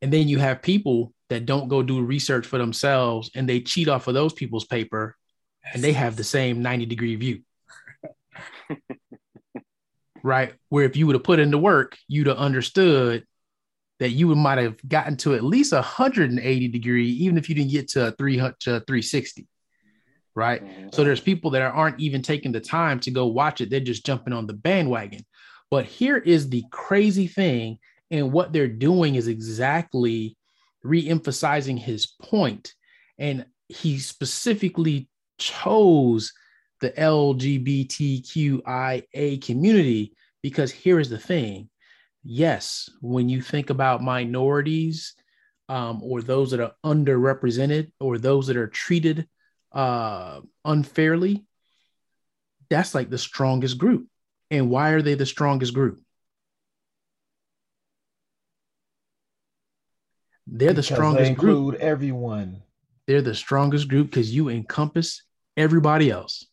And 0.00 0.12
then 0.12 0.28
you 0.28 0.38
have 0.38 0.62
people 0.62 1.12
that 1.34 1.46
don't 1.46 1.68
go 1.68 1.82
do 1.82 2.00
research 2.00 2.46
for 2.46 2.58
themselves 2.58 3.30
and 3.34 3.48
they 3.48 3.60
cheat 3.60 3.88
off 3.88 4.06
of 4.06 4.14
those 4.14 4.32
people's 4.32 4.64
paper 4.64 5.16
and 5.72 5.82
they 5.82 5.92
have 5.92 6.16
the 6.16 6.24
same 6.24 6.62
90 6.62 6.86
degree 6.86 7.16
view. 7.16 7.42
right? 10.22 10.54
Where 10.68 10.84
if 10.84 10.96
you 10.96 11.06
would 11.06 11.16
have 11.16 11.24
put 11.24 11.40
in 11.40 11.50
the 11.50 11.58
work, 11.58 11.96
you'd 12.08 12.28
have 12.28 12.36
understood 12.36 13.24
that 13.98 14.10
you 14.10 14.34
might 14.34 14.58
have 14.58 14.76
gotten 14.88 15.16
to 15.18 15.34
at 15.34 15.44
least 15.44 15.72
180 15.72 16.68
degree, 16.68 17.08
even 17.10 17.36
if 17.36 17.48
you 17.48 17.54
didn't 17.54 17.70
get 17.70 17.88
to 17.88 18.12
300 18.12 18.60
to 18.60 18.70
360. 18.86 19.46
Right. 20.36 20.64
Mm-hmm. 20.64 20.88
So 20.92 21.04
there's 21.04 21.20
people 21.20 21.50
that 21.50 21.62
aren't 21.62 22.00
even 22.00 22.22
taking 22.22 22.52
the 22.52 22.60
time 22.60 23.00
to 23.00 23.10
go 23.10 23.26
watch 23.26 23.60
it. 23.60 23.70
They're 23.70 23.80
just 23.80 24.06
jumping 24.06 24.32
on 24.32 24.46
the 24.46 24.52
bandwagon. 24.52 25.24
But 25.70 25.84
here 25.84 26.16
is 26.16 26.48
the 26.48 26.64
crazy 26.70 27.26
thing. 27.26 27.78
And 28.10 28.32
what 28.32 28.52
they're 28.52 28.68
doing 28.68 29.14
is 29.14 29.28
exactly 29.28 30.36
re-emphasizing 30.84 31.76
his. 31.76 32.12
And 33.18 33.46
he 33.68 33.98
specifically 33.98 35.08
chose 35.38 36.32
the 36.80 36.90
LGBTQIA 36.90 37.82
community 39.44 40.14
because 40.42 40.70
here 40.70 41.00
is 41.00 41.08
the 41.08 41.18
thing. 41.18 41.70
Yes, 42.22 42.88
when 43.00 43.28
you 43.28 43.42
think 43.42 43.70
about 43.70 44.02
minorities 44.02 45.14
um, 45.68 46.02
or 46.02 46.20
those 46.22 46.50
that 46.50 46.60
are 46.60 46.74
underrepresented 46.84 47.90
or 48.00 48.18
those 48.18 48.46
that 48.48 48.56
are 48.56 48.68
treated 48.68 49.26
uh, 49.72 50.40
unfairly, 50.64 51.44
that's 52.68 52.94
like 52.94 53.10
the 53.10 53.18
strongest 53.18 53.78
group. 53.78 54.06
And 54.50 54.70
why 54.70 54.90
are 54.90 55.02
they 55.02 55.14
the 55.14 55.26
strongest 55.26 55.74
group? 55.74 56.03
They're 60.46 60.70
because 60.70 60.88
the 60.88 60.94
strongest 60.94 61.24
they 61.24 61.30
include 61.30 61.74
group. 61.74 61.82
everyone. 61.82 62.62
They're 63.06 63.22
the 63.22 63.34
strongest 63.34 63.88
group 63.88 64.10
because 64.10 64.34
you 64.34 64.48
encompass 64.48 65.22
everybody 65.56 66.10
else. 66.10 66.46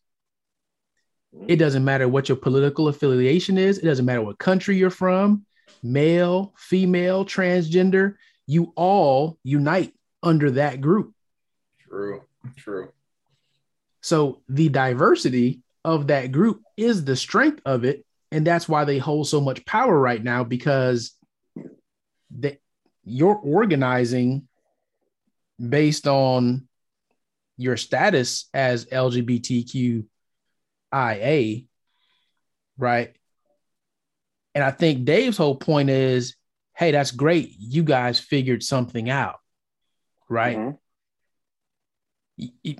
It 1.46 1.56
doesn't 1.56 1.84
matter 1.84 2.08
what 2.08 2.28
your 2.28 2.36
political 2.36 2.88
affiliation 2.88 3.56
is. 3.56 3.78
It 3.78 3.86
doesn't 3.86 4.04
matter 4.04 4.20
what 4.20 4.38
country 4.38 4.76
you're 4.76 4.90
from, 4.90 5.46
male, 5.82 6.52
female, 6.58 7.24
transgender. 7.24 8.16
You 8.46 8.72
all 8.76 9.38
unite 9.42 9.94
under 10.22 10.50
that 10.52 10.80
group. 10.80 11.14
True. 11.88 12.22
True. 12.56 12.92
So 14.02 14.42
the 14.48 14.68
diversity 14.68 15.62
of 15.84 16.08
that 16.08 16.32
group 16.32 16.62
is 16.76 17.04
the 17.04 17.16
strength 17.16 17.62
of 17.64 17.84
it. 17.84 18.04
And 18.30 18.46
that's 18.46 18.68
why 18.68 18.84
they 18.84 18.98
hold 18.98 19.28
so 19.28 19.40
much 19.40 19.64
power 19.64 19.98
right 19.98 20.22
now 20.22 20.44
because 20.44 21.12
they, 22.30 22.58
you're 23.04 23.34
organizing 23.34 24.48
based 25.58 26.06
on 26.06 26.68
your 27.56 27.76
status 27.76 28.48
as 28.52 28.86
LGBTQIA, 28.86 30.06
right? 32.78 33.16
And 34.54 34.62
I 34.64 34.70
think 34.70 35.04
Dave's 35.04 35.36
whole 35.36 35.56
point 35.56 35.90
is, 35.90 36.36
hey, 36.76 36.90
that's 36.90 37.10
great. 37.10 37.54
You 37.58 37.82
guys 37.82 38.18
figured 38.18 38.62
something 38.62 39.08
out, 39.08 39.38
right? 40.28 40.56
Mm-hmm. 40.58 40.76
You, 42.36 42.76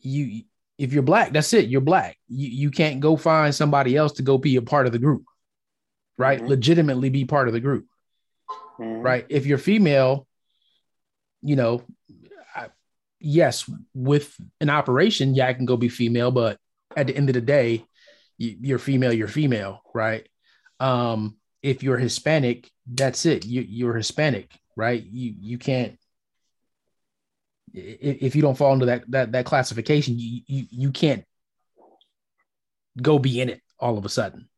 you, 0.00 0.42
if 0.78 0.92
you're 0.92 1.02
black, 1.02 1.32
that's 1.32 1.52
it. 1.52 1.68
You're 1.68 1.80
black. 1.80 2.16
You, 2.28 2.48
you 2.48 2.70
can't 2.70 3.00
go 3.00 3.16
find 3.16 3.54
somebody 3.54 3.96
else 3.96 4.12
to 4.14 4.22
go 4.22 4.38
be 4.38 4.56
a 4.56 4.62
part 4.62 4.86
of 4.86 4.92
the 4.92 4.98
group, 4.98 5.24
right? 6.16 6.38
Mm-hmm. 6.38 6.48
Legitimately 6.48 7.10
be 7.10 7.24
part 7.24 7.48
of 7.48 7.54
the 7.54 7.60
group, 7.60 7.86
mm-hmm. 8.78 9.02
right? 9.02 9.26
If 9.28 9.46
you're 9.46 9.58
female, 9.58 10.26
you 11.42 11.56
know, 11.56 11.82
yes, 13.20 13.70
with 13.94 14.34
an 14.60 14.70
operation, 14.70 15.34
yeah, 15.34 15.48
I 15.48 15.54
can 15.54 15.66
go 15.66 15.76
be 15.76 15.88
female, 15.88 16.30
but 16.30 16.58
at 16.96 17.06
the 17.06 17.16
end 17.16 17.28
of 17.28 17.34
the 17.34 17.40
day, 17.40 17.84
you, 18.36 18.76
are 18.76 18.78
female, 18.78 19.12
you're 19.12 19.28
female, 19.28 19.82
right? 19.94 20.26
Um, 20.78 21.36
if 21.62 21.82
you're 21.82 21.98
Hispanic, 21.98 22.70
that's 22.86 23.26
it. 23.26 23.44
You, 23.44 23.62
you're 23.62 23.94
Hispanic, 23.94 24.52
right? 24.76 25.02
You 25.02 25.34
you 25.40 25.58
can't 25.58 25.98
if 27.74 28.34
you 28.36 28.42
don't 28.42 28.56
fall 28.56 28.72
into 28.72 28.86
that 28.86 29.10
that 29.10 29.32
that 29.32 29.44
classification, 29.44 30.14
you 30.18 30.42
you, 30.46 30.66
you 30.70 30.90
can't 30.92 31.24
go 33.00 33.18
be 33.18 33.40
in 33.40 33.48
it 33.48 33.60
all 33.78 33.98
of 33.98 34.04
a 34.04 34.08
sudden, 34.08 34.48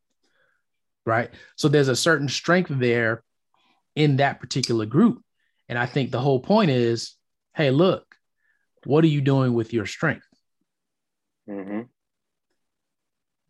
right? 1.07 1.31
So 1.57 1.69
there's 1.69 1.89
a 1.89 1.97
certain 1.97 2.29
strength 2.29 2.71
there 2.71 3.23
in 3.95 4.17
that 4.17 4.41
particular 4.41 4.87
group, 4.87 5.23
and 5.69 5.79
I 5.79 5.87
think 5.87 6.11
the 6.11 6.21
whole 6.21 6.41
point 6.41 6.71
is, 6.71 7.17
hey, 7.55 7.71
look, 7.71 8.05
what 8.85 9.05
are 9.05 9.09
you 9.09 9.21
doing 9.21 9.55
with 9.55 9.73
your 9.73 9.87
strength? 9.87 10.27
Mm-hmm. 11.49 11.83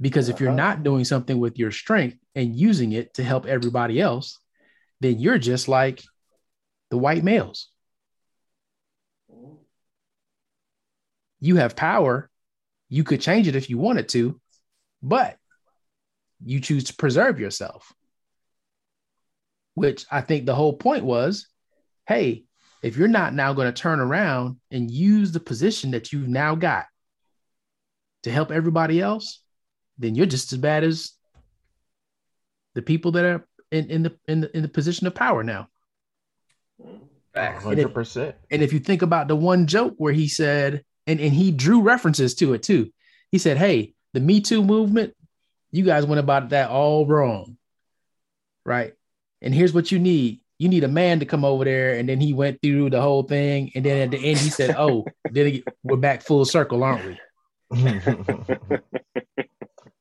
Because 0.01 0.29
if 0.29 0.41
you're 0.41 0.51
uh-huh. 0.51 0.57
not 0.57 0.83
doing 0.83 1.05
something 1.05 1.39
with 1.39 1.59
your 1.59 1.71
strength 1.71 2.17
and 2.35 2.57
using 2.57 2.93
it 2.93 3.15
to 3.15 3.25
help 3.25 3.47
everybody 3.47 4.01
else, 4.01 4.39
then 5.01 5.19
you're 5.19 5.39
just 5.39 5.69
like 5.69 6.03
the 6.91 6.99
white 6.99 7.23
males. 7.23 7.69
You 11.41 11.57
have 11.57 11.77
power. 11.77 12.31
You 12.89 13.05
could 13.05 13.21
change 13.21 13.49
it 13.49 13.57
if 13.57 13.71
you 13.71 13.79
wanted 13.79 14.09
to, 14.11 14.41
but 15.03 15.37
you 16.45 16.61
choose 16.61 16.85
to 16.85 16.95
preserve 16.95 17.41
yourself. 17.41 17.93
Which 19.75 20.05
I 20.11 20.21
think 20.21 20.47
the 20.47 20.55
whole 20.55 20.75
point 20.75 21.05
was 21.05 21.47
hey, 22.07 22.45
if 22.83 22.97
you're 22.97 23.09
not 23.09 23.35
now 23.35 23.53
going 23.53 23.73
to 23.73 23.83
turn 23.83 24.01
around 24.01 24.57
and 24.73 24.91
use 24.91 25.31
the 25.31 25.39
position 25.39 25.93
that 25.93 26.13
you've 26.13 26.29
now 26.29 26.57
got 26.57 26.87
to 28.25 28.33
help 28.33 28.51
everybody 28.51 29.01
else, 29.01 29.43
then 29.99 30.17
you're 30.17 30.27
just 30.27 30.53
as 30.53 30.59
bad 30.59 30.83
as 30.83 31.13
the 32.75 32.83
people 32.83 33.13
that 33.13 33.25
are 33.25 33.47
in, 33.71 33.91
in 33.91 34.03
the 34.03 34.17
in 34.27 34.41
the 34.41 34.57
in 34.57 34.63
the 34.63 34.69
position 34.69 35.07
of 35.07 35.15
power 35.15 35.45
now. 35.45 35.69
Hundred 37.37 37.95
percent. 37.95 38.35
And 38.51 38.63
if 38.63 38.73
you 38.73 38.81
think 38.81 39.03
about 39.03 39.29
the 39.29 39.37
one 39.37 39.67
joke 39.67 39.95
where 39.99 40.13
he 40.13 40.27
said, 40.27 40.85
and, 41.07 41.21
and 41.21 41.33
he 41.33 41.51
drew 41.51 41.83
references 41.83 42.35
to 42.37 42.55
it 42.55 42.63
too. 42.63 42.93
He 43.31 43.39
said, 43.39 43.57
Hey, 43.57 43.95
the 44.13 44.21
Me 44.21 44.41
Too 44.41 44.65
movement, 44.65 45.15
you 45.71 45.85
guys 45.85 46.07
went 46.07 46.21
about 46.21 46.51
that 46.51 46.71
all 46.71 47.07
wrong. 47.07 47.57
Right. 48.65 48.95
And 49.43 49.55
here's 49.55 49.73
what 49.73 49.91
you 49.91 49.99
need 49.99 50.41
you 50.61 50.69
need 50.69 50.85
a 50.85 50.89
man 50.89 51.21
to 51.21 51.27
come 51.27 51.43
over 51.43 51.65
there. 51.65 51.95
And 51.95 52.07
then 52.07 52.21
he 52.21 52.35
went 52.35 52.61
through 52.63 52.91
the 52.91 53.01
whole 53.01 53.23
thing. 53.23 53.73
And 53.75 53.83
then 53.83 54.03
at 54.03 54.11
the 54.11 54.19
end, 54.19 54.39
he 54.39 54.51
said, 54.51 54.75
Oh, 54.77 55.07
then 55.31 55.63
we're 55.83 55.97
back 55.97 56.21
full 56.21 56.45
circle, 56.45 56.85
aren't 56.85 57.07
we? 57.07 57.19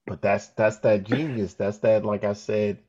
but 0.06 0.22
that's 0.22 0.48
that's 0.50 0.80
that 0.80 1.06
genius. 1.06 1.54
That's 1.54 1.78
that, 1.80 2.04
like 2.04 2.26
I 2.26 2.34
said, 2.34 2.80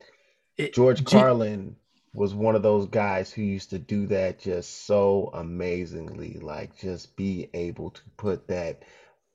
George 0.73 1.05
Ge- 1.05 1.11
Carlin 1.11 1.77
was 2.13 2.33
one 2.33 2.55
of 2.55 2.61
those 2.61 2.87
guys 2.87 3.31
who 3.31 3.41
used 3.41 3.69
to 3.69 3.79
do 3.79 4.05
that 4.07 4.39
just 4.39 4.85
so 4.85 5.29
amazingly, 5.33 6.39
like 6.41 6.77
just 6.77 7.15
be 7.15 7.49
able 7.53 7.91
to 7.91 8.01
put 8.17 8.49
that 8.49 8.83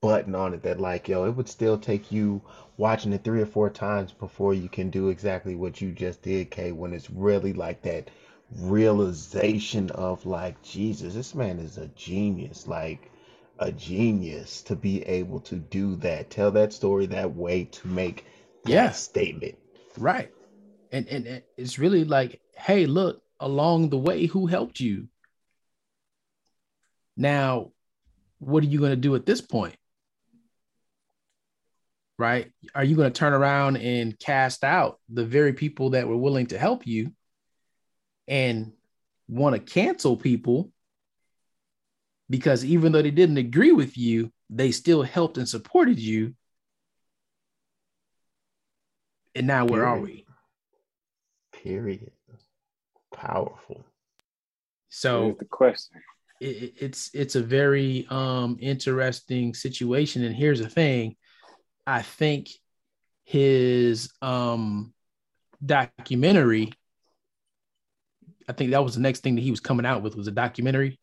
button 0.02 0.34
on 0.34 0.52
it 0.52 0.62
that 0.64 0.78
like, 0.78 1.08
yo, 1.08 1.24
it 1.24 1.30
would 1.30 1.48
still 1.48 1.78
take 1.78 2.12
you 2.12 2.42
watching 2.76 3.12
it 3.12 3.24
three 3.24 3.40
or 3.40 3.46
four 3.46 3.70
times 3.70 4.12
before 4.12 4.54
you 4.54 4.68
can 4.68 4.90
do 4.90 5.08
exactly 5.08 5.54
what 5.54 5.80
you 5.80 5.92
just 5.92 6.22
did, 6.22 6.50
Kay, 6.50 6.72
when 6.72 6.92
it's 6.92 7.10
really 7.10 7.52
like 7.52 7.82
that 7.82 8.10
realization 8.60 9.90
of 9.90 10.24
like, 10.26 10.60
Jesus, 10.62 11.14
this 11.14 11.34
man 11.34 11.58
is 11.58 11.78
a 11.78 11.88
genius, 11.88 12.66
like 12.66 13.10
a 13.58 13.72
genius 13.72 14.62
to 14.62 14.76
be 14.76 15.02
able 15.02 15.40
to 15.40 15.56
do 15.56 15.96
that, 15.96 16.30
tell 16.30 16.50
that 16.52 16.72
story 16.72 17.06
that 17.06 17.34
way 17.34 17.64
to 17.64 17.88
make 17.88 18.24
that 18.64 18.72
Yeah. 18.72 18.90
statement. 18.90 19.56
Right. 19.98 20.30
And, 20.92 21.08
and 21.08 21.26
and 21.26 21.42
it's 21.56 21.78
really 21.78 22.04
like, 22.04 22.40
hey, 22.54 22.86
look, 22.86 23.22
along 23.40 23.90
the 23.90 23.98
way, 23.98 24.26
who 24.26 24.46
helped 24.46 24.80
you? 24.80 25.08
Now, 27.16 27.72
what 28.38 28.62
are 28.62 28.66
you 28.66 28.78
going 28.78 28.92
to 28.92 28.96
do 28.96 29.14
at 29.14 29.26
this 29.26 29.40
point? 29.40 29.76
Right? 32.18 32.50
Are 32.74 32.84
you 32.84 32.96
going 32.96 33.12
to 33.12 33.18
turn 33.18 33.34
around 33.34 33.76
and 33.76 34.18
cast 34.18 34.64
out 34.64 34.98
the 35.08 35.24
very 35.24 35.52
people 35.52 35.90
that 35.90 36.08
were 36.08 36.16
willing 36.16 36.46
to 36.46 36.58
help 36.58 36.86
you 36.86 37.12
and 38.26 38.72
want 39.28 39.54
to 39.54 39.60
cancel 39.60 40.16
people 40.16 40.70
because 42.30 42.64
even 42.64 42.92
though 42.92 43.02
they 43.02 43.10
didn't 43.10 43.36
agree 43.36 43.72
with 43.72 43.98
you, 43.98 44.32
they 44.48 44.70
still 44.70 45.02
helped 45.02 45.36
and 45.36 45.48
supported 45.48 45.98
you? 45.98 46.34
And 49.34 49.46
now 49.46 49.66
where 49.66 49.84
are 49.84 49.98
we? 50.00 50.24
Period. 51.52 52.10
Powerful. 53.12 53.84
So 54.88 55.24
Here's 55.26 55.38
the 55.38 55.44
question. 55.44 56.00
it, 56.40 56.46
it- 56.46 56.74
it's 56.78 57.10
it's 57.14 57.34
a 57.34 57.42
very 57.42 58.06
um 58.08 58.56
interesting 58.60 59.52
situation 59.52 60.24
and 60.24 60.34
here's 60.34 60.60
the 60.60 60.68
thing 60.68 61.16
i 61.86 62.02
think 62.02 62.48
his 63.24 64.12
um 64.22 64.92
documentary 65.64 66.72
i 68.48 68.52
think 68.52 68.70
that 68.70 68.84
was 68.84 68.94
the 68.94 69.00
next 69.00 69.20
thing 69.20 69.34
that 69.36 69.42
he 69.42 69.50
was 69.50 69.60
coming 69.60 69.86
out 69.86 70.02
with 70.02 70.16
was 70.16 70.28
a 70.28 70.32
documentary 70.32 70.98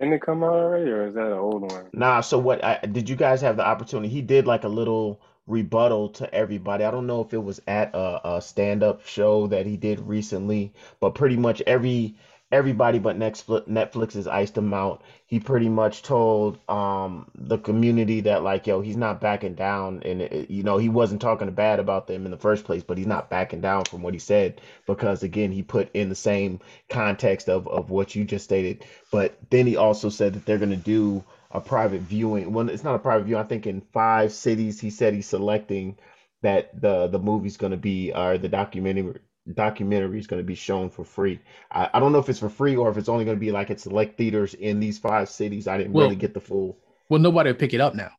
Didn't 0.00 0.14
it 0.14 0.22
come 0.22 0.42
out 0.44 0.54
already, 0.54 0.90
or 0.90 1.06
is 1.08 1.14
that 1.14 1.26
an 1.26 1.32
old 1.38 1.62
one? 1.62 1.86
Nah, 1.92 2.20
so 2.20 2.38
what 2.38 2.62
I, 2.64 2.78
did 2.80 3.08
you 3.08 3.16
guys 3.16 3.40
have 3.40 3.56
the 3.56 3.66
opportunity? 3.66 4.08
He 4.08 4.22
did 4.22 4.46
like 4.46 4.64
a 4.64 4.68
little 4.68 5.22
rebuttal 5.46 6.10
to 6.10 6.32
everybody. 6.34 6.84
I 6.84 6.90
don't 6.90 7.06
know 7.06 7.20
if 7.22 7.32
it 7.32 7.42
was 7.42 7.60
at 7.66 7.94
a, 7.94 8.36
a 8.36 8.42
stand-up 8.42 9.06
show 9.06 9.46
that 9.48 9.64
he 9.66 9.76
did 9.76 10.00
recently, 10.00 10.72
but 11.00 11.14
pretty 11.14 11.36
much 11.36 11.62
every 11.66 12.16
everybody 12.52 12.98
but 12.98 13.18
Netflix 13.18 14.14
has 14.14 14.26
iced 14.28 14.56
him 14.56 14.72
out. 14.72 15.02
He 15.26 15.40
pretty 15.40 15.68
much 15.68 16.02
told 16.02 16.58
um 16.68 17.30
the 17.34 17.58
community 17.58 18.20
that 18.22 18.42
like 18.42 18.66
yo, 18.66 18.80
he's 18.80 18.96
not 18.96 19.20
backing 19.20 19.54
down 19.54 20.02
and 20.04 20.22
it, 20.22 20.50
you 20.50 20.62
know, 20.62 20.78
he 20.78 20.88
wasn't 20.88 21.20
talking 21.20 21.50
bad 21.50 21.80
about 21.80 22.06
them 22.06 22.24
in 22.24 22.30
the 22.30 22.36
first 22.38 22.64
place, 22.64 22.82
but 22.84 22.98
he's 22.98 23.06
not 23.06 23.30
backing 23.30 23.60
down 23.60 23.84
from 23.84 24.02
what 24.02 24.14
he 24.14 24.20
said 24.20 24.60
because 24.86 25.22
again, 25.22 25.50
he 25.52 25.62
put 25.62 25.90
in 25.94 26.08
the 26.08 26.14
same 26.14 26.60
context 26.88 27.48
of 27.48 27.66
of 27.68 27.90
what 27.90 28.14
you 28.14 28.24
just 28.24 28.44
stated. 28.44 28.84
But 29.10 29.38
then 29.50 29.66
he 29.66 29.76
also 29.76 30.08
said 30.08 30.34
that 30.34 30.46
they're 30.46 30.58
going 30.58 30.70
to 30.70 30.76
do 30.76 31.24
a 31.50 31.60
private 31.60 32.02
viewing. 32.02 32.52
Well, 32.52 32.68
it's 32.68 32.84
not 32.84 32.94
a 32.94 32.98
private 33.00 33.24
view. 33.24 33.38
I 33.38 33.44
think 33.44 33.66
in 33.66 33.80
five 33.92 34.32
cities, 34.32 34.80
he 34.80 34.90
said 34.90 35.14
he's 35.14 35.26
selecting 35.28 35.98
that 36.42 36.80
the 36.80 37.06
the 37.08 37.18
movie's 37.18 37.56
going 37.56 37.72
to 37.72 37.76
be 37.76 38.12
or 38.14 38.38
the 38.38 38.48
documentary 38.48 39.20
documentary 39.54 40.18
is 40.18 40.26
going 40.26 40.40
to 40.42 40.46
be 40.46 40.54
shown 40.54 40.90
for 40.90 41.04
free. 41.04 41.40
I, 41.70 41.88
I 41.94 42.00
don't 42.00 42.12
know 42.12 42.18
if 42.18 42.28
it's 42.28 42.38
for 42.40 42.48
free 42.48 42.76
or 42.76 42.90
if 42.90 42.96
it's 42.96 43.08
only 43.08 43.24
going 43.24 43.36
to 43.36 43.40
be 43.40 43.52
like 43.52 43.70
at 43.70 43.80
select 43.80 44.16
theaters 44.18 44.54
in 44.54 44.80
these 44.80 44.98
five 44.98 45.28
cities. 45.28 45.66
I 45.68 45.78
didn't 45.78 45.92
Well- 45.92 46.06
really 46.06 46.16
get 46.16 46.34
the 46.34 46.40
full. 46.40 46.78
well 47.08 47.20
nobody 47.20 47.50
will 47.50 47.58
pick 47.58 47.74
it 47.74 47.80
up 47.80 47.94
now 47.94 48.10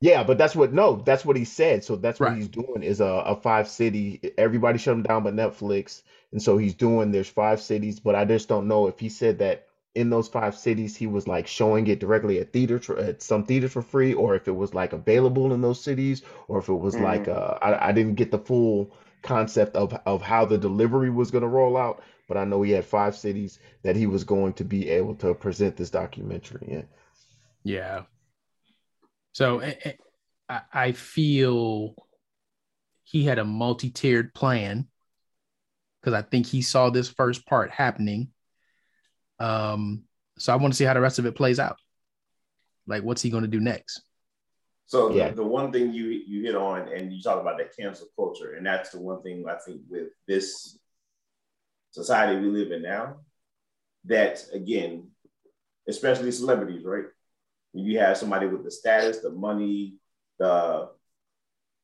Yeah, 0.00 0.22
but 0.24 0.36
that's 0.38 0.54
what 0.54 0.72
no, 0.72 0.96
that's 0.96 1.24
what 1.24 1.36
he 1.36 1.44
said. 1.44 1.84
So 1.84 1.96
that's 1.96 2.20
what 2.20 2.30
Right. 2.30 2.36
he's 2.36 2.48
doing 2.48 2.82
is 2.82 3.00
a, 3.00 3.04
a 3.06 3.36
five 3.36 3.68
city. 3.68 4.20
Everybody 4.36 4.78
shut 4.78 4.94
him 4.94 5.02
down 5.02 5.22
but 5.22 5.34
Netflix, 5.34 6.02
and 6.32 6.42
so 6.42 6.58
he's 6.58 6.74
doing. 6.74 7.10
There's 7.10 7.28
five 7.28 7.60
cities, 7.60 8.00
but 8.00 8.14
I 8.14 8.24
just 8.24 8.48
don't 8.48 8.68
know 8.68 8.86
if 8.86 8.98
he 8.98 9.08
said 9.08 9.38
that 9.38 9.66
in 9.94 10.10
those 10.10 10.28
five 10.28 10.56
cities 10.56 10.96
he 10.96 11.06
was 11.06 11.26
like 11.28 11.46
showing 11.46 11.86
it 11.86 12.00
directly 12.00 12.40
at 12.40 12.52
theater 12.52 12.80
at 12.98 13.22
some 13.22 13.44
theaters 13.44 13.72
for 13.72 13.82
free, 13.82 14.12
or 14.12 14.34
if 14.34 14.46
it 14.48 14.56
was 14.56 14.74
like 14.74 14.92
available 14.92 15.54
in 15.54 15.60
those 15.62 15.80
cities, 15.80 16.22
or 16.48 16.58
if 16.58 16.68
it 16.68 16.74
was 16.74 17.00
like 17.00 17.26
uh, 17.28 17.56
I 17.62 17.88
I 17.88 17.92
didn't 17.92 18.16
get 18.16 18.30
the 18.30 18.38
full 18.38 18.90
concept 19.24 19.76
of 19.76 19.94
of 20.06 20.22
how 20.22 20.46
the 20.46 20.58
delivery 20.58 21.10
was 21.10 21.32
going 21.32 21.42
to 21.42 21.48
roll 21.48 21.76
out. 21.76 22.04
But 22.28 22.38
I 22.38 22.44
know 22.44 22.62
he 22.62 22.72
had 22.72 22.86
five 22.86 23.16
cities 23.16 23.58
that 23.82 23.96
he 23.96 24.06
was 24.06 24.24
going 24.24 24.54
to 24.54 24.64
be 24.64 24.88
able 24.90 25.16
to 25.16 25.34
present 25.34 25.76
this 25.76 25.90
documentary 25.90 26.66
in. 26.68 26.88
yeah 27.64 28.02
so 29.32 29.58
eh, 29.60 29.74
eh, 29.84 29.92
I, 30.48 30.60
I 30.72 30.92
feel 30.92 31.94
he 33.04 33.24
had 33.24 33.38
a 33.38 33.44
multi-tiered 33.44 34.34
plan 34.34 34.88
because 36.00 36.14
i 36.14 36.22
think 36.22 36.46
he 36.46 36.62
saw 36.62 36.90
this 36.90 37.08
first 37.08 37.46
part 37.46 37.70
happening 37.70 38.30
um 39.38 40.04
so 40.38 40.52
i 40.52 40.56
want 40.56 40.72
to 40.72 40.78
see 40.78 40.84
how 40.84 40.94
the 40.94 41.00
rest 41.00 41.18
of 41.18 41.26
it 41.26 41.36
plays 41.36 41.58
out 41.58 41.78
like 42.86 43.02
what's 43.02 43.22
he 43.22 43.30
going 43.30 43.44
to 43.44 43.48
do 43.48 43.60
next 43.60 44.02
So 44.86 45.10
Yeah. 45.10 45.30
the, 45.30 45.36
the 45.36 45.44
one 45.44 45.72
thing 45.72 45.92
you 45.92 46.06
you 46.06 46.42
hit 46.42 46.54
on, 46.54 46.88
and 46.88 47.12
you 47.12 47.22
talk 47.22 47.40
about 47.40 47.58
that 47.58 47.76
cancel 47.76 48.08
culture, 48.16 48.54
and 48.54 48.66
that's 48.66 48.90
the 48.90 49.00
one 49.00 49.22
thing 49.22 49.48
I 49.48 49.56
think 49.56 49.80
with 49.88 50.08
this 50.28 50.78
society 51.90 52.40
we 52.40 52.48
live 52.48 52.72
in 52.72 52.82
now, 52.82 53.16
that 54.04 54.44
again, 54.52 55.10
especially 55.88 56.30
celebrities, 56.32 56.84
right? 56.84 57.06
You 57.72 57.98
have 57.98 58.16
somebody 58.16 58.46
with 58.46 58.64
the 58.64 58.70
status, 58.70 59.18
the 59.20 59.30
money, 59.30 59.94
the 60.38 60.90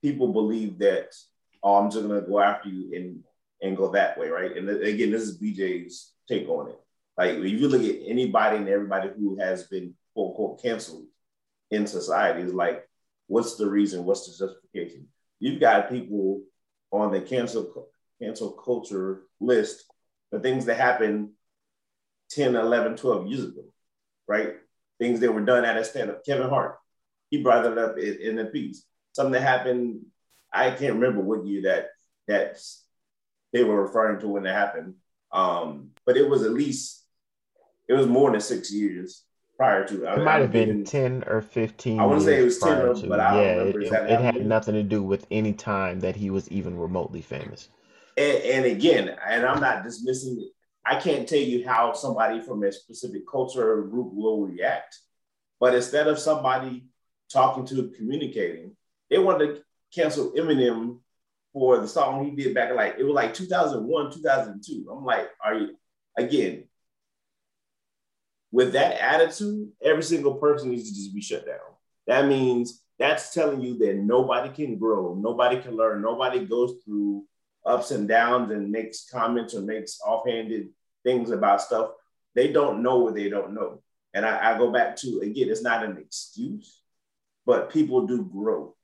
people 0.03 0.33
believe 0.33 0.79
that, 0.79 1.15
oh, 1.63 1.77
I'm 1.77 1.91
just 1.91 2.07
gonna 2.07 2.21
go 2.21 2.41
after 2.41 2.69
you 2.69 2.95
and 2.95 3.25
and 3.63 3.77
go 3.77 3.91
that 3.93 4.19
way, 4.19 4.29
right? 4.29 4.57
And 4.57 4.69
again, 4.69 5.11
this 5.11 5.23
is 5.23 5.41
BJ's 5.41 6.13
take 6.29 6.49
on 6.49 6.69
it. 6.71 6.81
Like 7.17 7.37
if 7.37 7.61
you 7.61 7.69
look 7.69 7.83
at 7.83 8.01
anybody 8.07 8.57
and 8.59 8.69
everybody 8.69 9.11
who 9.19 9.37
has 9.39 9.65
been 9.65 9.95
quote 10.15 10.31
unquote 10.31 10.63
canceled 10.63 11.07
in 11.71 11.87
society, 11.87 12.43
is 12.43 12.55
like, 12.55 12.89
what's 13.31 13.55
the 13.55 13.71
reason? 13.71 14.05
What's 14.05 14.27
the 14.27 14.47
justification? 14.47 15.07
You've 15.39 15.61
got 15.61 15.89
people 15.89 16.43
on 16.91 17.13
the 17.13 17.21
cancel 17.21 17.89
cancel 18.21 18.51
culture 18.51 19.23
list, 19.41 19.85
the 20.33 20.41
things 20.41 20.67
that 20.67 20.77
happened 20.77 21.31
10, 22.33 22.57
11, 22.57 22.97
12 22.97 23.29
years 23.29 23.45
ago, 23.45 23.63
right? 24.27 24.55
Things 24.99 25.21
that 25.21 25.33
were 25.33 25.41
done 25.41 25.65
at 25.65 25.77
a 25.77 25.85
stand 25.85 26.11
up. 26.11 26.27
Kevin 26.27 26.51
Hart, 26.51 26.77
he 27.31 27.43
brought 27.43 27.65
it 27.65 27.79
up 27.79 27.97
in, 27.99 28.19
in 28.21 28.39
a 28.41 28.47
piece. 28.47 28.85
Something 29.13 29.33
that 29.33 29.43
happened, 29.43 30.01
I 30.53 30.71
can't 30.71 30.95
remember 30.95 31.23
what 31.23 31.47
year 31.47 31.63
that 31.63 31.91
that 32.27 32.61
they 33.53 33.63
were 33.63 33.83
referring 33.83 34.21
to 34.21 34.29
when 34.29 34.45
it 34.45 34.53
happened. 34.53 34.95
Um, 35.33 35.91
but 36.05 36.17
it 36.17 36.29
was 36.29 36.43
at 36.43 36.53
least 36.53 37.05
it 37.89 37.95
was 37.95 38.09
more 38.09 38.33
than 38.33 38.41
six 38.41 38.73
years 38.73 39.25
prior 39.61 39.87
to. 39.87 40.07
I 40.07 40.15
It 40.15 40.25
might 40.25 40.41
have 40.41 40.53
been 40.53 40.85
10 40.85 41.25
or 41.27 41.43
15 41.43 42.01
I 42.01 42.07
wanna 42.07 42.23
say 42.23 42.41
it 42.41 42.45
was 42.45 42.59
10 42.61 42.79
or- 42.81 42.95
to. 42.95 43.07
but 43.07 43.21
I 43.21 43.35
don't 43.35 43.43
yeah, 43.45 43.51
remember 43.59 43.69
it, 43.81 43.83
it, 43.83 43.85
exactly 43.85 44.15
it 44.15 44.21
had 44.21 44.47
nothing 44.47 44.75
to 44.75 44.83
do 44.83 45.03
with 45.03 45.27
any 45.31 45.53
time 45.53 46.01
that 46.01 46.17
he 46.17 46.31
was 46.31 46.51
even 46.51 46.79
remotely 46.79 47.21
famous. 47.21 47.69
and, 48.17 48.39
and 48.43 48.65
again, 48.65 49.15
and 49.29 49.45
I'm 49.45 49.61
not 49.61 49.85
dismissing 49.85 50.41
it. 50.41 50.49
I 50.87 50.99
can't 50.99 51.29
tell 51.29 51.39
you 51.39 51.69
how 51.69 51.93
somebody 51.93 52.41
from 52.41 52.65
a 52.65 52.73
specific 52.73 53.29
culture 53.31 53.75
or 53.75 53.83
group 53.83 54.15
will 54.15 54.47
react. 54.47 54.99
But 55.61 55.75
instead 55.75 56.07
of 56.09 56.19
somebody 56.19 56.87
talking 57.31 57.67
to 57.67 57.91
communicating, 57.99 58.75
they 59.11 59.19
wanted 59.19 59.57
to 59.57 59.63
cancel 59.95 60.33
Eminem 60.33 61.01
for 61.53 61.77
the 61.79 61.87
song 61.87 62.25
he 62.25 62.31
did 62.31 62.55
back 62.55 62.71
in 62.71 62.77
like 62.77 62.97
it 62.99 63.05
was 63.05 63.13
like 63.15 63.35
2001, 63.35 64.13
2002. 64.13 64.91
I'm 64.91 65.05
like, 65.05 65.29
are 65.45 65.55
you 65.55 65.77
again 66.17 66.65
with 68.53 68.73
that 68.73 69.01
attitude? 69.01 69.71
Every 69.83 70.03
single 70.03 70.35
person 70.35 70.71
needs 70.71 70.89
to 70.89 70.95
just 70.95 71.15
be 71.15 71.21
shut 71.21 71.47
down. 71.47 71.59
That 72.07 72.27
means 72.27 72.83
that's 72.99 73.33
telling 73.33 73.61
you 73.61 73.79
that 73.79 73.97
nobody 73.97 74.51
can 74.51 74.79
grow, 74.79 75.15
nobody 75.15 75.61
can 75.61 75.77
learn, 75.77 76.03
nobody 76.03 76.45
goes 76.45 76.75
through 76.85 77.25
ups 77.65 77.91
and 77.91 78.09
downs 78.09 78.51
and 78.51 78.71
makes 78.71 79.09
comments 79.11 79.55
or 79.55 79.63
makes 79.63 80.01
offhanded 80.05 80.69
things 81.05 81.31
about 81.31 81.63
stuff. 81.63 81.91
They 82.35 82.53
don't 82.53 82.83
know 82.83 82.99
what 82.99 83.15
they 83.15 83.29
don't 83.29 83.55
know. 83.55 83.83
And 84.15 84.27
I, 84.27 84.55
I 84.55 84.59
go 84.59 84.73
back 84.73 84.97
to 84.97 85.21
again, 85.21 85.49
it's 85.49 85.63
not 85.63 85.85
an 85.85 85.99
excuse, 85.99 86.83
but 87.47 87.71
people 87.71 88.07
do 88.07 88.25
grow 88.25 88.75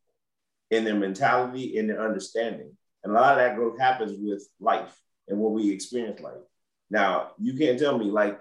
in 0.71 0.85
their 0.85 0.95
mentality, 0.95 1.77
in 1.77 1.87
their 1.87 2.05
understanding. 2.05 2.77
And 3.05 3.13
a 3.13 3.21
lot 3.21 3.33
of 3.33 3.39
that 3.39 3.57
growth 3.57 3.79
happens 3.79 4.19
with 4.19 4.49
life. 4.61 4.97
and 5.29 5.39
what 5.39 5.53
we 5.53 5.71
experience 5.71 6.21
life. 6.21 6.35
Now, 6.91 7.33
you 7.39 7.55
can't 7.55 7.79
tell 7.79 7.99
me 7.99 8.07
like 8.07 8.39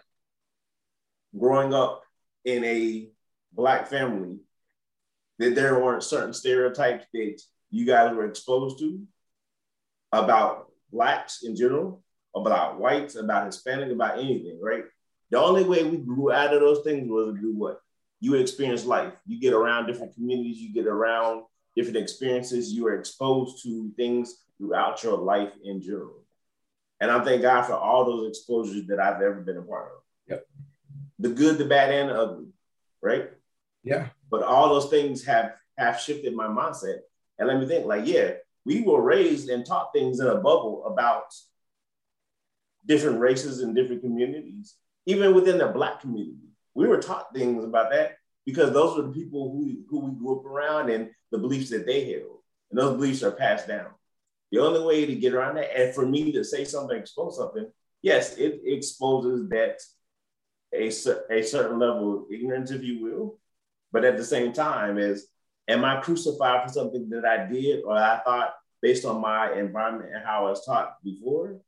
growing 1.38 1.74
up 1.74 2.04
in 2.44 2.64
a 2.64 3.10
black 3.54 3.88
family 3.88 4.40
that 5.40 5.56
there 5.56 5.84
weren't 5.84 6.04
certain 6.04 6.34
stereotypes 6.34 7.06
that 7.14 7.42
you 7.70 7.86
guys 7.86 8.16
were 8.16 8.26
exposed 8.26 8.80
to 8.80 9.02
about 10.12 10.68
blacks 10.92 11.44
in 11.44 11.56
general, 11.56 12.04
about 12.36 12.80
whites, 12.80 13.16
about 13.16 13.46
Hispanic, 13.46 13.92
about 13.92 14.20
anything, 14.20 14.60
right? 14.62 14.84
The 15.32 15.40
only 15.40 15.64
way 15.64 15.84
we 15.84 15.98
grew 15.98 16.32
out 16.32 16.54
of 16.54 16.62
those 16.62 16.84
things 16.84 17.10
was 17.10 17.36
to 17.36 17.42
do 17.42 17.54
what? 17.54 17.82
You 18.22 18.36
experience 18.36 18.86
life. 18.86 19.14
You 19.26 19.40
get 19.40 19.54
around 19.54 19.88
different 19.88 20.14
communities, 20.14 20.58
you 20.58 20.74
get 20.74 20.88
around 20.88 21.44
different 21.76 21.98
experiences, 21.98 22.72
you 22.72 22.88
are 22.88 22.98
exposed 22.98 23.62
to 23.64 23.92
things 23.98 24.44
throughout 24.58 25.04
your 25.04 25.18
life 25.18 25.52
in 25.64 25.82
general. 25.82 26.24
And 27.02 27.12
I 27.12 27.22
thank 27.24 27.42
God 27.42 27.64
for 27.64 27.74
all 27.74 28.06
those 28.06 28.30
exposures 28.30 28.88
that 28.88 29.00
I've 29.00 29.22
ever 29.22 29.42
been 29.42 29.58
a 29.58 29.62
part 29.62 29.92
of. 29.92 30.05
The 31.20 31.30
good, 31.30 31.58
the 31.58 31.66
bad, 31.66 31.92
and 31.92 32.10
the 32.10 32.20
ugly, 32.20 32.48
right? 33.02 33.30
Yeah. 33.84 34.10
But 34.30 34.44
all 34.44 34.70
those 34.70 34.90
things 34.90 35.24
have 35.26 35.54
have 35.78 36.00
shifted 36.00 36.36
my 36.36 36.48
mindset. 36.48 37.00
And 37.38 37.48
let 37.48 37.60
me 37.60 37.68
think, 37.68 37.86
like, 37.86 38.06
yeah, 38.08 38.32
we 38.66 38.82
were 38.82 39.02
raised 39.02 39.50
and 39.50 39.66
taught 39.66 39.94
things 39.94 40.20
in 40.20 40.28
a 40.28 40.36
bubble 40.36 40.86
about 40.86 41.34
different 42.86 43.20
races 43.20 43.62
and 43.62 43.76
different 43.76 44.02
communities, 44.02 44.76
even 45.06 45.34
within 45.34 45.58
the 45.58 45.68
black 45.68 46.02
community. 46.02 46.50
We 46.74 46.88
were 46.88 47.02
taught 47.02 47.34
things 47.34 47.64
about 47.64 47.92
that 47.92 48.18
because 48.46 48.72
those 48.72 48.98
were 48.98 49.04
the 49.04 49.14
people 49.14 49.52
who, 49.52 49.84
who 49.90 50.06
we 50.06 50.20
grew 50.20 50.40
up 50.40 50.46
around 50.46 50.90
and 50.90 51.10
the 51.32 51.38
beliefs 51.38 51.70
that 51.72 51.86
they 51.86 52.12
held. 52.12 52.40
And 52.70 52.80
those 52.80 52.96
beliefs 52.96 53.24
are 53.24 53.32
passed 53.32 53.68
down. 53.68 53.88
The 54.52 54.60
only 54.60 54.84
way 54.84 55.06
to 55.06 55.16
get 55.16 55.34
around 55.34 55.56
that, 55.56 55.78
and 55.78 55.94
for 55.94 56.06
me 56.06 56.32
to 56.32 56.44
say 56.44 56.66
something, 56.66 56.98
expose 56.98 57.38
something, 57.38 57.68
yes, 58.02 58.38
it 58.38 58.62
exposes 58.66 59.50
that 59.50 59.80
a, 60.74 60.88
a 60.88 61.44
certain 61.44 61.80
level 61.80 62.18
of 62.18 62.32
ignorance, 62.32 62.72
if 62.72 62.84
you 62.84 63.02
will. 63.02 63.40
But 63.92 64.06
at 64.06 64.18
the 64.18 64.26
same 64.26 64.54
time, 64.54 64.98
is 64.98 65.28
am 65.68 65.86
I 65.86 66.02
crucified 66.02 66.68
for 66.68 66.74
something 66.74 67.10
that 67.10 67.26
I 67.26 67.46
did 67.46 67.84
or 67.84 67.94
I 67.94 68.20
thought 68.20 68.56
based 68.82 69.06
on 69.06 69.22
my 69.22 69.54
environment 69.54 70.12
and 70.14 70.24
how 70.24 70.46
I 70.46 70.50
was 70.50 70.66
taught 70.66 71.02
before? 71.04 71.60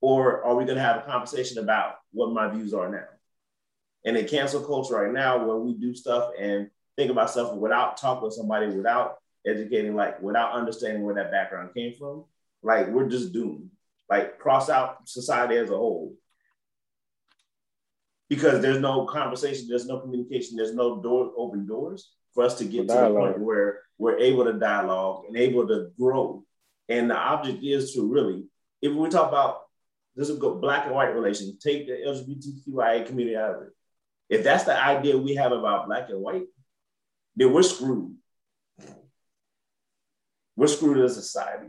Or 0.00 0.44
are 0.44 0.54
we 0.54 0.64
going 0.64 0.76
to 0.76 0.82
have 0.82 0.98
a 0.98 1.06
conversation 1.06 1.58
about 1.58 1.96
what 2.12 2.32
my 2.32 2.48
views 2.48 2.74
are 2.74 2.90
now? 2.90 3.06
And 4.04 4.16
in 4.16 4.26
cancel 4.26 4.64
culture 4.64 4.94
right 4.94 5.12
now, 5.12 5.44
where 5.44 5.56
we 5.56 5.74
do 5.74 5.94
stuff 5.94 6.30
and 6.38 6.70
think 6.96 7.10
about 7.10 7.30
stuff 7.30 7.54
without 7.54 7.96
talking 7.96 8.24
with 8.24 8.34
somebody, 8.34 8.68
without 8.68 9.18
educating, 9.46 9.94
like 9.94 10.20
without 10.22 10.52
understanding 10.52 11.02
where 11.02 11.14
that 11.16 11.30
background 11.30 11.74
came 11.74 11.92
from, 11.94 12.24
like 12.62 12.88
we're 12.88 13.08
just 13.08 13.32
doomed. 13.32 13.70
Like 14.08 14.38
cross 14.38 14.70
out 14.70 15.08
society 15.08 15.56
as 15.56 15.70
a 15.70 15.76
whole. 15.76 16.14
Because 18.28 18.60
there's 18.60 18.80
no 18.80 19.06
conversation, 19.06 19.68
there's 19.68 19.86
no 19.86 20.00
communication, 20.00 20.56
there's 20.56 20.74
no 20.74 21.00
door 21.00 21.32
open 21.36 21.66
doors 21.66 22.12
for 22.34 22.44
us 22.44 22.58
to 22.58 22.64
get 22.64 22.88
to 22.88 22.94
the 22.94 23.10
point 23.10 23.38
where 23.38 23.80
we're 23.98 24.18
able 24.18 24.44
to 24.44 24.52
dialogue 24.54 25.24
and 25.28 25.36
able 25.36 25.66
to 25.68 25.88
grow. 25.98 26.44
And 26.88 27.10
the 27.10 27.16
object 27.16 27.62
is 27.62 27.94
to 27.94 28.06
really, 28.06 28.44
if 28.82 28.92
we 28.92 29.08
talk 29.08 29.28
about 29.28 29.62
this 30.16 30.30
is 30.30 30.38
go 30.38 30.54
black 30.54 30.86
and 30.86 30.94
white 30.94 31.14
relations, 31.14 31.62
take 31.62 31.86
the 31.86 31.92
LGBTQIA 31.92 33.06
community 33.06 33.36
out 33.36 33.54
of 33.54 33.62
it. 33.62 33.68
If 34.28 34.44
that's 34.44 34.64
the 34.64 34.76
idea 34.76 35.16
we 35.16 35.34
have 35.34 35.52
about 35.52 35.86
black 35.86 36.08
and 36.08 36.20
white, 36.20 36.46
then 37.36 37.52
we're 37.52 37.62
screwed. 37.62 38.16
We're 40.56 40.66
screwed 40.68 41.04
as 41.04 41.18
a 41.18 41.22
society. 41.22 41.68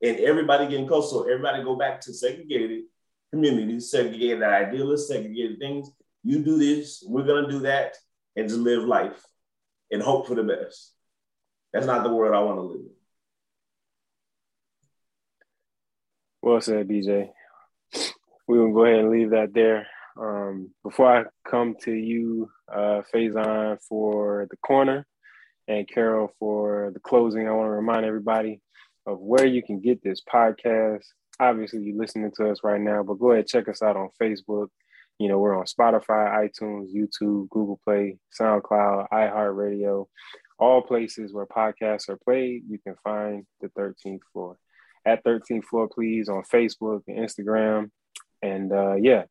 And 0.00 0.20
everybody 0.20 0.68
getting 0.68 0.86
close. 0.86 1.10
So 1.10 1.24
everybody 1.24 1.64
go 1.64 1.74
back 1.74 2.00
to 2.02 2.14
segregated 2.14 2.84
communities, 3.32 3.90
segregated 3.90 4.44
idealists, 4.44 5.08
segregated 5.08 5.58
things. 5.58 5.90
You 6.28 6.40
do 6.40 6.58
this, 6.58 7.02
we're 7.08 7.24
gonna 7.24 7.48
do 7.48 7.60
that, 7.60 7.96
and 8.36 8.46
just 8.46 8.60
live 8.60 8.84
life 8.84 9.24
and 9.90 10.02
hope 10.02 10.26
for 10.26 10.34
the 10.34 10.42
best. 10.42 10.92
That's 11.72 11.86
not 11.86 12.02
the 12.02 12.14
world 12.14 12.34
I 12.34 12.40
want 12.40 12.58
to 12.58 12.62
live 12.64 12.80
in. 12.80 12.90
Well 16.42 16.60
said, 16.60 16.86
BJ. 16.86 17.30
We 18.46 18.60
will 18.60 18.74
go 18.74 18.84
ahead 18.84 18.98
and 18.98 19.10
leave 19.10 19.30
that 19.30 19.54
there. 19.54 19.86
Um, 20.20 20.68
before 20.84 21.16
I 21.16 21.24
come 21.50 21.76
to 21.84 21.92
you, 21.92 22.50
uh, 22.70 23.00
Faison, 23.10 23.78
for 23.88 24.48
the 24.50 24.58
corner 24.58 25.06
and 25.66 25.88
Carol 25.88 26.30
for 26.38 26.90
the 26.92 27.00
closing, 27.00 27.48
I 27.48 27.52
want 27.52 27.68
to 27.68 27.70
remind 27.70 28.04
everybody 28.04 28.60
of 29.06 29.18
where 29.18 29.46
you 29.46 29.62
can 29.62 29.80
get 29.80 30.02
this 30.02 30.20
podcast. 30.30 31.04
Obviously, 31.40 31.84
you're 31.84 31.96
listening 31.96 32.32
to 32.36 32.50
us 32.50 32.60
right 32.62 32.82
now, 32.82 33.02
but 33.02 33.14
go 33.14 33.32
ahead 33.32 33.46
check 33.46 33.66
us 33.66 33.80
out 33.80 33.96
on 33.96 34.10
Facebook. 34.20 34.68
You 35.18 35.28
know, 35.28 35.38
we're 35.38 35.58
on 35.58 35.66
Spotify, 35.66 36.48
iTunes, 36.48 36.94
YouTube, 36.94 37.48
Google 37.48 37.80
Play, 37.84 38.18
SoundCloud, 38.38 39.08
iHeartRadio, 39.12 40.06
all 40.58 40.82
places 40.82 41.32
where 41.32 41.46
podcasts 41.46 42.08
are 42.08 42.16
played. 42.16 42.62
You 42.68 42.78
can 42.78 42.94
find 43.02 43.44
the 43.60 43.68
13th 43.68 44.20
floor. 44.32 44.58
At 45.04 45.24
13th 45.24 45.64
floor, 45.64 45.88
please, 45.88 46.28
on 46.28 46.42
Facebook 46.42 47.02
and 47.08 47.18
Instagram. 47.18 47.90
And 48.42 48.72
uh, 48.72 48.94
yeah, 48.94 49.24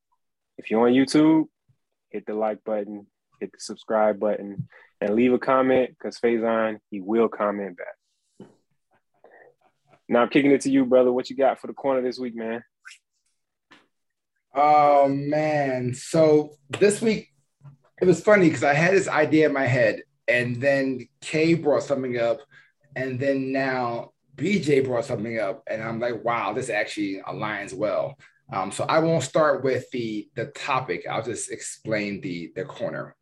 if 0.57 0.69
you're 0.69 0.85
on 0.87 0.93
YouTube, 0.93 1.45
hit 2.09 2.25
the 2.25 2.33
like 2.33 2.63
button, 2.63 3.07
hit 3.39 3.51
the 3.51 3.59
subscribe 3.59 4.19
button, 4.19 4.67
and 4.99 5.15
leave 5.15 5.33
a 5.33 5.39
comment 5.39 5.91
because 5.91 6.19
Faison, 6.19 6.79
he 6.89 6.99
will 6.99 7.29
comment 7.29 7.77
back. 7.77 8.47
Now 10.09 10.21
I'm 10.21 10.29
kicking 10.29 10.51
it 10.51 10.61
to 10.61 10.71
you, 10.71 10.85
brother. 10.85 11.11
What 11.11 11.29
you 11.29 11.35
got 11.35 11.59
for 11.59 11.67
the 11.67 11.73
corner 11.73 12.01
this 12.01 12.17
week, 12.17 12.35
man? 12.35 12.63
Oh 14.59 15.07
man. 15.07 15.93
So 15.93 16.55
this 16.79 16.99
week 16.99 17.29
it 18.01 18.05
was 18.05 18.21
funny 18.21 18.47
because 18.47 18.63
I 18.63 18.73
had 18.73 18.93
this 18.95 19.07
idea 19.07 19.45
in 19.45 19.53
my 19.53 19.67
head, 19.67 20.01
and 20.27 20.59
then 20.59 21.07
Kay 21.21 21.53
brought 21.53 21.83
something 21.83 22.17
up, 22.17 22.39
and 22.95 23.19
then 23.19 23.51
now 23.51 24.13
BJ 24.35 24.83
brought 24.83 25.05
something 25.05 25.37
up, 25.37 25.63
and 25.67 25.83
I'm 25.83 25.99
like, 25.99 26.23
wow, 26.23 26.53
this 26.53 26.71
actually 26.71 27.21
aligns 27.27 27.71
well. 27.71 28.17
Um, 28.51 28.71
so 28.71 28.85
I 28.85 28.97
won't 28.97 29.23
start 29.23 29.63
with 29.63 29.91
the 29.91 30.27
the 30.33 30.47
topic. 30.47 31.05
I'll 31.07 31.23
just 31.23 31.51
explain 31.51 32.19
the 32.21 32.51
the 32.55 32.65
corner. 32.65 33.15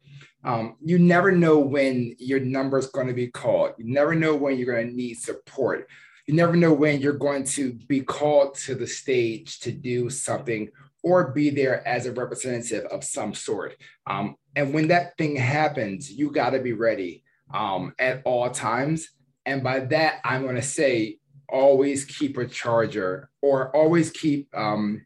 Um, 0.46 0.78
you 0.86 1.00
never 1.00 1.34
know 1.34 1.60
when 1.60 2.16
your 2.18 2.40
number 2.40 2.78
is 2.78 2.88
going 2.88 3.08
to 3.08 3.14
be 3.14 3.28
called. 3.28 3.72
You 3.78 3.92
never 3.92 4.16
know 4.16 4.36
when 4.36 4.58
you're 4.58 4.74
going 4.74 4.88
to 4.88 4.96
need 4.96 5.16
support. 5.16 5.90
You 6.28 6.34
never 6.34 6.56
know 6.56 6.74
when 6.74 7.02
you're 7.02 7.14
going 7.14 7.44
to 7.44 7.74
be 7.74 8.02
called 8.02 8.56
to 8.60 8.76
the 8.76 8.88
stage 8.88 9.60
to 9.62 9.72
do 9.72 10.10
something 10.10 10.70
or 11.06 11.32
be 11.32 11.52
there 11.52 11.88
as 11.88 12.08
a 12.08 12.12
representative 12.12 12.84
of 12.86 13.04
some 13.04 13.34
sort. 13.36 13.78
Um, 14.08 14.36
and 14.56 14.74
when 14.74 14.88
that 14.88 15.16
thing 15.18 15.36
happens, 15.36 16.12
you 16.12 16.32
got 16.32 16.50
to 16.50 16.60
be 16.60 16.74
ready 16.74 17.24
um, 17.54 17.94
at 18.00 18.24
all 18.26 18.50
times. 18.50 19.10
And 19.46 19.64
by 19.64 19.82
that, 19.82 20.20
I'm 20.26 20.42
going 20.42 20.56
to 20.56 20.64
say 20.64 21.20
always 21.48 22.06
keep 22.06 22.38
a 22.38 22.48
charger 22.48 23.30
or 23.44 23.74
always 23.76 24.10
keep 24.10 24.50
um, 24.58 25.06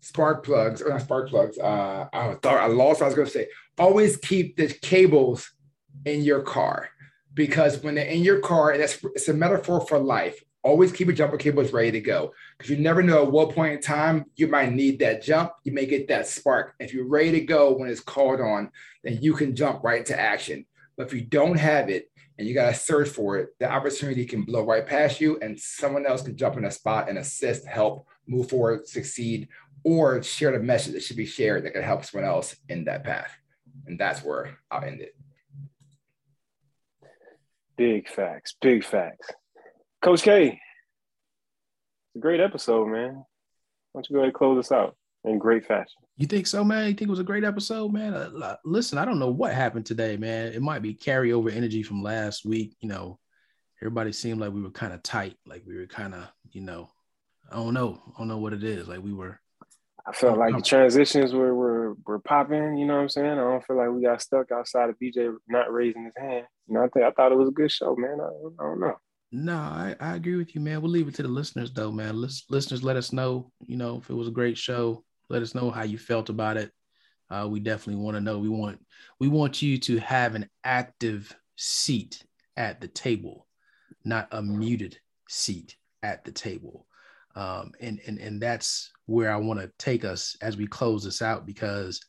spark 0.00 0.44
plugs 0.44 0.80
or 0.80 0.90
not 0.90 1.02
spark 1.02 1.28
plugs. 1.28 1.58
Uh, 1.58 2.06
I 2.12 2.34
thought 2.40 2.58
I 2.58 2.66
lost 2.66 3.00
what 3.00 3.06
I 3.06 3.08
was 3.08 3.16
going 3.16 3.26
to 3.26 3.32
say. 3.32 3.48
Always 3.76 4.18
keep 4.18 4.56
the 4.56 4.68
cables 4.68 5.50
in 6.04 6.22
your 6.22 6.42
car 6.42 6.90
because 7.34 7.82
when 7.82 7.96
they're 7.96 8.04
in 8.04 8.22
your 8.22 8.38
car, 8.38 8.78
that's 8.78 9.04
it's 9.16 9.28
a 9.28 9.34
metaphor 9.34 9.80
for 9.80 9.98
life. 9.98 10.40
Always 10.62 10.92
keep 10.92 11.08
your 11.08 11.16
jumper 11.16 11.38
cables 11.38 11.72
ready 11.72 11.90
to 11.90 12.00
go 12.00 12.32
because 12.60 12.76
you 12.76 12.76
never 12.76 13.02
know 13.02 13.22
at 13.22 13.32
what 13.32 13.54
point 13.54 13.72
in 13.72 13.80
time 13.80 14.26
you 14.36 14.46
might 14.46 14.70
need 14.70 14.98
that 14.98 15.22
jump. 15.22 15.52
You 15.64 15.72
may 15.72 15.86
get 15.86 16.08
that 16.08 16.26
spark. 16.26 16.74
If 16.78 16.92
you're 16.92 17.08
ready 17.08 17.30
to 17.30 17.40
go 17.40 17.72
when 17.72 17.88
it's 17.88 18.00
called 18.00 18.38
on, 18.38 18.70
then 19.02 19.16
you 19.22 19.32
can 19.32 19.56
jump 19.56 19.82
right 19.82 20.00
into 20.00 20.20
action. 20.20 20.66
But 20.94 21.06
if 21.06 21.14
you 21.14 21.22
don't 21.22 21.56
have 21.56 21.88
it 21.88 22.10
and 22.38 22.46
you 22.46 22.52
got 22.52 22.66
to 22.66 22.74
search 22.74 23.08
for 23.08 23.38
it, 23.38 23.58
the 23.60 23.70
opportunity 23.72 24.26
can 24.26 24.42
blow 24.42 24.62
right 24.62 24.86
past 24.86 25.22
you 25.22 25.38
and 25.40 25.58
someone 25.58 26.04
else 26.04 26.20
can 26.20 26.36
jump 26.36 26.58
in 26.58 26.66
a 26.66 26.70
spot 26.70 27.08
and 27.08 27.16
assist, 27.16 27.64
help, 27.64 28.06
move 28.26 28.50
forward, 28.50 28.86
succeed, 28.86 29.48
or 29.82 30.22
share 30.22 30.52
the 30.52 30.58
message 30.58 30.92
that 30.92 31.02
should 31.02 31.16
be 31.16 31.24
shared 31.24 31.64
that 31.64 31.72
can 31.72 31.82
help 31.82 32.04
someone 32.04 32.28
else 32.28 32.56
in 32.68 32.84
that 32.84 33.04
path. 33.04 33.34
And 33.86 33.98
that's 33.98 34.22
where 34.22 34.58
I'll 34.70 34.84
end 34.84 35.00
it. 35.00 35.16
Big 37.78 38.06
facts, 38.06 38.54
big 38.60 38.84
facts. 38.84 39.30
Coach 40.02 40.20
K, 40.20 40.60
it's 42.10 42.16
a 42.16 42.20
great 42.20 42.40
episode, 42.40 42.88
man. 42.88 43.24
Why 43.92 43.98
don't 43.98 44.10
you 44.10 44.14
go 44.14 44.18
ahead 44.20 44.28
and 44.28 44.34
close 44.34 44.58
us 44.58 44.72
out 44.72 44.96
in 45.24 45.38
great 45.38 45.64
fashion? 45.64 46.02
You 46.16 46.26
think 46.26 46.46
so, 46.46 46.64
man? 46.64 46.88
You 46.88 46.94
think 46.94 47.02
it 47.02 47.10
was 47.10 47.20
a 47.20 47.24
great 47.24 47.44
episode, 47.44 47.92
man? 47.92 48.14
Uh, 48.14 48.56
listen, 48.64 48.98
I 48.98 49.04
don't 49.04 49.20
know 49.20 49.30
what 49.30 49.54
happened 49.54 49.86
today, 49.86 50.16
man. 50.16 50.52
It 50.52 50.62
might 50.62 50.82
be 50.82 50.94
carryover 50.94 51.54
energy 51.54 51.82
from 51.82 52.02
last 52.02 52.44
week. 52.44 52.76
You 52.80 52.88
know, 52.88 53.18
everybody 53.80 54.12
seemed 54.12 54.40
like 54.40 54.52
we 54.52 54.62
were 54.62 54.70
kind 54.70 54.92
of 54.92 55.02
tight, 55.02 55.36
like 55.46 55.62
we 55.66 55.76
were 55.76 55.86
kind 55.86 56.14
of, 56.14 56.28
you 56.50 56.62
know, 56.62 56.90
I 57.50 57.56
don't 57.56 57.74
know, 57.74 58.00
I 58.08 58.18
don't 58.18 58.28
know 58.28 58.38
what 58.38 58.52
it 58.52 58.64
is. 58.64 58.88
Like 58.88 59.02
we 59.02 59.12
were 59.12 59.40
I 60.06 60.12
felt 60.12 60.38
like 60.38 60.56
the 60.56 60.62
transitions 60.62 61.32
were, 61.32 61.54
were 61.54 61.94
were 62.06 62.18
popping. 62.18 62.76
You 62.76 62.86
know 62.86 62.94
what 62.94 63.02
I'm 63.02 63.08
saying? 63.08 63.32
I 63.32 63.36
don't 63.36 63.64
feel 63.64 63.76
like 63.76 63.90
we 63.90 64.02
got 64.02 64.20
stuck 64.20 64.50
outside 64.50 64.90
of 64.90 64.96
BJ 64.98 65.32
not 65.48 65.72
raising 65.72 66.04
his 66.04 66.14
hand. 66.16 66.46
You 66.66 66.74
know, 66.74 66.82
I 66.82 66.88
think 66.88 67.04
I 67.04 67.10
thought 67.12 67.32
it 67.32 67.38
was 67.38 67.48
a 67.48 67.52
good 67.52 67.70
show, 67.70 67.94
man. 67.96 68.18
I, 68.20 68.62
I 68.62 68.66
don't 68.66 68.80
know. 68.80 68.96
No, 69.32 69.54
I, 69.56 69.94
I 70.00 70.16
agree 70.16 70.36
with 70.36 70.54
you, 70.54 70.60
man. 70.60 70.82
We'll 70.82 70.90
leave 70.90 71.06
it 71.08 71.14
to 71.16 71.22
the 71.22 71.28
listeners, 71.28 71.72
though, 71.72 71.92
man. 71.92 72.20
Lis- 72.20 72.44
listeners, 72.50 72.82
let 72.82 72.96
us 72.96 73.12
know. 73.12 73.52
You 73.66 73.76
know, 73.76 73.98
if 73.98 74.10
it 74.10 74.14
was 74.14 74.26
a 74.28 74.32
great 74.32 74.58
show, 74.58 75.04
let 75.28 75.42
us 75.42 75.54
know 75.54 75.70
how 75.70 75.82
you 75.84 75.98
felt 75.98 76.28
about 76.30 76.56
it. 76.56 76.72
Uh, 77.30 77.46
we 77.48 77.60
definitely 77.60 78.02
want 78.02 78.16
to 78.16 78.20
know. 78.20 78.40
We 78.40 78.48
want 78.48 78.84
we 79.20 79.28
want 79.28 79.62
you 79.62 79.78
to 79.78 79.98
have 79.98 80.34
an 80.34 80.48
active 80.64 81.32
seat 81.56 82.24
at 82.56 82.80
the 82.80 82.88
table, 82.88 83.46
not 84.04 84.26
a 84.32 84.42
muted 84.42 84.98
seat 85.28 85.76
at 86.02 86.24
the 86.24 86.32
table. 86.32 86.86
Um, 87.36 87.70
and 87.80 88.00
and 88.04 88.18
and 88.18 88.42
that's 88.42 88.90
where 89.06 89.30
I 89.32 89.36
want 89.36 89.60
to 89.60 89.70
take 89.78 90.04
us 90.04 90.36
as 90.42 90.56
we 90.56 90.66
close 90.66 91.04
this 91.04 91.22
out 91.22 91.46
because 91.46 92.00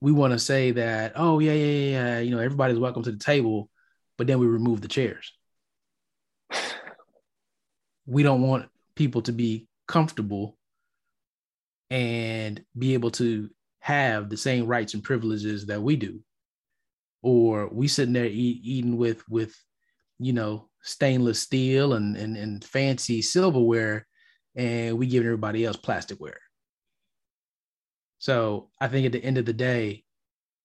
we 0.00 0.12
want 0.12 0.32
to 0.32 0.38
say 0.38 0.72
that 0.72 1.12
oh 1.16 1.38
yeah 1.38 1.52
yeah 1.52 1.90
yeah 1.90 2.18
you 2.20 2.30
know 2.30 2.38
everybody's 2.40 2.78
welcome 2.78 3.02
to 3.02 3.12
the 3.12 3.18
table, 3.18 3.70
but 4.18 4.26
then 4.26 4.38
we 4.38 4.46
remove 4.46 4.80
the 4.80 4.88
chairs. 4.88 5.35
We 8.06 8.22
don't 8.22 8.42
want 8.42 8.68
people 8.94 9.22
to 9.22 9.32
be 9.32 9.68
comfortable 9.88 10.56
and 11.90 12.62
be 12.76 12.94
able 12.94 13.10
to 13.12 13.48
have 13.80 14.28
the 14.28 14.36
same 14.36 14.66
rights 14.66 14.94
and 14.94 15.02
privileges 15.02 15.66
that 15.66 15.82
we 15.82 15.96
do. 15.96 16.20
Or 17.22 17.68
we 17.68 17.88
sitting 17.88 18.12
there 18.12 18.26
eat, 18.26 18.60
eating 18.62 18.96
with 18.96 19.22
with 19.28 19.54
you 20.18 20.32
know 20.32 20.68
stainless 20.82 21.40
steel 21.40 21.94
and, 21.94 22.16
and 22.16 22.36
and 22.36 22.64
fancy 22.64 23.22
silverware 23.22 24.06
and 24.54 24.96
we 24.96 25.06
giving 25.06 25.26
everybody 25.26 25.64
else 25.64 25.76
plasticware. 25.76 26.38
So 28.18 28.70
i 28.80 28.88
think 28.88 29.06
at 29.06 29.12
the 29.12 29.24
end 29.24 29.38
of 29.38 29.44
the 29.44 29.52
day 29.52 30.04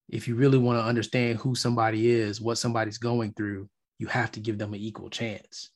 if 0.09 0.27
you 0.27 0.35
really 0.35 0.57
want 0.57 0.77
to 0.79 0.83
understand 0.83 1.39
who 1.39 1.55
somebody 1.55 2.11
is 2.11 2.41
what 2.41 2.57
somebody's 2.57 2.97
going 2.97 3.33
through 3.33 3.69
you 4.01 4.07
have 4.07 4.31
to 4.31 4.39
give 4.39 4.57
them 4.57 4.73
an 4.73 4.79
equal 4.79 5.09
chance. 5.09 5.69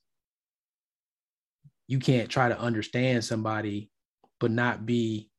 You 1.86 1.98
can't 1.98 2.28
try 2.28 2.48
to 2.48 2.58
understand 2.58 3.24
somebody 3.24 3.90
but 4.40 4.50
not 4.50 4.84
be 4.84 5.30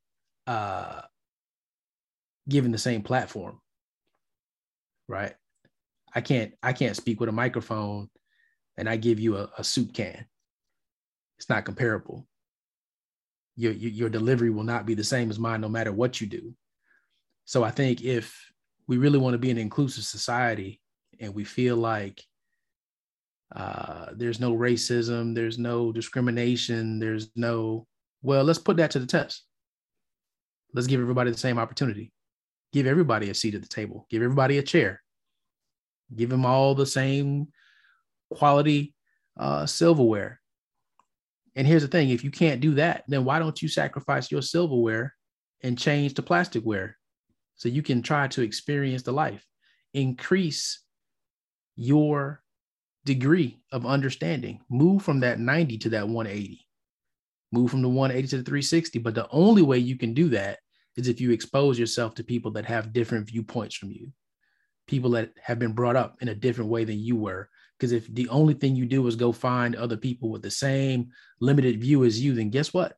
uh, 0.48 1.02
given 2.50 2.72
the 2.72 2.78
same 2.78 3.04
platform 3.04 3.60
right? 5.08 5.34
I 6.14 6.22
can't 6.22 6.54
i 6.64 6.74
can't 6.74 6.96
speak 6.96 7.20
with 7.20 7.30
a 7.30 7.34
microphone 7.34 8.10
and 8.78 8.90
i 8.90 8.96
give 8.96 9.20
you 9.20 9.38
a, 9.38 9.50
a 9.58 9.64
soup 9.64 9.94
can. 9.94 10.26
It's 11.38 11.50
not 11.50 11.66
comparable. 11.66 12.28
Your, 13.56 13.72
your 13.72 13.92
your 13.92 14.10
delivery 14.10 14.50
will 14.50 14.64
not 14.64 14.86
be 14.86 14.96
the 14.96 15.04
same 15.04 15.30
as 15.30 15.40
mine 15.40 15.62
no 15.62 15.70
matter 15.70 15.92
what 15.92 16.20
you 16.22 16.28
do. 16.28 16.56
So 17.46 17.64
i 17.64 17.72
think 17.72 18.04
if 18.04 18.52
we 18.88 18.98
really 18.98 19.20
want 19.20 19.34
to 19.34 19.40
be 19.40 19.52
an 19.52 19.58
inclusive 19.58 20.06
society 20.06 20.82
and 21.20 21.36
we 21.36 21.44
feel 21.44 21.76
like 21.76 22.24
uh, 23.56 24.08
there's 24.14 24.40
no 24.40 24.54
racism 24.56 25.34
there's 25.34 25.58
no 25.58 25.92
discrimination 25.92 27.00
there's 27.00 27.30
no 27.36 27.88
well 28.22 28.44
let's 28.44 28.60
put 28.60 28.78
that 28.78 28.92
to 28.92 29.00
the 29.00 29.06
test 29.06 29.48
Let's 30.74 30.88
give 30.88 31.02
everybody 31.02 31.32
the 31.32 31.38
same 31.38 31.58
opportunity. 31.58 32.12
Give 32.74 32.88
everybody 32.88 33.30
a 33.30 33.34
seat 33.34 33.56
at 33.56 33.62
the 33.62 33.68
table. 33.68 34.06
Give 34.10 34.22
everybody 34.22 34.58
a 34.58 34.64
chair. 34.64 35.02
Give 36.16 36.30
them 36.30 36.46
all 36.46 36.76
the 36.76 36.86
same 36.86 37.48
quality 38.32 38.94
uh, 39.40 39.66
silverware. 39.66 40.40
And 41.56 41.66
here's 41.66 41.82
the 41.82 41.88
thing 41.88 42.10
if 42.10 42.24
you 42.24 42.32
can't 42.32 42.62
do 42.62 42.76
that, 42.76 43.06
then 43.08 43.26
why 43.26 43.40
don't 43.40 43.62
you 43.62 43.68
sacrifice 43.68 44.32
your 44.32 44.42
silverware 44.42 45.16
and 45.64 45.78
change 45.78 46.14
to 46.16 46.22
plasticware 46.22 46.94
so 47.56 47.70
you 47.70 47.82
can 47.82 48.02
try 48.02 48.28
to 48.28 48.42
experience 48.42 49.02
the 49.02 49.12
life? 49.12 49.44
Increase 49.94 50.82
your 51.76 52.44
degree 53.08 53.60
of 53.72 53.86
understanding. 53.86 54.62
Move 54.70 55.02
from 55.02 55.22
that 55.22 55.40
90 55.40 55.80
to 55.80 55.90
that 55.90 56.08
180 56.08 56.68
move 57.52 57.72
from 57.72 57.82
the 57.82 57.90
180 57.90 58.28
to 58.30 58.38
the 58.38 58.44
360. 58.44 59.00
But 59.00 59.16
the 59.16 59.28
only 59.30 59.62
way 59.62 59.78
you 59.78 59.98
can 59.98 60.14
do 60.14 60.30
that 60.30 60.60
is 60.96 61.08
if 61.08 61.22
you 61.22 61.32
expose 61.32 61.78
yourself 61.78 62.16
to 62.16 62.24
people 62.24 62.52
that 62.52 62.66
have 62.66 62.94
different 62.94 63.28
viewpoints 63.28 63.76
from 63.76 63.92
you, 63.92 64.12
people 64.88 65.12
that 65.12 65.32
have 65.42 65.60
been 65.60 65.74
brought 65.74 65.96
up 65.96 66.18
in 66.22 66.30
a 66.30 66.36
different 66.36 66.70
way 66.70 66.84
than 66.84 67.00
you 67.00 67.16
were. 67.16 67.50
Because 67.78 67.92
if 67.92 68.08
the 68.14 68.28
only 68.30 68.56
thing 68.56 68.76
you 68.76 68.86
do 68.86 69.06
is 69.06 69.16
go 69.16 69.32
find 69.32 69.76
other 69.76 69.98
people 69.98 70.30
with 70.30 70.42
the 70.42 70.52
same 70.52 71.10
limited 71.40 71.80
view 71.80 72.04
as 72.06 72.20
you, 72.20 72.34
then 72.34 72.50
guess 72.50 72.74
what? 72.74 72.98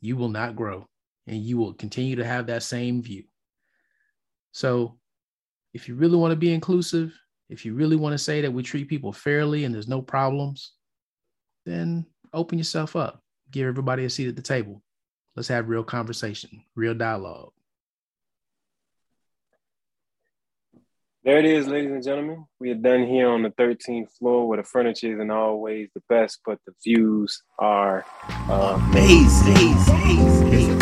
You 0.00 0.16
will 0.16 0.30
not 0.30 0.56
grow 0.56 0.88
and 1.26 1.42
you 1.42 1.58
will 1.58 1.74
continue 1.74 2.16
to 2.16 2.24
have 2.24 2.46
that 2.46 2.62
same 2.62 3.02
view. 3.02 3.24
So, 4.52 4.98
if 5.74 5.86
you 5.86 5.94
really 5.94 6.16
want 6.16 6.32
to 6.32 6.36
be 6.36 6.54
inclusive, 6.54 7.14
if 7.48 7.64
you 7.64 7.74
really 7.74 7.96
want 7.96 8.12
to 8.12 8.18
say 8.18 8.40
that 8.42 8.52
we 8.52 8.62
treat 8.62 8.88
people 8.88 9.12
fairly 9.12 9.64
and 9.64 9.74
there's 9.74 9.88
no 9.88 10.02
problems, 10.02 10.72
then 11.64 12.06
open 12.32 12.58
yourself 12.58 12.94
up 12.96 13.22
give 13.50 13.66
everybody 13.66 14.04
a 14.04 14.10
seat 14.10 14.28
at 14.28 14.36
the 14.36 14.42
table. 14.42 14.82
Let's 15.36 15.48
have 15.48 15.68
real 15.68 15.84
conversation, 15.84 16.64
real 16.74 16.94
dialogue. 16.94 17.52
There 21.24 21.38
it 21.38 21.44
is, 21.44 21.66
ladies 21.68 21.90
and 21.90 22.02
gentlemen. 22.02 22.46
We 22.58 22.70
are 22.70 22.76
done 22.76 23.06
here 23.06 23.28
on 23.28 23.42
the 23.42 23.50
13th 23.50 24.10
floor 24.18 24.48
where 24.48 24.56
the 24.56 24.64
furniture 24.64 25.12
isn't 25.12 25.30
always 25.30 25.88
the 25.94 26.02
best, 26.08 26.40
but 26.44 26.58
the 26.64 26.72
views 26.82 27.42
are 27.58 28.04
uh, 28.28 28.78
amazing. 28.90 29.54
amazing. 29.54 30.46
amazing. 30.46 30.77